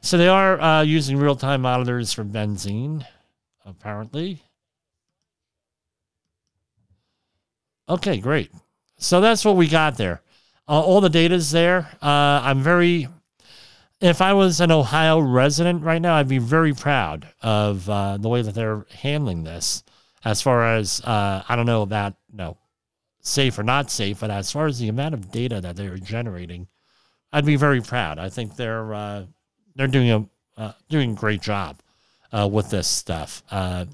So 0.01 0.17
they 0.17 0.27
are 0.27 0.59
uh, 0.59 0.81
using 0.83 1.17
real 1.17 1.35
time 1.35 1.61
monitors 1.61 2.13
for 2.13 2.23
benzene, 2.23 3.05
apparently. 3.65 4.43
Okay, 7.89 8.19
great. 8.19 8.51
So 8.97 9.19
that's 9.19 9.43
what 9.43 9.55
we 9.55 9.67
got 9.67 9.97
there. 9.97 10.21
Uh, 10.67 10.79
all 10.79 11.01
the 11.01 11.09
data's 11.09 11.49
there. 11.49 11.89
Uh, 12.01 12.41
I'm 12.43 12.61
very, 12.61 13.07
if 13.99 14.21
I 14.21 14.33
was 14.33 14.61
an 14.61 14.71
Ohio 14.71 15.19
resident 15.19 15.83
right 15.83 16.01
now, 16.01 16.15
I'd 16.15 16.27
be 16.27 16.37
very 16.37 16.73
proud 16.73 17.27
of 17.41 17.89
uh, 17.89 18.17
the 18.17 18.29
way 18.29 18.43
that 18.43 18.53
they're 18.53 18.85
handling 18.93 19.43
this. 19.43 19.83
As 20.23 20.41
far 20.41 20.75
as, 20.75 21.01
uh, 21.01 21.41
I 21.49 21.55
don't 21.55 21.65
know 21.65 21.81
about, 21.81 22.13
no, 22.31 22.57
safe 23.21 23.57
or 23.57 23.63
not 23.63 23.89
safe, 23.89 24.19
but 24.19 24.29
as 24.29 24.51
far 24.51 24.67
as 24.67 24.77
the 24.77 24.89
amount 24.89 25.15
of 25.15 25.31
data 25.31 25.59
that 25.61 25.75
they're 25.75 25.97
generating, 25.97 26.67
I'd 27.33 27.45
be 27.45 27.55
very 27.55 27.81
proud. 27.81 28.19
I 28.19 28.29
think 28.29 28.55
they're, 28.55 28.93
uh, 28.93 29.25
they're 29.75 29.87
doing 29.87 30.11
a, 30.11 30.61
uh, 30.61 30.73
doing 30.89 31.11
a 31.13 31.15
great 31.15 31.41
job 31.41 31.79
with 32.31 32.69
this 32.69 32.87
stuff. 32.87 33.41
but 33.49 33.87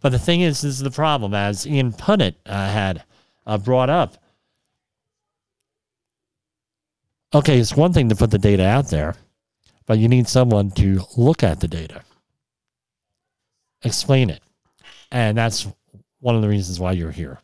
the 0.00 0.18
thing 0.18 0.40
is, 0.40 0.62
this 0.62 0.76
is 0.76 0.78
the 0.78 0.90
problem, 0.90 1.34
as 1.34 1.66
Ian 1.66 1.92
Punnett 1.92 2.36
had 2.46 3.04
uh, 3.46 3.58
brought 3.58 3.90
up. 3.90 4.16
Okay, 7.34 7.58
it's 7.58 7.74
one 7.76 7.92
thing 7.92 8.08
to 8.10 8.14
put 8.14 8.30
the 8.30 8.38
data 8.38 8.64
out 8.64 8.90
there, 8.90 9.16
but 9.86 9.98
you 9.98 10.08
need 10.08 10.28
someone 10.28 10.70
to 10.72 11.00
look 11.16 11.42
at 11.42 11.60
the 11.60 11.66
data, 11.66 12.02
explain 13.82 14.30
it. 14.30 14.40
And 15.10 15.36
that's 15.36 15.66
one 16.20 16.36
of 16.36 16.42
the 16.42 16.48
reasons 16.48 16.78
why 16.78 16.92
you're 16.92 17.10
here. 17.10 17.40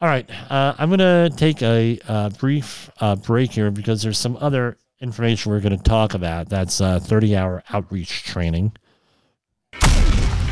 All 0.00 0.08
right, 0.08 0.30
uh, 0.48 0.74
I'm 0.78 0.88
going 0.88 1.00
to 1.00 1.30
take 1.36 1.60
a, 1.60 1.98
uh, 2.08 2.30
brief 2.30 2.90
uh, 3.00 3.16
break 3.16 3.52
here 3.52 3.70
because 3.70 4.00
there's 4.00 4.16
some 4.16 4.38
other 4.40 4.78
information 5.00 5.52
we're 5.52 5.60
going 5.60 5.76
to 5.76 5.82
talk 5.82 6.14
about. 6.14 6.48
That's 6.48 6.78
30 6.78 7.36
hour 7.36 7.62
outreach 7.70 8.22
training. 8.22 8.72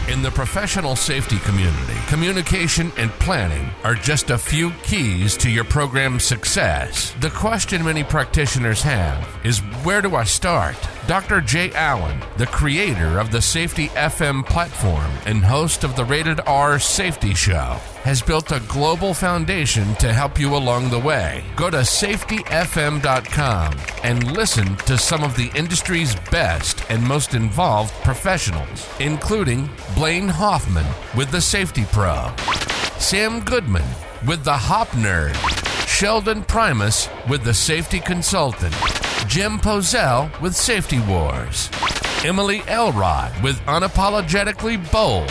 In 0.08 0.22
the 0.22 0.30
professional 0.30 0.96
safety 0.96 1.38
community, 1.40 1.92
communication 2.06 2.90
and 2.96 3.10
planning 3.20 3.68
are 3.84 3.94
just 3.94 4.30
a 4.30 4.38
few 4.38 4.70
keys 4.82 5.36
to 5.36 5.50
your 5.50 5.64
program's 5.64 6.24
success. 6.24 7.12
The 7.20 7.28
question 7.28 7.84
many 7.84 8.02
practitioners 8.02 8.80
have 8.80 9.28
is 9.44 9.58
where 9.84 10.00
do 10.00 10.16
I 10.16 10.24
start? 10.24 10.76
Dr. 11.06 11.42
Jay 11.42 11.72
Allen, 11.74 12.22
the 12.38 12.46
creator 12.46 13.18
of 13.18 13.30
the 13.30 13.42
Safety 13.42 13.88
FM 13.88 14.46
platform 14.46 15.10
and 15.26 15.44
host 15.44 15.84
of 15.84 15.94
the 15.94 16.06
Rated 16.06 16.40
R 16.46 16.78
Safety 16.78 17.34
Show, 17.34 17.76
has 18.04 18.22
built 18.22 18.52
a 18.52 18.60
global 18.68 19.12
foundation 19.14 19.94
to 19.96 20.12
help 20.12 20.38
you 20.38 20.56
along 20.56 20.90
the 20.90 20.98
way. 20.98 21.44
Go 21.56 21.70
to 21.70 21.78
safetyfm.com 21.78 23.76
and 24.02 24.32
listen 24.32 24.76
to 24.76 24.96
some 24.96 25.22
of 25.24 25.36
the 25.36 25.50
industry's 25.54 26.14
best 26.30 26.82
and 26.90 27.02
most 27.02 27.34
involved 27.34 27.92
professionals, 28.04 28.88
including 29.00 29.68
Blaine 29.94 30.28
Hoffman 30.28 30.86
with 31.16 31.30
the 31.30 31.40
Safety 31.40 31.84
Pro, 31.92 32.32
Sam 32.98 33.40
Goodman 33.40 33.86
with 34.26 34.44
the 34.44 34.56
Hop 34.56 34.88
Nerd, 34.88 35.34
Sheldon 35.86 36.42
Primus 36.44 37.08
with 37.28 37.44
the 37.44 37.54
Safety 37.54 38.00
Consultant, 38.00 38.74
Jim 39.26 39.58
Pozell 39.58 40.30
with 40.40 40.54
Safety 40.54 41.00
Wars, 41.00 41.70
Emily 42.24 42.62
Elrod 42.66 43.32
with 43.42 43.58
Unapologetically 43.66 44.90
Bold, 44.90 45.30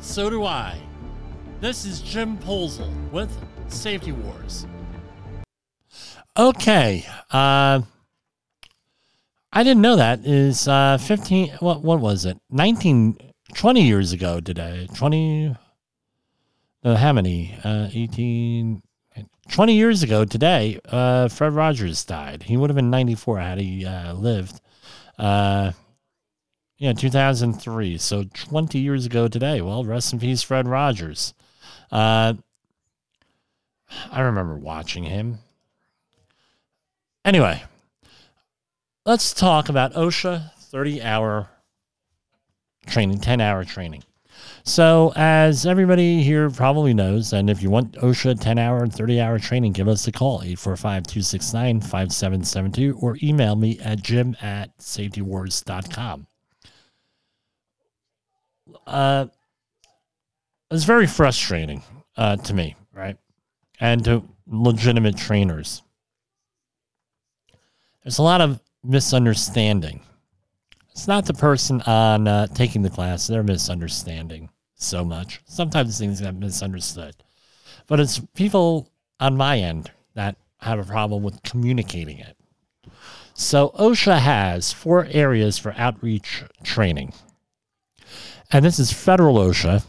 So 0.00 0.30
do 0.30 0.44
I. 0.44 0.78
This 1.60 1.84
is 1.84 2.00
Jim 2.00 2.38
Polzel 2.38 2.90
with 3.10 3.30
Safety 3.68 4.12
Wars. 4.12 4.66
Okay, 6.38 7.04
uh, 7.30 7.82
I 9.52 9.62
didn't 9.62 9.82
know 9.82 9.96
that 9.96 10.20
is 10.24 10.66
uh, 10.66 10.96
15, 10.96 11.50
what, 11.60 11.82
what 11.82 12.00
was 12.00 12.24
it? 12.24 12.38
19, 12.50 13.18
20 13.54 13.82
years 13.82 14.12
ago 14.12 14.40
today. 14.40 14.88
20, 14.94 15.54
uh, 16.82 16.96
how 16.96 17.12
many? 17.12 17.54
Uh, 17.62 17.88
18, 17.92 18.82
20 19.50 19.74
years 19.74 20.02
ago 20.02 20.24
today, 20.24 20.80
uh, 20.88 21.28
Fred 21.28 21.52
Rogers 21.52 22.04
died. 22.06 22.44
He 22.44 22.56
would 22.56 22.70
have 22.70 22.76
been 22.76 22.90
94 22.90 23.38
had 23.38 23.58
he 23.58 23.84
uh, 23.84 24.14
lived. 24.14 24.62
Yeah, 26.80 26.94
2003. 26.94 27.98
So 27.98 28.24
20 28.24 28.78
years 28.78 29.04
ago 29.04 29.28
today. 29.28 29.60
Well, 29.60 29.84
rest 29.84 30.14
in 30.14 30.18
peace, 30.18 30.42
Fred 30.42 30.66
Rogers. 30.66 31.34
Uh, 31.92 32.32
I 34.10 34.20
remember 34.22 34.56
watching 34.56 35.04
him. 35.04 35.40
Anyway, 37.22 37.62
let's 39.04 39.34
talk 39.34 39.68
about 39.68 39.92
OSHA 39.92 40.54
30 40.54 41.02
hour 41.02 41.50
training, 42.86 43.20
10 43.20 43.42
hour 43.42 43.62
training. 43.62 44.02
So, 44.64 45.12
as 45.16 45.66
everybody 45.66 46.22
here 46.22 46.48
probably 46.48 46.94
knows, 46.94 47.34
and 47.34 47.50
if 47.50 47.62
you 47.62 47.68
want 47.68 47.92
OSHA 47.92 48.40
10 48.40 48.56
hour 48.58 48.82
and 48.82 48.94
30 48.94 49.20
hour 49.20 49.38
training, 49.38 49.72
give 49.72 49.86
us 49.86 50.06
a 50.06 50.12
call 50.12 50.36
845 50.36 51.02
269 51.02 51.80
5772 51.82 52.96
or 52.96 53.18
email 53.22 53.54
me 53.54 53.78
at 53.80 54.02
jim 54.02 54.34
at 54.40 54.70
safetywars.com. 54.78 56.26
Uh, 58.86 59.26
it's 60.70 60.84
very 60.84 61.06
frustrating 61.06 61.82
uh, 62.16 62.36
to 62.36 62.54
me, 62.54 62.76
right? 62.92 63.16
And 63.80 64.04
to 64.04 64.24
legitimate 64.46 65.16
trainers. 65.16 65.82
There's 68.02 68.18
a 68.18 68.22
lot 68.22 68.40
of 68.40 68.60
misunderstanding. 68.82 70.00
It's 70.90 71.08
not 71.08 71.26
the 71.26 71.34
person 71.34 71.82
on 71.82 72.26
uh, 72.26 72.46
taking 72.48 72.82
the 72.82 72.90
class, 72.90 73.26
they're 73.26 73.42
misunderstanding 73.42 74.50
so 74.74 75.04
much. 75.04 75.40
Sometimes 75.44 75.98
things 75.98 76.20
get 76.20 76.34
misunderstood. 76.34 77.14
But 77.86 78.00
it's 78.00 78.20
people 78.34 78.90
on 79.18 79.36
my 79.36 79.58
end 79.58 79.90
that 80.14 80.36
have 80.58 80.78
a 80.78 80.84
problem 80.84 81.22
with 81.22 81.42
communicating 81.42 82.18
it. 82.18 82.36
So 83.34 83.70
OSHA 83.78 84.18
has 84.18 84.72
four 84.72 85.06
areas 85.10 85.58
for 85.58 85.72
outreach 85.76 86.42
training. 86.62 87.12
And 88.52 88.64
this 88.64 88.78
is 88.78 88.92
federal 88.92 89.36
OSHA. 89.36 89.84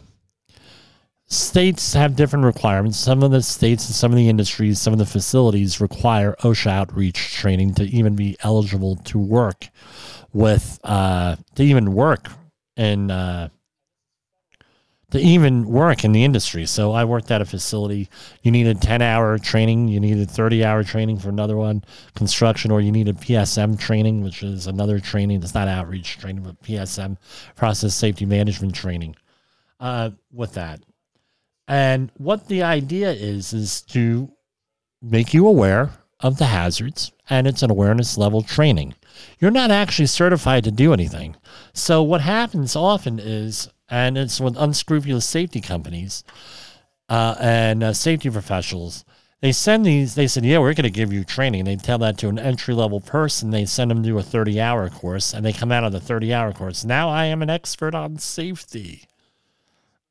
States 1.27 1.93
have 1.93 2.15
different 2.15 2.45
requirements. 2.45 2.97
Some 2.97 3.23
of 3.23 3.31
the 3.31 3.41
states 3.41 3.87
and 3.87 3.95
some 3.95 4.11
of 4.11 4.17
the 4.17 4.27
industries, 4.27 4.79
some 4.79 4.91
of 4.91 4.99
the 4.99 5.05
facilities 5.05 5.79
require 5.79 6.35
OSHA 6.41 6.69
outreach 6.69 7.33
training 7.33 7.73
to 7.75 7.83
even 7.85 8.15
be 8.15 8.35
eligible 8.43 8.97
to 8.97 9.17
work 9.17 9.69
with, 10.33 10.79
uh, 10.83 11.37
to 11.55 11.63
even 11.63 11.93
work 11.93 12.29
in, 12.75 13.09
uh, 13.09 13.47
to 15.11 15.19
even 15.19 15.65
work 15.65 16.03
in 16.03 16.13
the 16.13 16.23
industry. 16.23 16.65
So 16.65 16.93
I 16.93 17.03
worked 17.03 17.31
at 17.31 17.41
a 17.41 17.45
facility. 17.45 18.09
You 18.41 18.51
needed 18.51 18.81
10 18.81 19.01
hour 19.01 19.37
training, 19.37 19.87
you 19.89 19.99
needed 19.99 20.31
30 20.31 20.63
hour 20.63 20.83
training 20.83 21.19
for 21.19 21.29
another 21.29 21.57
one, 21.57 21.83
construction, 22.15 22.71
or 22.71 22.81
you 22.81 22.91
needed 22.91 23.17
PSM 23.17 23.79
training, 23.79 24.23
which 24.23 24.41
is 24.41 24.67
another 24.67 24.99
training 24.99 25.41
that's 25.41 25.53
not 25.53 25.67
outreach 25.67 26.17
training, 26.17 26.43
but 26.43 26.61
PSM, 26.63 27.17
process 27.55 27.93
safety 27.93 28.25
management 28.25 28.73
training 28.73 29.15
uh, 29.79 30.11
with 30.31 30.53
that. 30.53 30.81
And 31.67 32.11
what 32.17 32.47
the 32.47 32.63
idea 32.63 33.11
is, 33.11 33.53
is 33.53 33.81
to 33.83 34.31
make 35.01 35.33
you 35.33 35.47
aware 35.47 35.91
of 36.19 36.37
the 36.37 36.45
hazards, 36.45 37.11
and 37.29 37.47
it's 37.47 37.63
an 37.63 37.71
awareness 37.71 38.17
level 38.17 38.43
training. 38.43 38.93
You're 39.39 39.51
not 39.51 39.71
actually 39.71 40.05
certified 40.05 40.63
to 40.65 40.71
do 40.71 40.93
anything. 40.93 41.35
So, 41.73 42.03
what 42.03 42.21
happens 42.21 42.75
often 42.75 43.19
is 43.19 43.69
and 43.91 44.17
it's 44.17 44.39
with 44.39 44.55
unscrupulous 44.57 45.25
safety 45.25 45.59
companies 45.61 46.23
uh, 47.09 47.35
and 47.39 47.83
uh, 47.83 47.93
safety 47.93 48.29
professionals. 48.29 49.03
They 49.41 49.51
send 49.51 49.85
these. 49.85 50.15
They 50.15 50.27
said, 50.27 50.45
"Yeah, 50.45 50.59
we're 50.59 50.73
going 50.73 50.83
to 50.83 50.89
give 50.89 51.11
you 51.11 51.23
training." 51.23 51.65
They 51.65 51.75
tell 51.75 51.97
that 51.99 52.17
to 52.19 52.29
an 52.29 52.39
entry 52.39 52.73
level 52.73 53.01
person. 53.01 53.49
They 53.49 53.65
send 53.65 53.91
them 53.91 54.03
to 54.03 54.17
a 54.17 54.23
thirty 54.23 54.61
hour 54.61 54.89
course, 54.89 55.33
and 55.33 55.45
they 55.45 55.51
come 55.51 55.71
out 55.71 55.83
of 55.83 55.91
the 55.91 55.99
thirty 55.99 56.33
hour 56.33 56.53
course. 56.53 56.85
Now 56.85 57.09
I 57.09 57.25
am 57.25 57.41
an 57.41 57.49
expert 57.49 57.93
on 57.93 58.17
safety. 58.17 59.03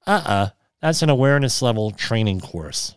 Uh 0.06 0.10
uh-uh, 0.10 0.32
uh, 0.32 0.48
that's 0.82 1.02
an 1.02 1.10
awareness 1.10 1.62
level 1.62 1.90
training 1.90 2.40
course. 2.40 2.94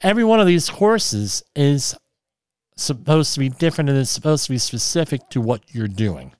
Every 0.00 0.24
one 0.24 0.40
of 0.40 0.46
these 0.46 0.70
courses 0.70 1.42
is 1.54 1.94
supposed 2.76 3.34
to 3.34 3.40
be 3.40 3.48
different 3.48 3.90
and 3.90 3.98
it's 3.98 4.10
supposed 4.10 4.46
to 4.46 4.50
be 4.50 4.58
specific 4.58 5.28
to 5.30 5.40
what 5.40 5.62
you're 5.74 5.88
doing. 5.88 6.32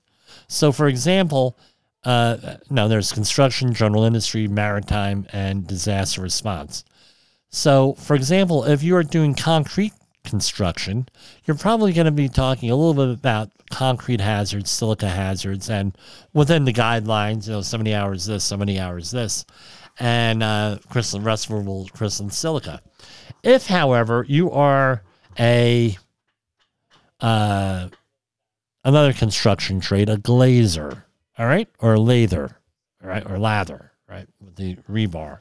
So, 0.47 0.71
for 0.71 0.87
example, 0.87 1.57
uh, 2.05 2.57
no, 2.69 2.87
there's 2.87 3.11
construction, 3.11 3.73
general 3.73 4.03
industry, 4.03 4.47
maritime, 4.47 5.25
and 5.31 5.65
disaster 5.65 6.21
response. 6.21 6.83
So, 7.49 7.93
for 7.93 8.15
example, 8.15 8.65
if 8.65 8.83
you 8.83 8.95
are 8.95 9.03
doing 9.03 9.35
concrete 9.35 9.93
construction, 10.23 11.07
you're 11.45 11.57
probably 11.57 11.93
going 11.93 12.05
to 12.05 12.11
be 12.11 12.29
talking 12.29 12.71
a 12.71 12.75
little 12.75 12.93
bit 12.93 13.13
about 13.13 13.51
concrete 13.69 14.21
hazards, 14.21 14.71
silica 14.71 15.09
hazards, 15.09 15.69
and 15.69 15.97
within 16.33 16.65
the 16.65 16.73
guidelines, 16.73 17.47
you 17.47 17.53
know, 17.53 17.61
so 17.61 17.77
many 17.77 17.93
hours 17.93 18.25
this, 18.25 18.43
so 18.43 18.57
many 18.57 18.79
hours 18.79 19.11
this, 19.11 19.45
and 19.99 20.41
uh, 20.41 20.77
crystalline, 20.89 21.25
respirable 21.25 21.87
crystalline 21.93 22.31
silica. 22.31 22.81
If, 23.43 23.67
however, 23.67 24.25
you 24.27 24.51
are 24.51 25.03
a 25.39 25.97
uh, 27.19 27.87
another 28.83 29.13
construction 29.13 29.79
trade, 29.79 30.09
a 30.09 30.17
glazer, 30.17 31.02
all 31.37 31.45
right, 31.45 31.67
or 31.79 31.97
lather, 31.97 32.57
all 33.01 33.09
right, 33.09 33.29
or 33.29 33.39
lather, 33.39 33.91
right, 34.07 34.27
with 34.39 34.55
the 34.55 34.75
rebar. 34.89 35.39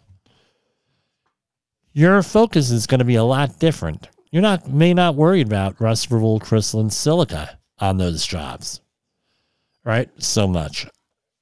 Your 1.93 2.22
focus 2.22 2.70
is 2.70 2.86
going 2.86 3.01
to 3.01 3.05
be 3.05 3.16
a 3.16 3.24
lot 3.24 3.59
different. 3.59 4.09
You're 4.30 4.43
not 4.43 4.70
may 4.70 4.95
not 4.95 5.14
worried 5.14 5.47
about 5.47 5.80
respirable 5.80 6.40
crystalline 6.40 6.90
silica 6.90 7.59
on 7.78 7.99
those 7.99 8.26
jobs, 8.26 8.80
right? 9.84 10.09
So 10.18 10.49
much. 10.49 10.86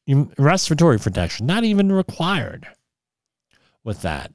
You, 0.07 0.32
respiratory 0.38 0.98
protection, 0.98 1.46
not 1.46 1.62
even 1.62 1.92
required 1.92 2.66
with 3.84 4.03
that. 4.03 4.32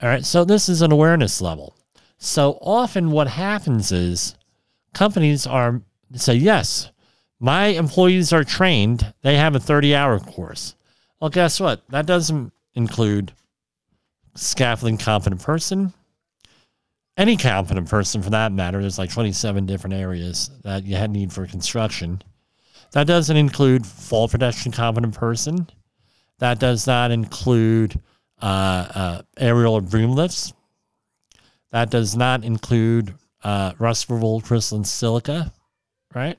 All 0.00 0.08
right, 0.08 0.24
so 0.24 0.44
this 0.44 0.68
is 0.68 0.80
an 0.80 0.92
awareness 0.92 1.42
level. 1.42 1.74
So 2.16 2.58
often 2.62 3.10
what 3.10 3.28
happens 3.28 3.92
is 3.92 4.34
companies 4.94 5.46
are 5.46 5.82
say, 6.14 6.34
yes, 6.34 6.90
my 7.40 7.66
employees 7.66 8.32
are 8.32 8.44
trained, 8.44 9.12
they 9.22 9.36
have 9.36 9.54
a 9.54 9.60
30 9.60 9.94
hour 9.94 10.18
course. 10.18 10.74
Well, 11.20 11.30
guess 11.30 11.60
what? 11.60 11.82
That 11.88 12.06
doesn't 12.06 12.52
include 12.74 13.32
scaffolding 14.34 14.98
competent 14.98 15.42
person, 15.42 15.92
any 17.16 17.36
competent 17.36 17.88
person 17.88 18.22
for 18.22 18.30
that 18.30 18.52
matter. 18.52 18.80
There's 18.80 18.98
like 18.98 19.10
27 19.10 19.66
different 19.66 19.94
areas 19.94 20.50
that 20.62 20.84
you 20.84 21.08
need 21.08 21.32
for 21.32 21.46
construction. 21.46 22.22
That 22.92 23.06
doesn't 23.06 23.36
include 23.36 23.86
fall 23.86 24.28
protection 24.28 24.72
competent 24.72 25.14
person. 25.14 25.68
That 26.38 26.58
does 26.58 26.86
not 26.86 27.10
include 27.10 28.00
uh, 28.40 28.44
uh, 28.94 29.22
aerial 29.36 29.74
or 29.74 29.80
boom 29.80 30.12
lifts. 30.12 30.52
That 31.72 31.90
does 31.90 32.16
not 32.16 32.44
include 32.44 33.14
uh, 33.42 33.72
respirable 33.78 34.40
crystalline 34.40 34.84
silica, 34.84 35.52
right? 36.14 36.38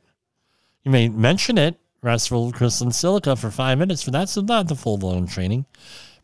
You 0.89 0.93
may 0.93 1.07
mention 1.07 1.59
it, 1.59 1.79
respirable 2.01 2.51
crystalline 2.51 2.91
silica, 2.91 3.35
for 3.35 3.51
five 3.51 3.77
minutes, 3.77 4.05
but 4.05 4.11
that's 4.11 4.35
not 4.35 4.67
the 4.67 4.73
full 4.73 4.97
blown 4.97 5.27
training. 5.27 5.67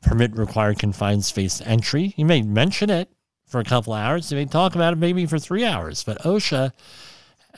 Permit 0.01 0.35
required 0.35 0.79
confined 0.79 1.23
space 1.23 1.61
entry. 1.61 2.15
You 2.17 2.25
may 2.25 2.41
mention 2.41 2.89
it 2.89 3.11
for 3.45 3.59
a 3.59 3.63
couple 3.63 3.93
hours. 3.93 4.31
You 4.31 4.39
may 4.39 4.45
talk 4.45 4.73
about 4.73 4.93
it 4.93 4.95
maybe 4.95 5.27
for 5.27 5.37
three 5.37 5.63
hours. 5.63 6.03
But 6.03 6.17
OSHA, 6.23 6.71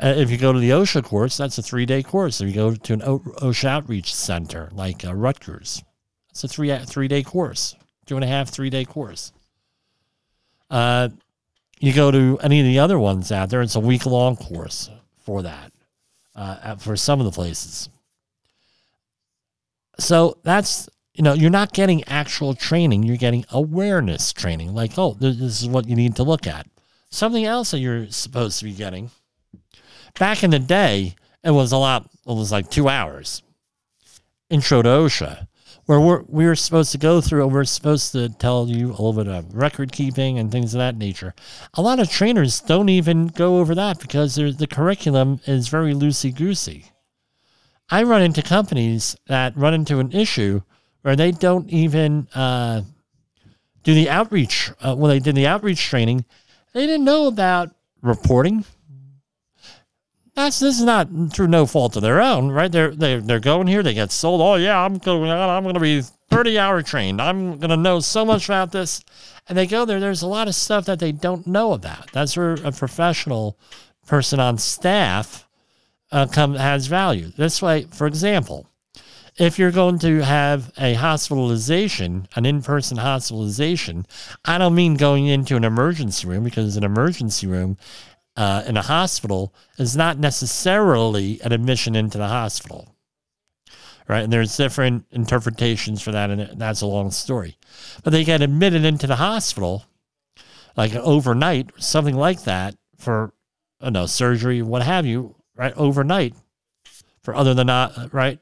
uh, 0.04 0.14
if 0.18 0.30
you 0.30 0.38
go 0.38 0.52
to 0.52 0.60
the 0.60 0.72
OSHA 0.72 1.06
course, 1.06 1.38
that's 1.38 1.58
a 1.58 1.64
three 1.64 1.86
day 1.86 2.04
course. 2.04 2.42
If 2.42 2.50
you 2.50 2.54
go 2.54 2.76
to 2.76 2.94
an 2.94 3.02
o- 3.04 3.20
OSHA 3.20 3.70
outreach 3.70 4.14
center 4.14 4.68
like 4.74 5.06
uh, 5.06 5.16
Rutgers, 5.16 5.82
it's 6.32 6.44
a 6.44 6.50
three 6.50 6.78
three 6.80 7.08
day 7.08 7.24
course, 7.24 7.74
two 8.06 8.16
and 8.16 8.24
a 8.26 8.28
half, 8.28 8.50
three 8.50 8.70
day 8.70 8.84
course. 8.84 9.32
Uh, 10.70 11.08
you 11.80 11.94
go 11.94 12.12
to 12.12 12.38
any 12.44 12.60
of 12.60 12.66
the 12.66 12.80
other 12.80 13.00
ones 13.00 13.32
out 13.32 13.50
there, 13.50 13.62
it's 13.62 13.76
a 13.76 13.80
week 13.80 14.06
long 14.06 14.36
course 14.36 14.90
for 15.24 15.44
that, 15.44 15.72
uh, 16.38 16.76
for 16.76 16.96
some 16.96 17.20
of 17.20 17.26
the 17.26 17.32
places. 17.32 17.90
So 20.00 20.38
that's, 20.44 20.88
you 21.14 21.24
know, 21.24 21.34
you're 21.34 21.50
not 21.50 21.74
getting 21.74 22.04
actual 22.06 22.54
training, 22.54 23.04
you're 23.04 23.18
getting 23.18 23.46
awareness 23.52 24.32
training. 24.32 24.74
Like, 24.74 24.98
oh, 24.98 25.16
this 25.20 25.40
is 25.40 25.68
what 25.68 25.88
you 25.88 25.96
need 25.96 26.16
to 26.18 26.24
look 26.24 26.46
at. 26.46 26.68
Something 27.10 27.46
else 27.46 27.72
that 27.72 27.80
you're 27.80 28.08
supposed 28.12 28.60
to 28.60 28.66
be 28.66 28.74
getting. 28.74 29.10
Back 30.20 30.44
in 30.44 30.52
the 30.52 30.60
day, 30.60 31.16
it 31.44 31.52
was 31.52 31.72
a 31.72 31.78
lot, 31.78 32.10
it 32.28 32.34
was 32.34 32.52
like 32.52 32.70
two 32.70 32.88
hours. 32.88 33.42
Intro 34.50 34.82
to 34.82 34.90
OSHA 34.90 35.48
where 35.88 36.02
we're, 36.02 36.22
we 36.28 36.46
were 36.46 36.56
supposed 36.56 36.92
to 36.92 36.98
go 36.98 37.22
through 37.22 37.44
and 37.44 37.54
we're 37.54 37.64
supposed 37.64 38.12
to 38.12 38.30
tell 38.30 38.68
you 38.68 38.90
a 38.90 38.92
little 38.92 39.14
bit 39.14 39.28
of 39.28 39.56
record 39.56 39.92
keeping 39.92 40.38
and 40.38 40.52
things 40.52 40.74
of 40.74 40.80
that 40.80 40.98
nature. 40.98 41.34
A 41.74 41.82
lot 41.82 42.00
of 42.00 42.10
trainers 42.10 42.60
don't 42.60 42.90
even 42.90 43.28
go 43.28 43.60
over 43.60 43.74
that 43.74 44.00
because 44.00 44.36
the 44.36 44.68
curriculum 44.70 45.40
is 45.46 45.70
very 45.70 45.94
loosey 45.94 46.36
goosey. 46.36 46.92
I 47.90 48.04
run 48.04 48.22
into 48.22 48.42
companies 48.42 49.16
that 49.28 49.56
run 49.56 49.74
into 49.74 50.00
an 50.00 50.12
issue 50.12 50.62
where 51.04 51.16
they 51.16 51.32
don't 51.32 51.70
even 51.70 52.28
uh, 52.36 52.82
do 53.84 53.94
the 53.94 54.10
outreach. 54.10 54.72
Uh, 54.82 54.94
when 54.94 55.10
they 55.10 55.20
did 55.20 55.36
the 55.36 55.48
outreach 55.48 55.86
training, 55.86 56.26
they 56.74 56.86
didn't 56.86 57.06
know 57.06 57.28
about 57.28 57.74
reporting, 58.02 58.66
that's 60.38 60.60
this 60.60 60.78
is 60.78 60.86
not 60.86 61.10
through 61.34 61.48
no 61.48 61.66
fault 61.66 61.96
of 61.96 62.04
their 62.04 62.22
own, 62.22 62.50
right? 62.50 62.72
They're 62.72 62.92
they 62.92 63.18
they're 63.18 63.40
going 63.40 63.66
here, 63.66 63.82
they 63.82 63.96
get 63.96 64.12
sold. 64.12 64.40
Oh 64.40 64.54
yeah, 64.54 64.80
I'm 64.80 65.00
going. 65.00 65.32
I'm 65.32 65.64
going 65.64 65.74
to 65.74 65.80
be 65.80 66.02
30 66.30 66.60
hour 66.60 66.84
trained. 66.84 67.20
I'm 67.20 67.58
going 67.58 67.72
to 67.72 67.78
know 67.78 68.00
so 68.00 68.24
much 68.24 68.48
about 68.48 68.72
this, 68.72 69.04
and 69.50 69.58
they 69.58 69.66
go 69.66 69.84
there. 69.84 70.00
There's 70.00 70.22
a 70.22 70.28
lot 70.28 70.48
of 70.48 70.54
stuff 70.54 70.86
that 70.86 71.00
they 71.00 71.12
don't 71.12 71.48
know 71.48 71.74
about. 71.74 72.12
That's 72.12 72.38
where 72.38 72.54
a 72.54 72.72
professional 72.72 73.58
person 74.06 74.40
on 74.40 74.60
staff 74.60 75.48
uh, 76.12 76.28
come 76.32 76.54
has 76.54 76.86
value. 76.86 77.32
This 77.36 77.60
way, 77.60 77.88
for 77.92 78.06
example, 78.06 78.68
if 79.38 79.58
you're 79.58 79.72
going 79.72 79.98
to 80.00 80.20
have 80.20 80.72
a 80.78 80.94
hospitalization, 80.94 82.28
an 82.36 82.46
in 82.46 82.62
person 82.62 82.98
hospitalization, 82.98 84.06
I 84.46 84.60
don't 84.60 84.76
mean 84.76 84.96
going 84.96 85.26
into 85.26 85.56
an 85.56 85.64
emergency 85.64 86.28
room 86.28 86.44
because 86.44 86.78
an 86.78 86.84
emergency 86.84 87.48
room 87.48 87.78
uh, 88.38 88.64
in 88.68 88.78
a 88.78 88.84
hospital 88.84 89.54
is 89.78 89.98
not 89.98 90.20
necessarily 90.20 91.42
an 91.42 91.52
admission 91.52 91.96
into 91.96 92.18
the 92.18 92.28
hospital. 92.28 92.96
Right. 94.08 94.24
And 94.24 94.32
there's 94.32 94.56
different 94.56 95.06
interpretations 95.12 96.02
for 96.02 96.14
that. 96.14 96.30
And 96.30 96.58
that's 96.58 96.80
a 96.80 96.86
long 96.86 97.12
story. 97.12 97.58
But 98.04 98.12
they 98.12 98.24
get 98.24 98.42
admitted 98.42 98.86
into 98.86 99.06
the 99.06 99.18
hospital 99.18 99.84
like 100.78 100.96
overnight, 100.96 101.72
something 101.78 102.16
like 102.16 102.44
that 102.44 102.76
for, 102.98 103.34
you 103.84 103.92
know, 103.92 104.06
surgery, 104.06 104.62
what 104.62 104.84
have 104.84 105.06
you, 105.06 105.36
right? 105.56 105.74
Overnight 105.76 106.36
for 107.22 107.36
other 107.36 107.54
than 107.54 107.68
not, 107.68 108.14
right? 108.14 108.40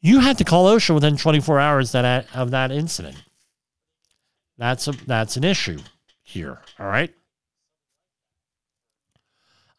You 0.00 0.20
had 0.20 0.36
to 0.38 0.44
call 0.44 0.66
OSHA 0.66 0.94
within 0.94 1.16
24 1.16 1.60
hours 1.60 1.92
that 1.92 2.26
of 2.34 2.50
that 2.50 2.70
incident. 2.70 3.22
That's 4.58 4.88
a 4.88 4.92
that's 5.06 5.36
an 5.36 5.44
issue 5.44 5.78
here. 6.22 6.60
All 6.78 6.86
right. 6.86 7.14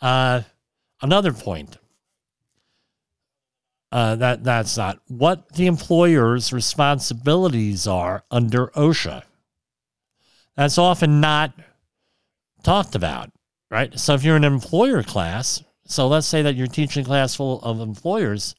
Uh, 0.02 0.42
another 1.02 1.34
point. 1.34 1.78
Uh, 3.92 4.16
that 4.16 4.44
that's 4.44 4.78
not 4.78 5.00
what 5.08 5.54
the 5.54 5.66
employer's 5.66 6.54
responsibilities 6.54 7.88
are 7.88 8.24
under 8.30 8.68
OSHA. 8.68 9.24
That's 10.56 10.78
often 10.78 11.20
not 11.20 11.54
talked 12.62 12.94
about, 12.94 13.32
right? 13.72 13.98
So 14.00 14.14
if 14.14 14.24
you're 14.24 14.36
an 14.36 14.44
employer 14.44 15.02
class, 15.02 15.64
so 15.86 16.08
let's 16.08 16.28
say 16.28 16.44
that 16.44 16.56
you're 16.56 16.68
teaching 16.68 17.04
a 17.04 17.06
class 17.06 17.34
full 17.34 17.62
of 17.62 17.80
employers, 17.80 18.54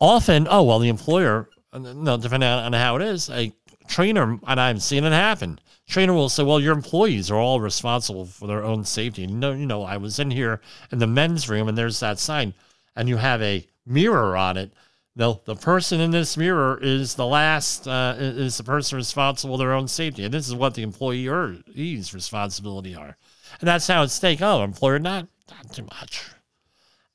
often, 0.00 0.48
oh 0.50 0.64
well, 0.64 0.80
the 0.80 0.88
employer, 0.88 1.48
no, 1.72 2.16
depending 2.16 2.48
on 2.48 2.72
how 2.72 2.96
it 2.96 3.02
is, 3.02 3.30
a 3.30 3.52
trainer, 3.86 4.36
and 4.48 4.60
I've 4.60 4.82
seen 4.82 5.04
it 5.04 5.12
happen 5.12 5.60
trainer 5.88 6.12
will 6.12 6.28
say, 6.28 6.42
"Well, 6.42 6.60
your 6.60 6.74
employees 6.74 7.30
are 7.30 7.36
all 7.38 7.60
responsible 7.60 8.26
for 8.26 8.46
their 8.46 8.64
own 8.64 8.84
safety." 8.84 9.22
You 9.22 9.28
know, 9.28 9.52
you 9.52 9.66
know, 9.66 9.84
I 9.84 9.96
was 9.96 10.18
in 10.18 10.30
here 10.30 10.60
in 10.90 10.98
the 10.98 11.06
men's 11.06 11.48
room, 11.48 11.68
and 11.68 11.76
there's 11.76 12.00
that 12.00 12.18
sign, 12.18 12.54
and 12.96 13.08
you 13.08 13.16
have 13.16 13.42
a 13.42 13.66
mirror 13.86 14.36
on 14.36 14.56
it. 14.56 14.72
The 15.14 15.34
the 15.44 15.56
person 15.56 16.00
in 16.00 16.10
this 16.10 16.36
mirror 16.36 16.78
is 16.80 17.14
the 17.14 17.26
last 17.26 17.86
uh, 17.86 18.14
is 18.18 18.56
the 18.56 18.64
person 18.64 18.96
responsible 18.96 19.54
for 19.54 19.58
their 19.58 19.74
own 19.74 19.88
safety, 19.88 20.24
and 20.24 20.32
this 20.32 20.48
is 20.48 20.54
what 20.54 20.74
the 20.74 20.82
employee's 20.82 22.14
responsibility 22.14 22.94
are, 22.94 23.16
and 23.60 23.68
that's 23.68 23.86
how 23.86 24.02
it's 24.02 24.18
taken. 24.18 24.44
Oh, 24.44 24.62
employer, 24.62 24.98
not 24.98 25.28
not 25.50 25.72
too 25.72 25.84
much, 26.00 26.30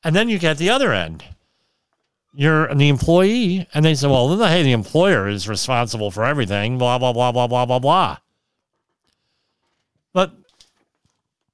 and 0.03 0.15
then 0.15 0.29
you 0.29 0.37
get 0.37 0.57
the 0.57 0.69
other 0.69 0.93
end 0.93 1.23
you're 2.37 2.73
the 2.75 2.87
employee, 2.87 3.67
and 3.73 3.83
they 3.83 3.95
say, 3.95 4.07
well, 4.07 4.37
hey, 4.47 4.61
the 4.61 4.71
employer 4.71 5.27
is 5.27 5.49
responsible 5.49 6.11
for 6.11 6.23
everything, 6.23 6.77
blah, 6.77 6.99
blah, 6.99 7.11
blah, 7.11 7.31
blah, 7.31 7.47
blah, 7.47 7.65
blah, 7.65 7.79
blah. 7.79 8.17
But 10.13 10.33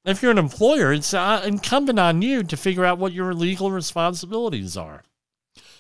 if 0.06 0.22
you're 0.22 0.32
an 0.32 0.38
employer, 0.38 0.92
it's 0.94 1.14
uh, 1.14 1.42
incumbent 1.46 2.00
on 2.00 2.22
you 2.22 2.44
to 2.44 2.58
figure 2.58 2.86
out 2.86 2.98
what 2.98 3.14
your 3.14 3.34
legal 3.34 3.72
responsibilities 3.72 4.76
are. 4.76 5.04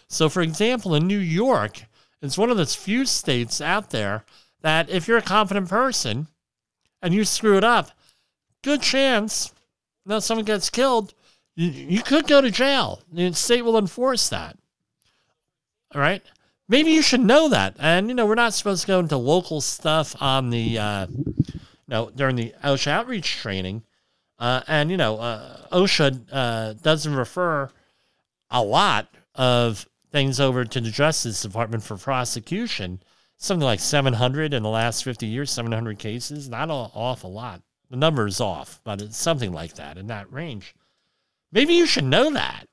So, 0.07 0.29
for 0.29 0.41
example, 0.41 0.95
in 0.95 1.07
New 1.07 1.19
York, 1.19 1.83
it's 2.21 2.37
one 2.37 2.49
of 2.49 2.57
those 2.57 2.75
few 2.75 3.05
states 3.05 3.59
out 3.59 3.89
there 3.89 4.23
that 4.61 4.89
if 4.89 5.07
you're 5.07 5.17
a 5.17 5.21
competent 5.21 5.69
person 5.69 6.27
and 7.01 7.13
you 7.13 7.25
screw 7.25 7.57
it 7.57 7.63
up, 7.63 7.91
good 8.61 8.81
chance 8.81 9.53
that 10.05 10.23
someone 10.23 10.45
gets 10.45 10.69
killed, 10.69 11.13
you, 11.55 11.69
you 11.69 12.01
could 12.01 12.27
go 12.27 12.41
to 12.41 12.51
jail. 12.51 13.01
The 13.11 13.33
state 13.33 13.63
will 13.63 13.77
enforce 13.77 14.29
that. 14.29 14.57
All 15.93 16.01
right. 16.01 16.23
Maybe 16.69 16.91
you 16.91 17.01
should 17.01 17.19
know 17.19 17.49
that. 17.49 17.75
And, 17.77 18.07
you 18.07 18.15
know, 18.15 18.25
we're 18.25 18.35
not 18.35 18.53
supposed 18.53 18.81
to 18.81 18.87
go 18.87 18.99
into 18.99 19.17
local 19.17 19.59
stuff 19.59 20.15
on 20.21 20.49
the, 20.49 20.79
uh, 20.79 21.07
know, 21.93 22.11
during 22.13 22.35
the 22.35 22.53
OSHA 22.63 22.91
outreach 22.91 23.37
training. 23.37 23.83
Uh, 24.39 24.61
and, 24.67 24.91
you 24.91 24.97
know, 24.97 25.17
uh, 25.17 25.67
OSHA 25.71 26.27
uh, 26.31 26.73
doesn't 26.73 27.15
refer 27.15 27.69
a 28.49 28.61
lot 28.61 29.07
of 29.35 29.87
things 30.11 30.39
over 30.39 30.65
to 30.65 30.81
the 30.81 30.91
Justice 30.91 31.41
Department 31.41 31.83
for 31.83 31.97
prosecution. 31.97 33.01
Something 33.37 33.65
like 33.65 33.79
700 33.79 34.53
in 34.53 34.63
the 34.63 34.69
last 34.69 35.03
50 35.03 35.25
years, 35.25 35.51
700 35.51 35.99
cases, 35.99 36.49
not 36.49 36.69
an 36.69 36.71
awful 36.93 37.31
lot. 37.31 37.61
The 37.89 37.97
number 37.97 38.27
is 38.27 38.39
off, 38.39 38.79
but 38.83 39.01
it's 39.01 39.17
something 39.17 39.51
like 39.51 39.75
that 39.75 39.97
in 39.97 40.07
that 40.07 40.31
range. 40.31 40.75
Maybe 41.51 41.73
you 41.73 41.85
should 41.85 42.05
know 42.05 42.31
that. 42.31 42.67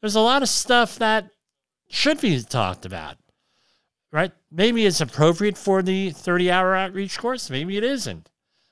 There's 0.00 0.16
a 0.16 0.20
lot 0.20 0.42
of 0.42 0.48
stuff 0.48 0.98
that 0.98 1.30
should 1.88 2.20
be 2.20 2.42
talked 2.42 2.84
about 2.84 3.16
right? 4.14 4.30
Maybe 4.52 4.86
it's 4.86 5.00
appropriate 5.00 5.58
for 5.58 5.82
the 5.82 6.10
30 6.10 6.48
hour 6.48 6.76
outreach 6.76 7.18
course, 7.18 7.50
maybe 7.50 7.76
it 7.76 7.82
isn't. 7.82 8.30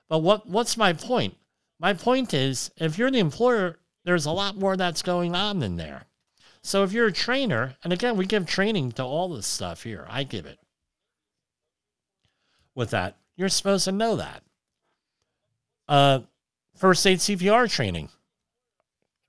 But 0.08 0.20
what, 0.20 0.48
what's 0.48 0.76
my 0.76 0.92
point? 0.92 1.34
My 1.82 1.94
point 1.94 2.32
is 2.32 2.70
if 2.76 2.96
you're 2.96 3.10
the 3.10 3.18
employer, 3.18 3.80
there's 4.04 4.24
a 4.24 4.30
lot 4.30 4.56
more 4.56 4.76
that's 4.76 5.02
going 5.02 5.34
on 5.34 5.64
in 5.64 5.76
there. 5.76 6.04
So 6.62 6.84
if 6.84 6.92
you're 6.92 7.08
a 7.08 7.12
trainer, 7.12 7.74
and 7.82 7.92
again, 7.92 8.16
we 8.16 8.24
give 8.24 8.46
training 8.46 8.92
to 8.92 9.02
all 9.02 9.28
this 9.28 9.48
stuff 9.48 9.82
here, 9.82 10.06
I 10.08 10.22
give 10.22 10.46
it. 10.46 10.60
With 12.76 12.90
that, 12.90 13.16
you're 13.36 13.48
supposed 13.48 13.84
to 13.86 13.92
know 13.92 14.14
that. 14.14 14.42
Uh, 15.88 16.20
first 16.76 17.04
aid 17.04 17.18
CPR 17.18 17.68
training. 17.68 18.08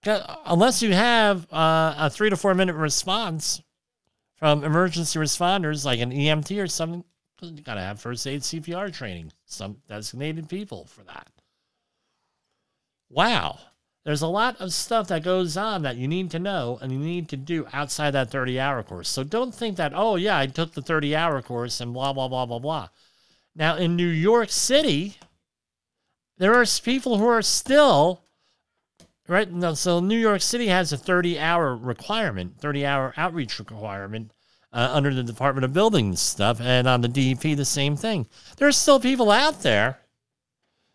Unless 0.06 0.84
you 0.84 0.94
have 0.94 1.52
uh, 1.52 1.96
a 1.98 2.10
three 2.12 2.30
to 2.30 2.38
four 2.38 2.54
minute 2.54 2.76
response, 2.76 3.64
from 4.36 4.64
emergency 4.64 5.18
responders 5.18 5.86
like 5.86 6.02
an 6.02 6.12
EMT 6.12 6.62
or 6.62 6.68
something. 6.68 7.04
You 7.42 7.62
got 7.62 7.76
to 7.76 7.82
have 7.82 8.00
first 8.00 8.28
aid 8.28 8.42
CPR 8.42 8.94
training, 8.94 9.32
some 9.46 9.78
designated 9.88 10.50
people 10.50 10.86
for 10.86 11.04
that. 11.06 11.33
Wow. 13.14 13.60
there's 14.06 14.22
a 14.22 14.28
lot 14.28 14.60
of 14.60 14.74
stuff 14.74 15.08
that 15.08 15.24
goes 15.24 15.56
on 15.56 15.84
that 15.84 15.96
you 15.96 16.08
need 16.08 16.32
to 16.32 16.40
know 16.40 16.78
and 16.82 16.92
you 16.92 17.00
need 17.00 17.30
to 17.30 17.38
do 17.38 17.68
outside 17.72 18.12
that 18.12 18.32
30 18.32 18.60
hour 18.60 18.84
course. 18.84 19.08
So 19.08 19.24
don't 19.24 19.54
think 19.54 19.78
that, 19.78 19.94
oh, 19.96 20.16
yeah, 20.16 20.38
I 20.38 20.48
took 20.48 20.74
the 20.74 20.82
30 20.82 21.16
hour 21.16 21.42
course 21.42 21.80
and 21.80 21.94
blah, 21.94 22.12
blah, 22.12 22.28
blah, 22.28 22.46
blah, 22.46 22.60
blah. 22.60 22.90
Now, 23.56 23.78
in 23.78 23.96
New 23.96 24.08
York 24.08 24.50
City, 24.50 25.18
there 26.38 26.56
are 26.56 26.66
people 26.84 27.18
who 27.18 27.28
are 27.28 27.42
still, 27.42 28.24
right? 29.28 29.50
No, 29.50 29.74
so 29.74 30.00
New 30.00 30.18
York 30.18 30.42
City 30.42 30.68
has 30.68 30.92
a 30.92 30.98
30 30.98 31.40
hour 31.40 31.76
requirement, 31.76 32.60
30 32.60 32.86
hour 32.86 33.14
outreach 33.16 33.60
requirement 33.60 34.32
uh, 34.74 34.90
under 34.92 35.14
the 35.14 35.24
Department 35.24 35.64
of 35.64 35.72
Buildings 35.72 36.20
stuff. 36.20 36.60
And 36.60 36.88
on 36.88 37.02
the 37.02 37.08
DEP, 37.08 37.56
the 37.56 37.64
same 37.64 37.96
thing. 37.96 38.28
There's 38.58 38.76
still 38.76 39.00
people 39.00 39.32
out 39.32 39.62
there 39.62 40.00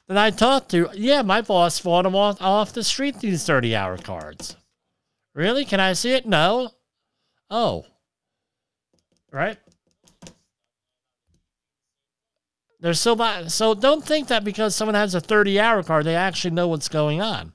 that 0.08 0.16
I 0.16 0.30
talked 0.30 0.70
to, 0.70 0.88
yeah, 0.94 1.22
my 1.22 1.42
boss 1.42 1.78
fought 1.78 2.02
them 2.02 2.16
off, 2.16 2.40
off 2.40 2.72
the 2.72 2.82
street, 2.82 3.20
these 3.20 3.44
30 3.44 3.76
hour 3.76 3.98
cards. 3.98 4.56
Really? 5.34 5.64
Can 5.64 5.80
I 5.80 5.92
see 5.92 6.12
it? 6.12 6.26
No. 6.26 6.70
Oh. 7.50 7.84
Right? 9.30 9.58
There's 12.80 13.00
so 13.00 13.14
much. 13.14 13.50
So 13.50 13.74
don't 13.74 14.04
think 14.04 14.28
that 14.28 14.44
because 14.44 14.74
someone 14.74 14.94
has 14.94 15.14
a 15.14 15.20
30 15.20 15.60
hour 15.60 15.82
card, 15.82 16.06
they 16.06 16.16
actually 16.16 16.52
know 16.52 16.68
what's 16.68 16.88
going 16.88 17.20
on. 17.20 17.52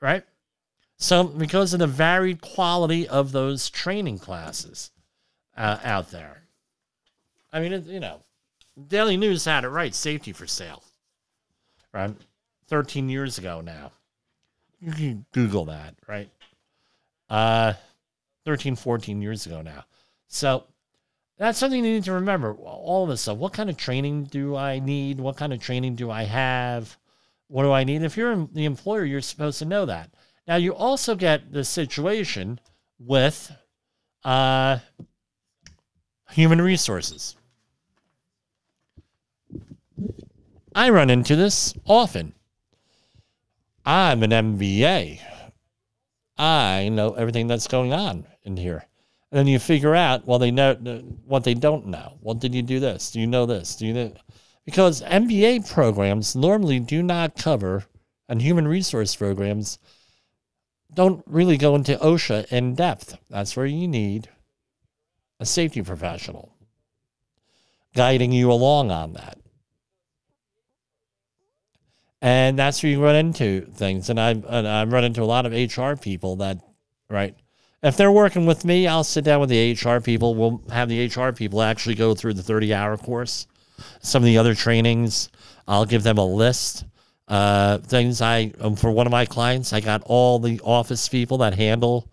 Right? 0.00 0.22
So, 0.96 1.24
because 1.24 1.72
of 1.72 1.80
the 1.80 1.86
varied 1.88 2.40
quality 2.40 3.08
of 3.08 3.32
those 3.32 3.68
training 3.68 4.20
classes 4.20 4.92
uh, 5.56 5.78
out 5.82 6.10
there. 6.12 6.44
I 7.52 7.60
mean, 7.60 7.72
it, 7.72 7.84
you 7.86 8.00
know, 8.00 8.20
Daily 8.86 9.16
News 9.16 9.44
had 9.44 9.64
it 9.64 9.68
right 9.68 9.94
safety 9.94 10.32
for 10.32 10.46
sale 10.46 10.84
right? 11.94 12.14
13 12.68 13.08
years 13.08 13.38
ago 13.38 13.62
now. 13.62 13.92
You 14.80 14.92
can 14.92 15.24
Google 15.32 15.66
that, 15.66 15.94
right? 16.06 16.28
Uh, 17.30 17.74
13, 18.44 18.76
14 18.76 19.22
years 19.22 19.46
ago 19.46 19.62
now. 19.62 19.84
So 20.28 20.64
that's 21.38 21.58
something 21.58 21.82
you 21.82 21.92
need 21.92 22.04
to 22.04 22.12
remember. 22.12 22.52
All 22.54 23.04
of 23.04 23.08
this 23.08 23.22
stuff. 23.22 23.38
What 23.38 23.52
kind 23.52 23.70
of 23.70 23.76
training 23.76 24.24
do 24.24 24.56
I 24.56 24.80
need? 24.80 25.20
What 25.20 25.36
kind 25.36 25.52
of 25.52 25.60
training 25.60 25.94
do 25.94 26.10
I 26.10 26.24
have? 26.24 26.96
What 27.48 27.62
do 27.62 27.72
I 27.72 27.84
need? 27.84 28.02
If 28.02 28.16
you're 28.16 28.48
the 28.52 28.64
employer, 28.64 29.04
you're 29.04 29.20
supposed 29.20 29.58
to 29.60 29.64
know 29.64 29.86
that. 29.86 30.10
Now, 30.46 30.56
you 30.56 30.74
also 30.74 31.14
get 31.14 31.52
the 31.52 31.64
situation 31.64 32.60
with 32.98 33.50
uh, 34.24 34.78
human 36.30 36.60
resources. 36.60 37.36
I 40.74 40.90
run 40.90 41.08
into 41.08 41.36
this 41.36 41.72
often. 41.86 42.34
I'm 43.86 44.22
an 44.22 44.30
MBA. 44.30 45.20
I 46.36 46.88
know 46.88 47.14
everything 47.14 47.46
that's 47.46 47.68
going 47.68 47.92
on 47.92 48.26
in 48.42 48.56
here. 48.56 48.84
And 49.30 49.38
then 49.38 49.46
you 49.46 49.58
figure 49.58 49.94
out, 49.94 50.26
well, 50.26 50.38
they 50.38 50.50
know 50.50 50.72
uh, 50.72 50.98
what 51.26 51.44
they 51.44 51.54
don't 51.54 51.86
know. 51.86 52.18
Well, 52.20 52.34
did 52.34 52.54
you 52.54 52.62
do 52.62 52.80
this? 52.80 53.12
Do 53.12 53.20
you 53.20 53.26
know 53.26 53.46
this? 53.46 53.76
Do 53.76 53.86
you 53.86 53.92
know? 53.92 54.14
Because 54.64 55.02
MBA 55.02 55.70
programs 55.70 56.34
normally 56.34 56.80
do 56.80 57.02
not 57.02 57.36
cover, 57.36 57.84
and 58.28 58.40
human 58.40 58.66
resource 58.66 59.14
programs 59.14 59.78
don't 60.92 61.22
really 61.26 61.56
go 61.56 61.74
into 61.74 61.96
OSHA 61.96 62.50
in 62.50 62.74
depth. 62.74 63.18
That's 63.28 63.56
where 63.56 63.66
you 63.66 63.86
need 63.86 64.28
a 65.38 65.46
safety 65.46 65.82
professional 65.82 66.56
guiding 67.94 68.32
you 68.32 68.50
along 68.50 68.90
on 68.90 69.12
that 69.12 69.38
and 72.24 72.58
that's 72.58 72.82
where 72.82 72.90
you 72.90 73.04
run 73.04 73.16
into 73.16 73.66
things. 73.74 74.08
And 74.08 74.18
I 74.18 74.30
and 74.30 74.66
I 74.66 74.84
run 74.86 75.04
into 75.04 75.22
a 75.22 75.26
lot 75.26 75.44
of 75.44 75.52
HR 75.52 75.94
people 75.94 76.36
that, 76.36 76.58
right? 77.10 77.36
If 77.82 77.98
they're 77.98 78.10
working 78.10 78.46
with 78.46 78.64
me, 78.64 78.86
I'll 78.86 79.04
sit 79.04 79.24
down 79.24 79.40
with 79.40 79.50
the 79.50 79.72
HR 79.72 80.00
people. 80.00 80.34
We'll 80.34 80.62
have 80.70 80.88
the 80.88 81.06
HR 81.06 81.32
people 81.32 81.60
actually 81.60 81.96
go 81.96 82.14
through 82.14 82.32
the 82.32 82.42
30 82.42 82.72
hour 82.72 82.96
course. 82.96 83.46
Some 84.00 84.22
of 84.22 84.24
the 84.24 84.38
other 84.38 84.54
trainings, 84.54 85.28
I'll 85.68 85.84
give 85.84 86.02
them 86.02 86.16
a 86.16 86.24
list. 86.24 86.86
Uh, 87.28 87.76
things 87.78 88.22
I, 88.22 88.52
um, 88.58 88.74
for 88.74 88.90
one 88.90 89.06
of 89.06 89.10
my 89.10 89.26
clients, 89.26 89.74
I 89.74 89.80
got 89.80 90.02
all 90.06 90.38
the 90.38 90.60
office 90.64 91.10
people 91.10 91.38
that 91.38 91.54
handle 91.54 92.08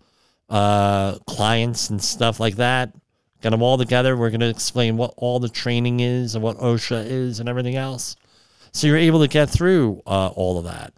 uh, 0.50 1.14
clients 1.26 1.88
and 1.88 2.02
stuff 2.02 2.38
like 2.38 2.56
that. 2.56 2.94
Get 3.40 3.50
them 3.50 3.62
all 3.62 3.78
together. 3.78 4.14
We're 4.14 4.28
going 4.28 4.40
to 4.40 4.50
explain 4.50 4.98
what 4.98 5.14
all 5.16 5.40
the 5.40 5.48
training 5.48 6.00
is 6.00 6.34
and 6.34 6.44
what 6.44 6.58
OSHA 6.58 7.06
is 7.06 7.40
and 7.40 7.48
everything 7.48 7.76
else. 7.76 8.16
So 8.72 8.86
you're 8.86 8.96
able 8.96 9.20
to 9.20 9.28
get 9.28 9.50
through 9.50 10.02
uh, 10.06 10.28
all 10.28 10.58
of 10.58 10.64
that. 10.64 10.92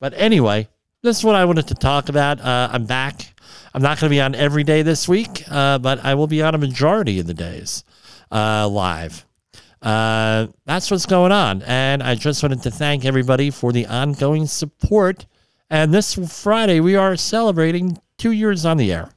But 0.00 0.14
anyway, 0.14 0.68
this 1.02 1.18
is 1.18 1.24
what 1.24 1.34
I 1.34 1.44
wanted 1.44 1.68
to 1.68 1.74
talk 1.74 2.08
about. 2.08 2.40
Uh, 2.40 2.68
I'm 2.72 2.86
back. 2.86 3.34
I'm 3.72 3.82
not 3.82 3.98
going 3.98 4.10
to 4.10 4.14
be 4.14 4.20
on 4.20 4.34
every 4.34 4.64
day 4.64 4.82
this 4.82 5.08
week, 5.08 5.44
uh, 5.50 5.78
but 5.78 6.04
I 6.04 6.14
will 6.14 6.26
be 6.26 6.42
on 6.42 6.54
a 6.54 6.58
majority 6.58 7.20
of 7.20 7.26
the 7.26 7.34
days 7.34 7.84
uh, 8.30 8.68
live. 8.68 9.24
Uh, 9.82 10.46
that's 10.64 10.90
what's 10.90 11.06
going 11.06 11.32
on. 11.32 11.62
And 11.62 12.02
I 12.02 12.14
just 12.14 12.42
wanted 12.42 12.62
to 12.62 12.70
thank 12.70 13.04
everybody 13.04 13.50
for 13.50 13.72
the 13.72 13.86
ongoing 13.86 14.46
support. 14.46 15.26
And 15.70 15.92
this 15.92 16.14
Friday, 16.42 16.80
we 16.80 16.96
are 16.96 17.16
celebrating 17.16 17.98
two 18.16 18.32
years 18.32 18.64
on 18.64 18.78
the 18.78 18.92
air. 18.92 19.10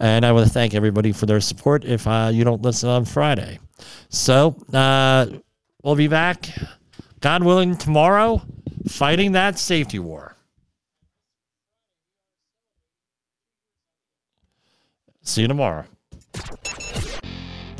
And 0.00 0.24
I 0.24 0.32
want 0.32 0.46
to 0.46 0.52
thank 0.52 0.74
everybody 0.74 1.12
for 1.12 1.26
their 1.26 1.40
support 1.40 1.84
if 1.84 2.06
uh, 2.06 2.30
you 2.32 2.42
don't 2.42 2.62
listen 2.62 2.88
on 2.88 3.04
Friday. 3.04 3.58
So, 4.08 4.56
We'll 5.82 5.96
be 5.96 6.06
back, 6.06 6.48
God 7.20 7.42
willing, 7.42 7.76
tomorrow, 7.76 8.42
fighting 8.86 9.32
that 9.32 9.58
safety 9.58 9.98
war. 9.98 10.36
See 15.22 15.42
you 15.42 15.48
tomorrow. 15.48 15.84